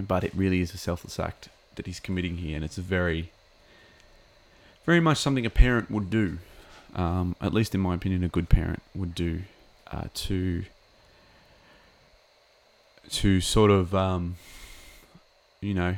But 0.00 0.24
it 0.24 0.32
really 0.34 0.60
is 0.60 0.72
a 0.74 0.78
selfless 0.78 1.18
act 1.18 1.48
that 1.74 1.86
he's 1.86 2.00
committing 2.00 2.36
here. 2.38 2.56
And 2.56 2.64
it's 2.64 2.78
a 2.78 2.82
very, 2.82 3.30
very 4.86 5.00
much 5.00 5.18
something 5.18 5.44
a 5.44 5.50
parent 5.50 5.90
would 5.90 6.10
do 6.10 6.38
um, 6.94 7.36
at 7.40 7.52
least 7.52 7.74
in 7.74 7.80
my 7.80 7.94
opinion, 7.94 8.24
a 8.24 8.28
good 8.28 8.48
parent 8.48 8.82
would 8.94 9.14
do 9.14 9.42
uh, 9.90 10.04
to 10.14 10.64
to 13.10 13.40
sort 13.40 13.70
of 13.70 13.94
um, 13.94 14.36
you 15.60 15.74
know 15.74 15.96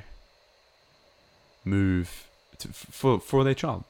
move 1.64 2.26
to, 2.58 2.68
for 2.68 3.20
for 3.20 3.44
their 3.44 3.54
child. 3.54 3.84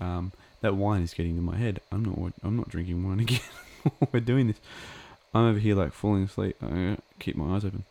Um, 0.00 0.32
that 0.60 0.74
wine 0.74 1.02
is 1.02 1.14
getting 1.14 1.36
in 1.36 1.42
my 1.42 1.56
head. 1.56 1.80
I'm 1.90 2.04
not. 2.04 2.32
I'm 2.42 2.56
not 2.56 2.68
drinking 2.68 3.06
wine 3.06 3.20
again. 3.20 3.40
We're 4.12 4.20
doing 4.20 4.48
this. 4.48 4.56
I'm 5.34 5.44
over 5.44 5.58
here 5.58 5.74
like 5.74 5.92
falling 5.92 6.24
asleep. 6.24 6.56
I 6.62 6.96
keep 7.18 7.36
my 7.36 7.54
eyes 7.54 7.64
open. 7.64 7.84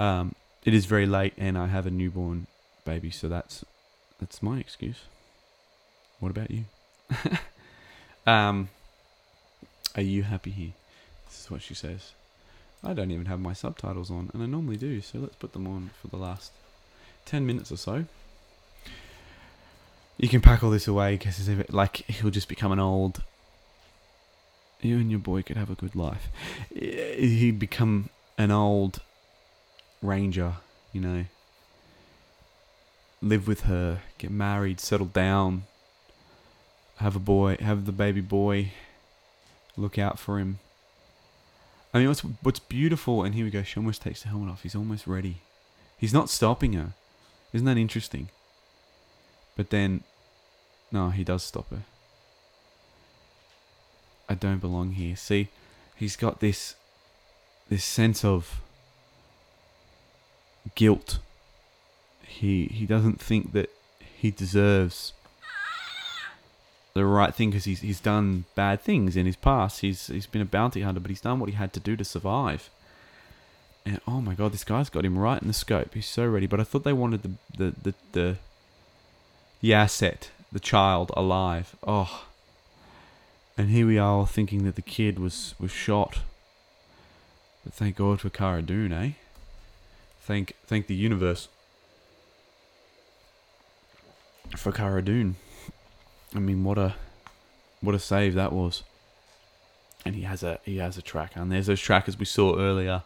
Um, 0.00 0.34
it 0.64 0.72
is 0.72 0.86
very 0.86 1.04
late, 1.04 1.34
and 1.36 1.58
I 1.58 1.66
have 1.66 1.86
a 1.86 1.90
newborn 1.90 2.46
baby, 2.86 3.10
so 3.10 3.28
that's 3.28 3.66
that's 4.18 4.42
my 4.42 4.58
excuse. 4.58 5.02
What 6.20 6.30
about 6.30 6.50
you? 6.50 6.64
um, 8.26 8.70
are 9.94 10.02
you 10.02 10.22
happy 10.22 10.52
here? 10.52 10.72
This 11.26 11.44
is 11.44 11.50
what 11.50 11.60
she 11.60 11.74
says. 11.74 12.12
I 12.82 12.94
don't 12.94 13.10
even 13.10 13.26
have 13.26 13.40
my 13.40 13.52
subtitles 13.52 14.10
on, 14.10 14.30
and 14.32 14.42
I 14.42 14.46
normally 14.46 14.78
do, 14.78 15.02
so 15.02 15.18
let's 15.18 15.36
put 15.36 15.52
them 15.52 15.66
on 15.66 15.90
for 16.00 16.08
the 16.08 16.16
last 16.16 16.52
10 17.26 17.46
minutes 17.46 17.70
or 17.70 17.76
so. 17.76 18.06
You 20.16 20.28
can 20.30 20.40
pack 20.40 20.64
all 20.64 20.70
this 20.70 20.88
away 20.88 21.18
because 21.18 21.46
like 21.68 21.96
he'll 22.08 22.30
just 22.30 22.48
become 22.48 22.72
an 22.72 22.80
old. 22.80 23.22
You 24.80 24.96
and 24.96 25.10
your 25.10 25.20
boy 25.20 25.42
could 25.42 25.58
have 25.58 25.68
a 25.68 25.74
good 25.74 25.94
life. 25.94 26.28
He'd 26.74 27.58
become 27.58 28.08
an 28.38 28.50
old 28.50 29.00
ranger, 30.02 30.54
you 30.92 31.00
know. 31.00 31.24
Live 33.22 33.46
with 33.46 33.62
her, 33.62 34.00
get 34.18 34.30
married, 34.30 34.80
settle 34.80 35.06
down, 35.06 35.64
have 36.96 37.16
a 37.16 37.20
boy, 37.20 37.56
have 37.60 37.84
the 37.84 37.92
baby 37.92 38.20
boy, 38.20 38.72
look 39.76 39.98
out 39.98 40.18
for 40.18 40.38
him. 40.38 40.58
I 41.92 41.98
mean, 41.98 42.08
what's 42.08 42.20
what's 42.20 42.60
beautiful, 42.60 43.24
and 43.24 43.34
here 43.34 43.44
we 43.44 43.50
go. 43.50 43.62
She 43.62 43.78
almost 43.78 44.02
takes 44.02 44.22
the 44.22 44.28
helmet 44.28 44.50
off. 44.50 44.62
He's 44.62 44.76
almost 44.76 45.06
ready. 45.06 45.38
He's 45.98 46.14
not 46.14 46.30
stopping 46.30 46.72
her. 46.74 46.94
Isn't 47.52 47.66
that 47.66 47.76
interesting? 47.76 48.28
But 49.56 49.70
then, 49.70 50.04
no, 50.92 51.10
he 51.10 51.24
does 51.24 51.42
stop 51.42 51.68
her. 51.70 51.82
I 54.28 54.34
don't 54.34 54.60
belong 54.60 54.92
here. 54.92 55.16
See, 55.16 55.48
he's 55.96 56.16
got 56.16 56.40
this, 56.40 56.76
this 57.68 57.84
sense 57.84 58.24
of 58.24 58.60
guilt. 60.74 61.18
He 62.22 62.66
he 62.66 62.86
doesn't 62.86 63.20
think 63.20 63.52
that 63.52 63.70
he 64.16 64.30
deserves 64.30 65.12
the 66.94 67.04
right 67.04 67.34
thing 67.34 67.50
because 67.50 67.64
he's 67.64 67.80
he's 67.80 68.00
done 68.00 68.44
bad 68.54 68.80
things 68.80 69.16
in 69.16 69.26
his 69.26 69.36
past. 69.36 69.80
He's 69.80 70.08
he's 70.08 70.26
been 70.26 70.42
a 70.42 70.46
bounty 70.46 70.82
hunter, 70.82 71.00
but 71.00 71.10
he's 71.10 71.20
done 71.20 71.40
what 71.40 71.48
he 71.48 71.56
had 71.56 71.72
to 71.74 71.80
do 71.80 71.96
to 71.96 72.04
survive. 72.04 72.70
And 73.86 74.00
oh 74.06 74.20
my 74.20 74.34
god, 74.34 74.52
this 74.52 74.64
guy's 74.64 74.90
got 74.90 75.04
him 75.04 75.18
right 75.18 75.40
in 75.40 75.48
the 75.48 75.54
scope. 75.54 75.94
He's 75.94 76.06
so 76.06 76.26
ready. 76.26 76.46
But 76.46 76.60
I 76.60 76.64
thought 76.64 76.84
they 76.84 76.92
wanted 76.92 77.22
the 77.22 77.30
the 77.56 77.74
the 77.82 77.94
the, 78.12 78.36
the 79.60 79.74
asset, 79.74 80.30
the 80.52 80.60
child, 80.60 81.10
alive. 81.16 81.76
Oh, 81.86 82.26
and 83.56 83.70
here 83.70 83.86
we 83.86 83.98
are 83.98 84.26
thinking 84.26 84.64
that 84.64 84.76
the 84.76 84.82
kid 84.82 85.18
was 85.18 85.54
was 85.58 85.70
shot. 85.70 86.20
But 87.64 87.74
thank 87.74 87.96
God 87.96 88.20
for 88.20 88.30
Cara 88.30 88.62
Dune, 88.62 88.92
eh? 88.92 89.10
Thank 90.20 90.54
thank 90.66 90.86
the 90.86 90.94
universe 90.94 91.48
for 94.56 94.72
Cara 94.72 95.02
Dune. 95.02 95.36
I 96.34 96.38
mean, 96.38 96.64
what 96.64 96.78
a 96.78 96.94
what 97.80 97.94
a 97.94 97.98
save 97.98 98.34
that 98.34 98.52
was. 98.52 98.82
And 100.04 100.14
he 100.14 100.22
has 100.22 100.42
a 100.42 100.60
he 100.64 100.78
has 100.78 100.96
a 100.96 101.02
tracker, 101.02 101.40
and 101.40 101.50
there's 101.50 101.66
those 101.66 101.80
trackers 101.80 102.18
we 102.18 102.24
saw 102.24 102.58
earlier. 102.58 103.02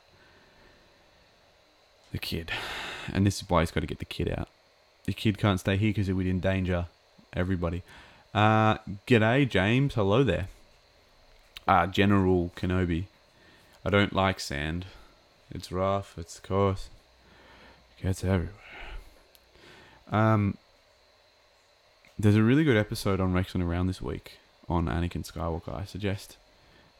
The 2.12 2.18
kid, 2.18 2.52
and 3.12 3.26
this 3.26 3.42
is 3.42 3.50
why 3.50 3.60
he's 3.60 3.72
got 3.72 3.80
to 3.80 3.86
get 3.86 3.98
the 3.98 4.04
kid 4.04 4.28
out. 4.28 4.48
The 5.04 5.12
kid 5.12 5.36
can't 5.36 5.58
stay 5.58 5.76
here 5.76 5.90
because 5.90 6.08
it 6.08 6.12
would 6.12 6.26
endanger 6.26 6.86
everybody. 7.32 7.82
Uh, 8.32 8.78
g'day, 9.06 9.48
James. 9.48 9.94
Hello 9.94 10.22
there. 10.22 10.48
Uh, 11.66 11.86
General 11.86 12.52
Kenobi. 12.56 13.06
I 13.84 13.90
don't 13.90 14.12
like 14.12 14.38
sand. 14.38 14.86
It's 15.50 15.72
rough. 15.72 16.16
It's 16.16 16.38
coarse. 16.38 16.88
It 18.05 18.09
gets 18.09 18.24
everywhere. 18.24 18.52
Um, 20.12 20.59
there's 22.18 22.36
a 22.36 22.42
really 22.42 22.62
good 22.62 22.76
episode 22.76 23.18
on 23.18 23.32
Rex 23.32 23.55
and 23.55 23.64
Around 23.64 23.86
this 23.86 24.02
week 24.02 24.32
on 24.68 24.88
Anakin 24.88 25.26
Skywalker. 25.26 25.74
I 25.74 25.86
suggest 25.86 26.36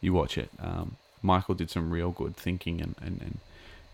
you 0.01 0.15
watch 0.15 0.39
it. 0.39 0.49
Um, 0.59 0.97
Michael 1.21 1.55
did 1.55 1.69
some 1.69 1.91
real 1.91 2.11
good 2.11 2.35
thinking 2.39 2.81
and, 2.81 2.95
and, 3.03 3.21
and, 3.21 3.39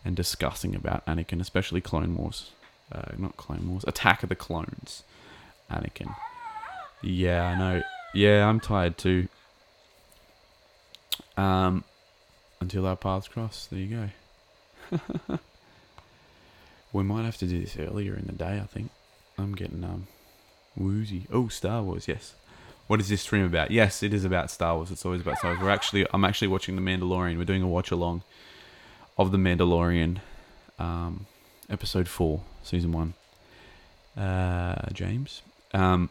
and 0.05 0.15
discussing 0.15 0.77
about 0.77 1.05
Anakin, 1.07 1.41
especially 1.41 1.81
Clone 1.81 2.17
Wars. 2.17 2.53
Uh, 2.93 3.11
not 3.19 3.37
Clone 3.37 3.69
Wars, 3.69 3.85
Attack 3.89 4.23
of 4.23 4.29
the 4.29 4.37
Clones. 4.37 5.03
Anakin. 5.69 6.15
Yeah, 7.03 7.45
I 7.45 7.59
know. 7.59 7.83
Yeah, 8.15 8.49
I'm 8.49 8.61
tired 8.61 8.97
too. 8.97 9.27
Um, 11.37 11.83
until 12.61 12.87
our 12.87 12.95
paths 12.95 13.27
cross. 13.27 13.67
There 13.67 13.81
you 13.81 14.11
go. 14.93 15.39
we 16.93 17.03
might 17.03 17.25
have 17.25 17.37
to 17.39 17.47
do 17.47 17.61
this 17.61 17.77
earlier 17.79 18.15
in 18.15 18.27
the 18.27 18.33
day. 18.33 18.61
I 18.63 18.67
think 18.67 18.91
I'm 19.39 19.55
getting 19.55 19.85
um 19.85 20.07
woozy. 20.77 21.27
Oh, 21.33 21.49
Star 21.49 21.83
Wars. 21.83 22.09
Yes. 22.09 22.35
What 22.87 23.01
is 23.01 23.09
this 23.09 23.23
stream 23.23 23.45
about? 23.45 23.71
Yes, 23.71 24.03
it 24.03 24.13
is 24.13 24.25
about 24.25 24.51
Star 24.51 24.75
Wars. 24.75 24.91
It's 24.91 25.05
always 25.05 25.21
about 25.21 25.39
Star 25.39 25.53
Wars. 25.53 25.63
We're 25.63 25.71
actually, 25.71 26.07
I'm 26.13 26.25
actually 26.25 26.49
watching 26.49 26.75
The 26.75 26.83
Mandalorian. 26.83 27.39
We're 27.39 27.45
doing 27.45 27.63
a 27.63 27.69
watch 27.69 27.93
along 27.93 28.23
of 29.17 29.31
The 29.31 29.39
Mandalorian, 29.39 30.19
um, 30.77 31.27
episode 31.69 32.09
four, 32.09 32.43
season 32.65 32.91
one. 32.91 33.15
Uh, 34.17 34.91
James, 34.93 35.43
um, 35.73 36.09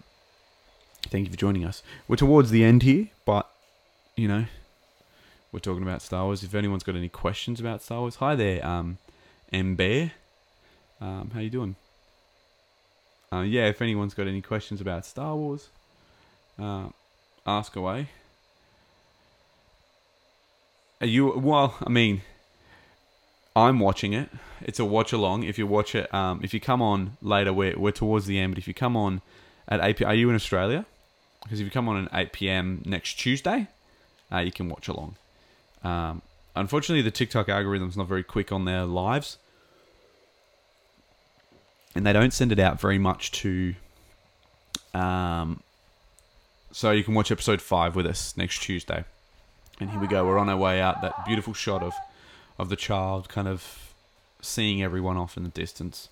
thank 1.09 1.25
you 1.25 1.31
for 1.31 1.37
joining 1.37 1.65
us. 1.65 1.83
We're 2.07 2.15
towards 2.15 2.49
the 2.49 2.63
end 2.63 2.83
here, 2.83 3.09
but 3.25 3.49
you 4.15 4.29
know, 4.29 4.45
we're 5.51 5.59
talking 5.59 5.83
about 5.83 6.01
Star 6.01 6.23
Wars. 6.25 6.43
If 6.43 6.55
anyone's 6.55 6.83
got 6.83 6.95
any 6.95 7.09
questions 7.09 7.59
about 7.59 7.81
Star 7.81 7.99
Wars, 7.99 8.15
hi 8.15 8.35
there, 8.35 8.65
um, 8.65 8.99
M 9.51 9.75
Bear. 9.75 10.13
Um, 11.01 11.31
how 11.33 11.39
you 11.39 11.49
doing? 11.49 11.75
Uh, 13.31 13.41
yeah, 13.41 13.67
if 13.67 13.81
anyone's 13.81 14.13
got 14.13 14.27
any 14.27 14.41
questions 14.41 14.81
about 14.81 15.05
Star 15.05 15.35
Wars, 15.35 15.69
uh, 16.59 16.89
ask 17.45 17.75
away. 17.75 18.09
Are 20.99 21.07
you 21.07 21.29
well? 21.37 21.77
I 21.85 21.89
mean, 21.89 22.21
I'm 23.55 23.79
watching 23.79 24.13
it. 24.13 24.29
It's 24.61 24.79
a 24.79 24.85
watch 24.85 25.13
along. 25.13 25.43
If 25.43 25.57
you 25.57 25.65
watch 25.65 25.95
it, 25.95 26.13
um, 26.13 26.41
if 26.43 26.53
you 26.53 26.59
come 26.59 26.81
on 26.81 27.17
later, 27.21 27.53
we're 27.53 27.77
we're 27.79 27.91
towards 27.91 28.25
the 28.25 28.37
end. 28.37 28.53
But 28.53 28.57
if 28.57 28.67
you 28.67 28.73
come 28.73 28.97
on 28.97 29.21
at 29.67 29.79
eight, 29.81 30.01
are 30.01 30.15
you 30.15 30.29
in 30.29 30.35
Australia? 30.35 30.85
Because 31.43 31.61
if 31.61 31.65
you 31.65 31.71
come 31.71 31.87
on 31.87 32.05
at 32.05 32.09
eight 32.13 32.33
p.m. 32.33 32.81
next 32.85 33.13
Tuesday, 33.13 33.67
uh, 34.31 34.39
you 34.39 34.51
can 34.51 34.67
watch 34.67 34.89
along. 34.89 35.15
Um, 35.81 36.21
unfortunately, 36.55 37.03
the 37.03 37.11
TikTok 37.11 37.47
algorithm's 37.47 37.95
not 37.95 38.07
very 38.07 38.23
quick 38.23 38.51
on 38.51 38.65
their 38.65 38.83
lives 38.83 39.37
and 41.95 42.05
they 42.05 42.13
don't 42.13 42.33
send 42.33 42.51
it 42.51 42.59
out 42.59 42.79
very 42.79 42.97
much 42.97 43.31
to. 43.31 43.75
Um, 44.93 45.61
so 46.71 46.91
you 46.91 47.03
can 47.03 47.13
watch 47.13 47.31
episode 47.31 47.61
five 47.61 47.95
with 47.95 48.05
us 48.05 48.35
next 48.37 48.61
Tuesday, 48.61 49.03
and 49.79 49.89
here 49.89 49.99
we 49.99 50.07
go. 50.07 50.25
We're 50.25 50.37
on 50.37 50.49
our 50.49 50.57
way 50.57 50.81
out. 50.81 51.01
That 51.01 51.25
beautiful 51.25 51.53
shot 51.53 51.83
of 51.83 51.93
of 52.57 52.69
the 52.69 52.75
child 52.75 53.29
kind 53.29 53.47
of 53.47 53.93
seeing 54.41 54.83
everyone 54.83 55.17
off 55.17 55.37
in 55.37 55.43
the 55.43 55.49
distance. 55.49 56.09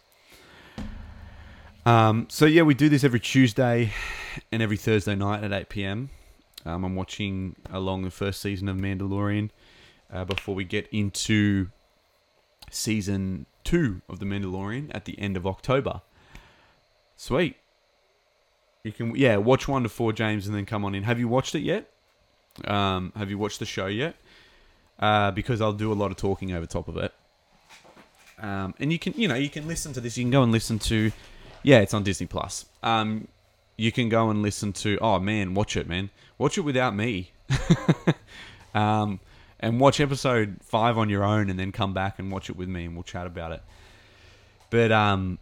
Um, 1.85 2.27
so 2.29 2.45
yeah, 2.45 2.63
we 2.63 2.73
do 2.73 2.89
this 2.89 3.03
every 3.03 3.19
Tuesday 3.19 3.93
and 4.51 4.61
every 4.61 4.77
Thursday 4.77 5.15
night 5.15 5.43
at 5.43 5.53
eight 5.53 5.69
pm. 5.69 6.09
Um, 6.65 6.83
I'm 6.83 6.95
watching 6.95 7.55
along 7.71 8.03
the 8.03 8.11
first 8.11 8.41
season 8.41 8.67
of 8.67 8.75
Mandalorian 8.75 9.51
uh, 10.11 10.25
before 10.25 10.53
we 10.53 10.65
get 10.65 10.87
into 10.91 11.69
season 12.69 13.45
two 13.67 14.01
of 14.07 14.19
The 14.19 14.25
Mandalorian 14.25 14.89
at 14.95 15.03
the 15.03 15.19
end 15.19 15.35
of 15.35 15.45
October. 15.45 16.01
Sweet. 17.17 17.57
You 18.83 18.93
can 18.93 19.13
yeah 19.13 19.35
watch 19.35 19.67
one 19.67 19.83
to 19.83 19.89
four, 19.89 20.13
James, 20.13 20.47
and 20.47 20.55
then 20.55 20.65
come 20.65 20.85
on 20.85 20.95
in. 20.95 21.03
Have 21.03 21.19
you 21.19 21.27
watched 21.27 21.53
it 21.53 21.59
yet? 21.59 21.91
Um, 22.63 23.11
have 23.17 23.29
you 23.29 23.37
watched 23.37 23.59
the 23.59 23.65
show 23.65 23.87
yet? 23.87 24.15
Uh, 24.97 25.31
because 25.31 25.59
I'll 25.59 25.73
do 25.73 25.91
a 25.91 25.95
lot 25.95 26.11
of 26.11 26.17
talking 26.17 26.53
over 26.53 26.65
top 26.65 26.87
of 26.87 26.95
it. 26.95 27.13
Um, 28.39 28.73
and 28.79 28.93
you 28.93 28.99
can 28.99 29.13
you 29.17 29.27
know 29.27 29.35
you 29.35 29.49
can 29.49 29.67
listen 29.67 29.91
to 29.93 29.99
this. 29.99 30.17
You 30.17 30.23
can 30.23 30.31
go 30.31 30.43
and 30.43 30.51
listen 30.53 30.79
to 30.79 31.11
yeah, 31.63 31.79
it's 31.79 31.93
on 31.93 32.03
Disney 32.03 32.27
Plus. 32.27 32.67
Um, 32.83 33.27
you 33.75 33.91
can 33.91 34.07
go 34.07 34.29
and 34.29 34.41
listen 34.41 34.71
to 34.73 34.97
oh 35.01 35.19
man, 35.19 35.55
watch 35.55 35.75
it, 35.75 35.89
man, 35.89 36.09
watch 36.37 36.57
it 36.57 36.61
without 36.61 36.95
me. 36.95 37.31
um, 38.73 39.19
and 39.59 39.79
watch 39.79 39.99
episode 39.99 40.57
five 40.61 40.97
on 40.97 41.09
your 41.09 41.23
own, 41.23 41.49
and 41.49 41.59
then 41.59 41.71
come 41.71 41.93
back 41.93 42.19
and 42.19 42.31
watch 42.31 42.49
it 42.49 42.55
with 42.55 42.69
me, 42.69 42.85
and 42.85 42.95
we'll 42.95 43.03
chat 43.03 43.27
about 43.27 43.51
it. 43.51 43.61
But 44.69 44.91
um, 44.91 45.39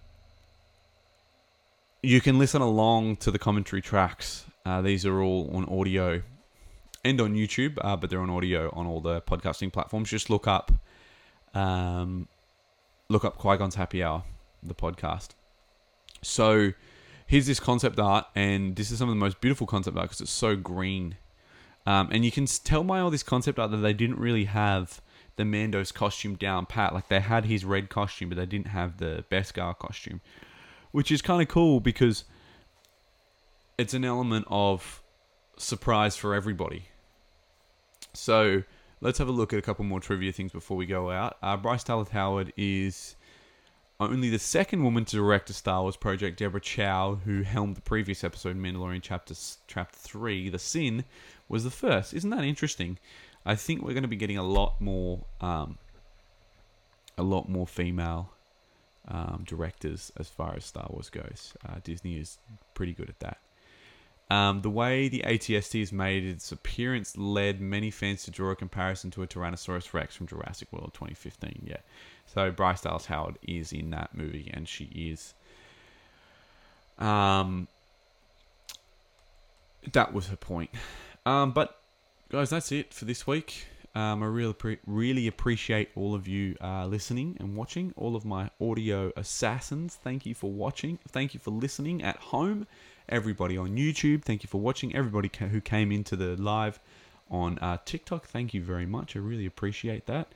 you 2.01 2.21
can 2.21 2.37
listen 2.37 2.61
along 2.61 3.17
to 3.17 3.31
the 3.31 3.39
commentary 3.39 3.81
tracks. 3.81 4.45
Uh, 4.65 4.81
these 4.81 5.05
are 5.05 5.21
all 5.21 5.49
on 5.55 5.65
audio 5.65 6.21
and 7.03 7.21
on 7.21 7.33
YouTube, 7.35 7.77
uh, 7.81 7.95
but 7.95 8.09
they're 8.09 8.21
on 8.21 8.29
audio 8.29 8.69
on 8.73 8.87
all 8.87 9.01
the 9.01 9.21
podcasting 9.21 9.71
platforms. 9.71 10.09
Just 10.09 10.29
look 10.29 10.47
up, 10.47 10.71
um, 11.53 12.27
look 13.09 13.25
up 13.25 13.37
Qui 13.37 13.57
Gon's 13.57 13.75
Happy 13.75 14.03
Hour, 14.03 14.23
the 14.63 14.73
podcast. 14.73 15.29
So 16.21 16.73
here's 17.27 17.45
this 17.45 17.59
concept 17.59 17.99
art, 17.99 18.25
and 18.35 18.75
this 18.75 18.91
is 18.91 18.97
some 18.97 19.09
of 19.09 19.15
the 19.15 19.19
most 19.19 19.39
beautiful 19.41 19.67
concept 19.67 19.97
art 19.97 20.05
because 20.05 20.21
it's 20.21 20.31
so 20.31 20.55
green. 20.55 21.17
Um, 21.85 22.09
and 22.11 22.25
you 22.25 22.31
can 22.31 22.45
tell 22.45 22.83
by 22.83 22.99
all 22.99 23.11
this 23.11 23.23
concept 23.23 23.59
art 23.59 23.71
that 23.71 23.77
they 23.77 23.93
didn't 23.93 24.19
really 24.19 24.45
have 24.45 25.01
the 25.35 25.45
Mando's 25.45 25.91
costume 25.91 26.35
down 26.35 26.65
pat. 26.65 26.93
Like 26.93 27.09
they 27.09 27.19
had 27.19 27.45
his 27.45 27.63
red 27.63 27.89
costume, 27.89 28.29
but 28.29 28.37
they 28.37 28.45
didn't 28.45 28.67
have 28.67 28.97
the 28.97 29.23
Beskar 29.29 29.77
costume, 29.77 30.21
which 30.91 31.11
is 31.11 31.21
kind 31.21 31.41
of 31.41 31.47
cool 31.47 31.79
because 31.79 32.23
it's 33.77 33.93
an 33.93 34.05
element 34.05 34.45
of 34.49 35.03
surprise 35.57 36.15
for 36.15 36.33
everybody. 36.33 36.85
So 38.13 38.63
let's 39.01 39.19
have 39.19 39.27
a 39.27 39.31
look 39.31 39.53
at 39.53 39.59
a 39.59 39.61
couple 39.61 39.85
more 39.85 39.99
trivia 39.99 40.31
things 40.31 40.51
before 40.51 40.77
we 40.77 40.85
go 40.85 41.11
out. 41.11 41.37
Uh, 41.41 41.57
Bryce 41.57 41.83
Dallas 41.83 42.09
Howard 42.09 42.53
is 42.57 43.14
only 43.99 44.29
the 44.29 44.39
second 44.39 44.83
woman 44.83 45.05
to 45.05 45.15
direct 45.15 45.49
a 45.49 45.53
Star 45.53 45.81
Wars 45.81 45.95
project. 45.95 46.37
Deborah 46.37 46.59
Chow, 46.59 47.15
who 47.23 47.43
helmed 47.43 47.77
the 47.77 47.81
previous 47.81 48.23
episode, 48.23 48.57
Mandalorian 48.57 49.01
Chapter 49.01 49.33
Chapter 49.67 49.97
Three, 49.97 50.49
The 50.49 50.59
Sin, 50.59 51.05
was 51.47 51.63
the 51.63 51.71
first. 51.71 52.13
Isn't 52.13 52.29
that 52.31 52.43
interesting? 52.43 52.97
I 53.45 53.55
think 53.55 53.81
we're 53.81 53.93
going 53.93 54.03
to 54.03 54.09
be 54.09 54.15
getting 54.15 54.37
a 54.37 54.43
lot 54.43 54.81
more, 54.81 55.25
um, 55.39 55.77
a 57.17 57.23
lot 57.23 57.47
more 57.47 57.67
female 57.67 58.31
um, 59.07 59.43
directors 59.45 60.11
as 60.17 60.27
far 60.27 60.55
as 60.55 60.65
Star 60.65 60.87
Wars 60.89 61.09
goes. 61.09 61.53
Uh, 61.67 61.75
Disney 61.83 62.17
is 62.17 62.39
pretty 62.73 62.93
good 62.93 63.09
at 63.09 63.19
that. 63.19 63.37
Um, 64.31 64.61
the 64.61 64.71
way 64.71 65.07
the 65.07 65.23
ATST 65.25 65.79
has 65.79 65.93
made 65.93 66.25
its 66.25 66.51
appearance 66.51 67.15
led 67.15 67.61
many 67.61 67.91
fans 67.91 68.23
to 68.23 68.31
draw 68.31 68.51
a 68.51 68.55
comparison 68.55 69.11
to 69.11 69.23
a 69.23 69.27
Tyrannosaurus 69.27 69.93
Rex 69.93 70.15
from 70.15 70.25
Jurassic 70.25 70.71
World 70.73 70.91
2015. 70.93 71.63
Yeah, 71.67 71.77
so 72.25 72.49
Bryce 72.49 72.81
Dallas 72.81 73.05
Howard 73.05 73.37
is 73.43 73.71
in 73.71 73.91
that 73.91 74.15
movie, 74.15 74.49
and 74.51 74.67
she 74.67 74.85
is. 74.85 75.35
Um, 76.97 77.67
that 79.91 80.13
was 80.13 80.27
her 80.27 80.35
point. 80.35 80.71
Um, 81.25 81.51
but 81.51 81.79
guys, 82.29 82.49
that's 82.49 82.71
it 82.71 82.93
for 82.93 83.05
this 83.05 83.27
week. 83.27 83.67
Um, 83.95 84.23
I 84.23 84.25
really, 84.25 84.55
really 84.85 85.27
appreciate 85.27 85.89
all 85.95 86.13
of 86.13 86.27
you 86.27 86.57
uh, 86.61 86.85
listening 86.85 87.37
and 87.39 87.55
watching. 87.55 87.93
All 87.95 88.15
of 88.15 88.25
my 88.25 88.49
audio 88.59 89.13
assassins, 89.15 89.95
thank 89.95 90.25
you 90.25 90.35
for 90.35 90.51
watching. 90.51 90.99
Thank 91.07 91.33
you 91.33 91.39
for 91.39 91.51
listening 91.51 92.03
at 92.03 92.17
home. 92.17 92.67
Everybody 93.07 93.57
on 93.57 93.75
YouTube, 93.75 94.23
thank 94.23 94.43
you 94.43 94.49
for 94.49 94.59
watching. 94.59 94.95
Everybody 94.95 95.29
ca- 95.29 95.47
who 95.47 95.61
came 95.61 95.91
into 95.91 96.15
the 96.15 96.35
live 96.41 96.79
on 97.29 97.59
uh, 97.59 97.77
TikTok, 97.85 98.25
thank 98.25 98.53
you 98.53 98.61
very 98.61 98.85
much. 98.85 99.15
I 99.15 99.19
really 99.19 99.45
appreciate 99.45 100.07
that. 100.07 100.27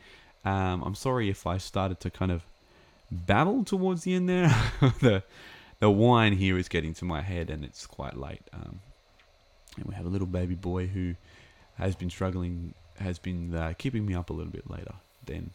Um, 0.46 0.84
I'm 0.84 0.96
sorry 0.96 1.30
if 1.30 1.48
I 1.48 1.58
started 1.58 2.00
to 2.02 2.10
kind 2.10 2.32
of 2.32 2.44
babble 3.12 3.64
towards 3.64 4.04
the 4.04 4.14
end 4.14 4.30
there. 4.30 4.50
the 5.02 5.24
the 5.80 5.90
wine 5.90 6.34
here 6.34 6.58
is 6.58 6.68
getting 6.68 6.94
to 6.96 7.06
my 7.06 7.22
head, 7.22 7.50
and 7.50 7.64
it's 7.64 7.88
quite 7.88 8.18
late. 8.18 8.42
Um, 8.54 8.82
and 9.78 9.86
we 9.86 9.96
have 9.96 10.06
a 10.06 10.10
little 10.10 10.28
baby 10.28 10.56
boy 10.56 10.88
who 10.88 11.16
has 11.76 11.96
been 11.96 12.10
struggling, 12.10 12.74
has 13.00 13.18
been 13.18 13.56
uh, 13.56 13.74
keeping 13.78 14.06
me 14.06 14.14
up 14.14 14.30
a 14.30 14.34
little 14.34 14.52
bit 14.52 14.70
later 14.70 14.94
than 15.26 15.52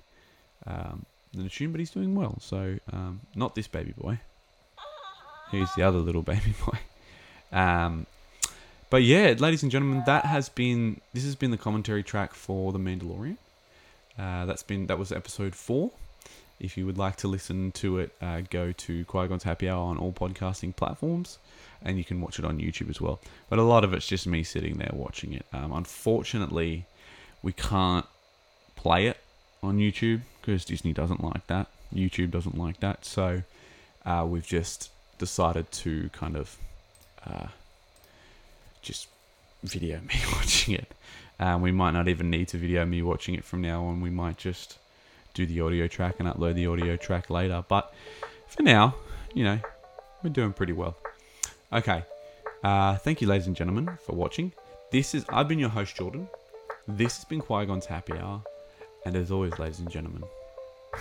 um, 0.67 1.05
than 1.33 1.47
assumed, 1.47 1.75
but 1.75 1.79
he's 1.79 1.91
doing 1.91 2.15
well. 2.15 2.39
So 2.41 2.79
um, 2.93 3.21
not 3.35 3.55
this 3.55 3.69
baby 3.69 3.93
boy. 3.97 4.19
He's 5.51 5.73
the 5.75 5.83
other 5.83 5.99
little 5.99 6.23
baby 6.23 6.55
boy. 6.67 6.79
Um, 7.55 8.07
but 8.91 9.03
yeah, 9.03 9.35
ladies 9.39 9.63
and 9.63 9.73
gentlemen, 9.73 10.03
that 10.07 10.27
has 10.27 10.49
been 10.49 11.01
this 11.15 11.25
has 11.25 11.35
been 11.35 11.51
the 11.51 11.57
commentary 11.57 12.03
track 12.03 12.35
for 12.35 12.73
the 12.73 12.79
Mandalorian. 12.79 13.39
Uh, 14.19 14.45
that's 14.45 14.63
been 14.63 14.87
that 14.89 14.99
was 14.99 15.11
episode 15.11 15.55
four. 15.55 15.93
If 16.61 16.77
you 16.77 16.87
would 16.87 16.99
like 16.99 17.17
to 17.17 17.29
listen 17.29 17.73
to 17.73 17.99
it, 17.99 18.15
uh, 18.21 18.43
go 18.49 18.73
to 18.73 19.05
Qui 19.07 19.29
Gon's 19.29 19.43
Happy 19.43 19.69
Hour 19.69 19.85
on 19.85 19.99
all 19.99 20.13
podcasting 20.13 20.77
platforms, 20.77 21.39
and 21.83 21.99
you 21.99 22.05
can 22.05 22.21
watch 22.21 22.39
it 22.39 22.45
on 22.45 22.59
YouTube 22.59 22.91
as 22.91 23.01
well. 23.01 23.21
But 23.49 23.59
a 23.59 23.63
lot 23.63 23.85
of 23.85 23.93
it's 23.93 24.07
just 24.07 24.27
me 24.27 24.43
sitting 24.45 24.79
there 24.79 24.91
watching 24.93 25.33
it. 25.33 25.47
Um, 25.53 25.73
unfortunately, 25.73 26.87
we 27.43 27.53
can't 27.53 28.07
play 28.77 29.07
it 29.07 29.19
on 29.63 29.79
YouTube 29.79 30.21
because 30.41 30.65
Disney 30.65 30.93
doesn't 30.93 31.23
like 31.23 31.47
that. 31.49 31.67
YouTube 31.93 32.31
doesn't 32.31 32.57
like 32.57 32.81
that. 32.81 33.05
So 33.05 33.43
uh, 34.07 34.25
we've 34.29 34.47
just 34.47 34.91
decided 35.19 35.71
to 35.73 36.11
kind 36.11 36.37
of 36.37 36.57
uh, 37.27 37.47
just 38.83 39.09
video 39.63 40.01
me 40.09 40.15
watching 40.33 40.75
it. 40.75 40.93
Um, 41.41 41.63
we 41.63 41.73
might 41.73 41.91
not 41.91 42.09
even 42.09 42.31
need 42.31 42.49
to 42.49 42.59
video 42.59 42.85
me 42.85 43.03
watching 43.03 43.35
it 43.35 43.45
from 43.45 43.61
now 43.61 43.85
on. 43.85 44.01
We 44.01 44.11
might 44.11 44.37
just 44.37 44.79
do 45.35 45.47
the 45.47 45.61
audio 45.61 45.89
track 45.89 46.17
and 46.21 46.29
upload 46.29 46.55
the 46.55 46.67
audio 46.67 46.97
track 46.97 47.29
later. 47.29 47.65
But 47.69 47.93
for 48.47 48.63
now, 48.63 48.95
you 49.35 49.45
know, 49.45 49.59
we're 50.23 50.31
doing 50.31 50.53
pretty 50.53 50.73
well. 50.73 50.97
Okay. 51.73 52.05
Uh, 52.63 52.97
thank 52.97 53.21
you, 53.21 53.27
ladies 53.29 53.47
and 53.47 53.57
gentlemen, 53.57 53.99
for 54.07 54.15
watching. 54.15 54.53
This 54.91 55.15
is 55.15 55.25
I've 55.29 55.49
been 55.49 55.59
your 55.59 55.69
host, 55.69 55.97
Jordan. 55.97 56.29
This 56.87 57.17
has 57.17 57.25
been 57.25 57.41
Qui 57.41 57.67
Gon's 57.67 57.87
Happy 57.87 58.13
Hour, 58.13 58.43
and 59.05 59.17
as 59.17 59.31
always, 59.31 59.59
ladies 59.59 59.81
and 59.81 59.91
gentlemen, 59.91 60.23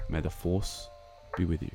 may 0.09 0.19
the 0.19 0.29
Force 0.29 0.89
be 1.37 1.45
with 1.45 1.61
you. 1.61 1.71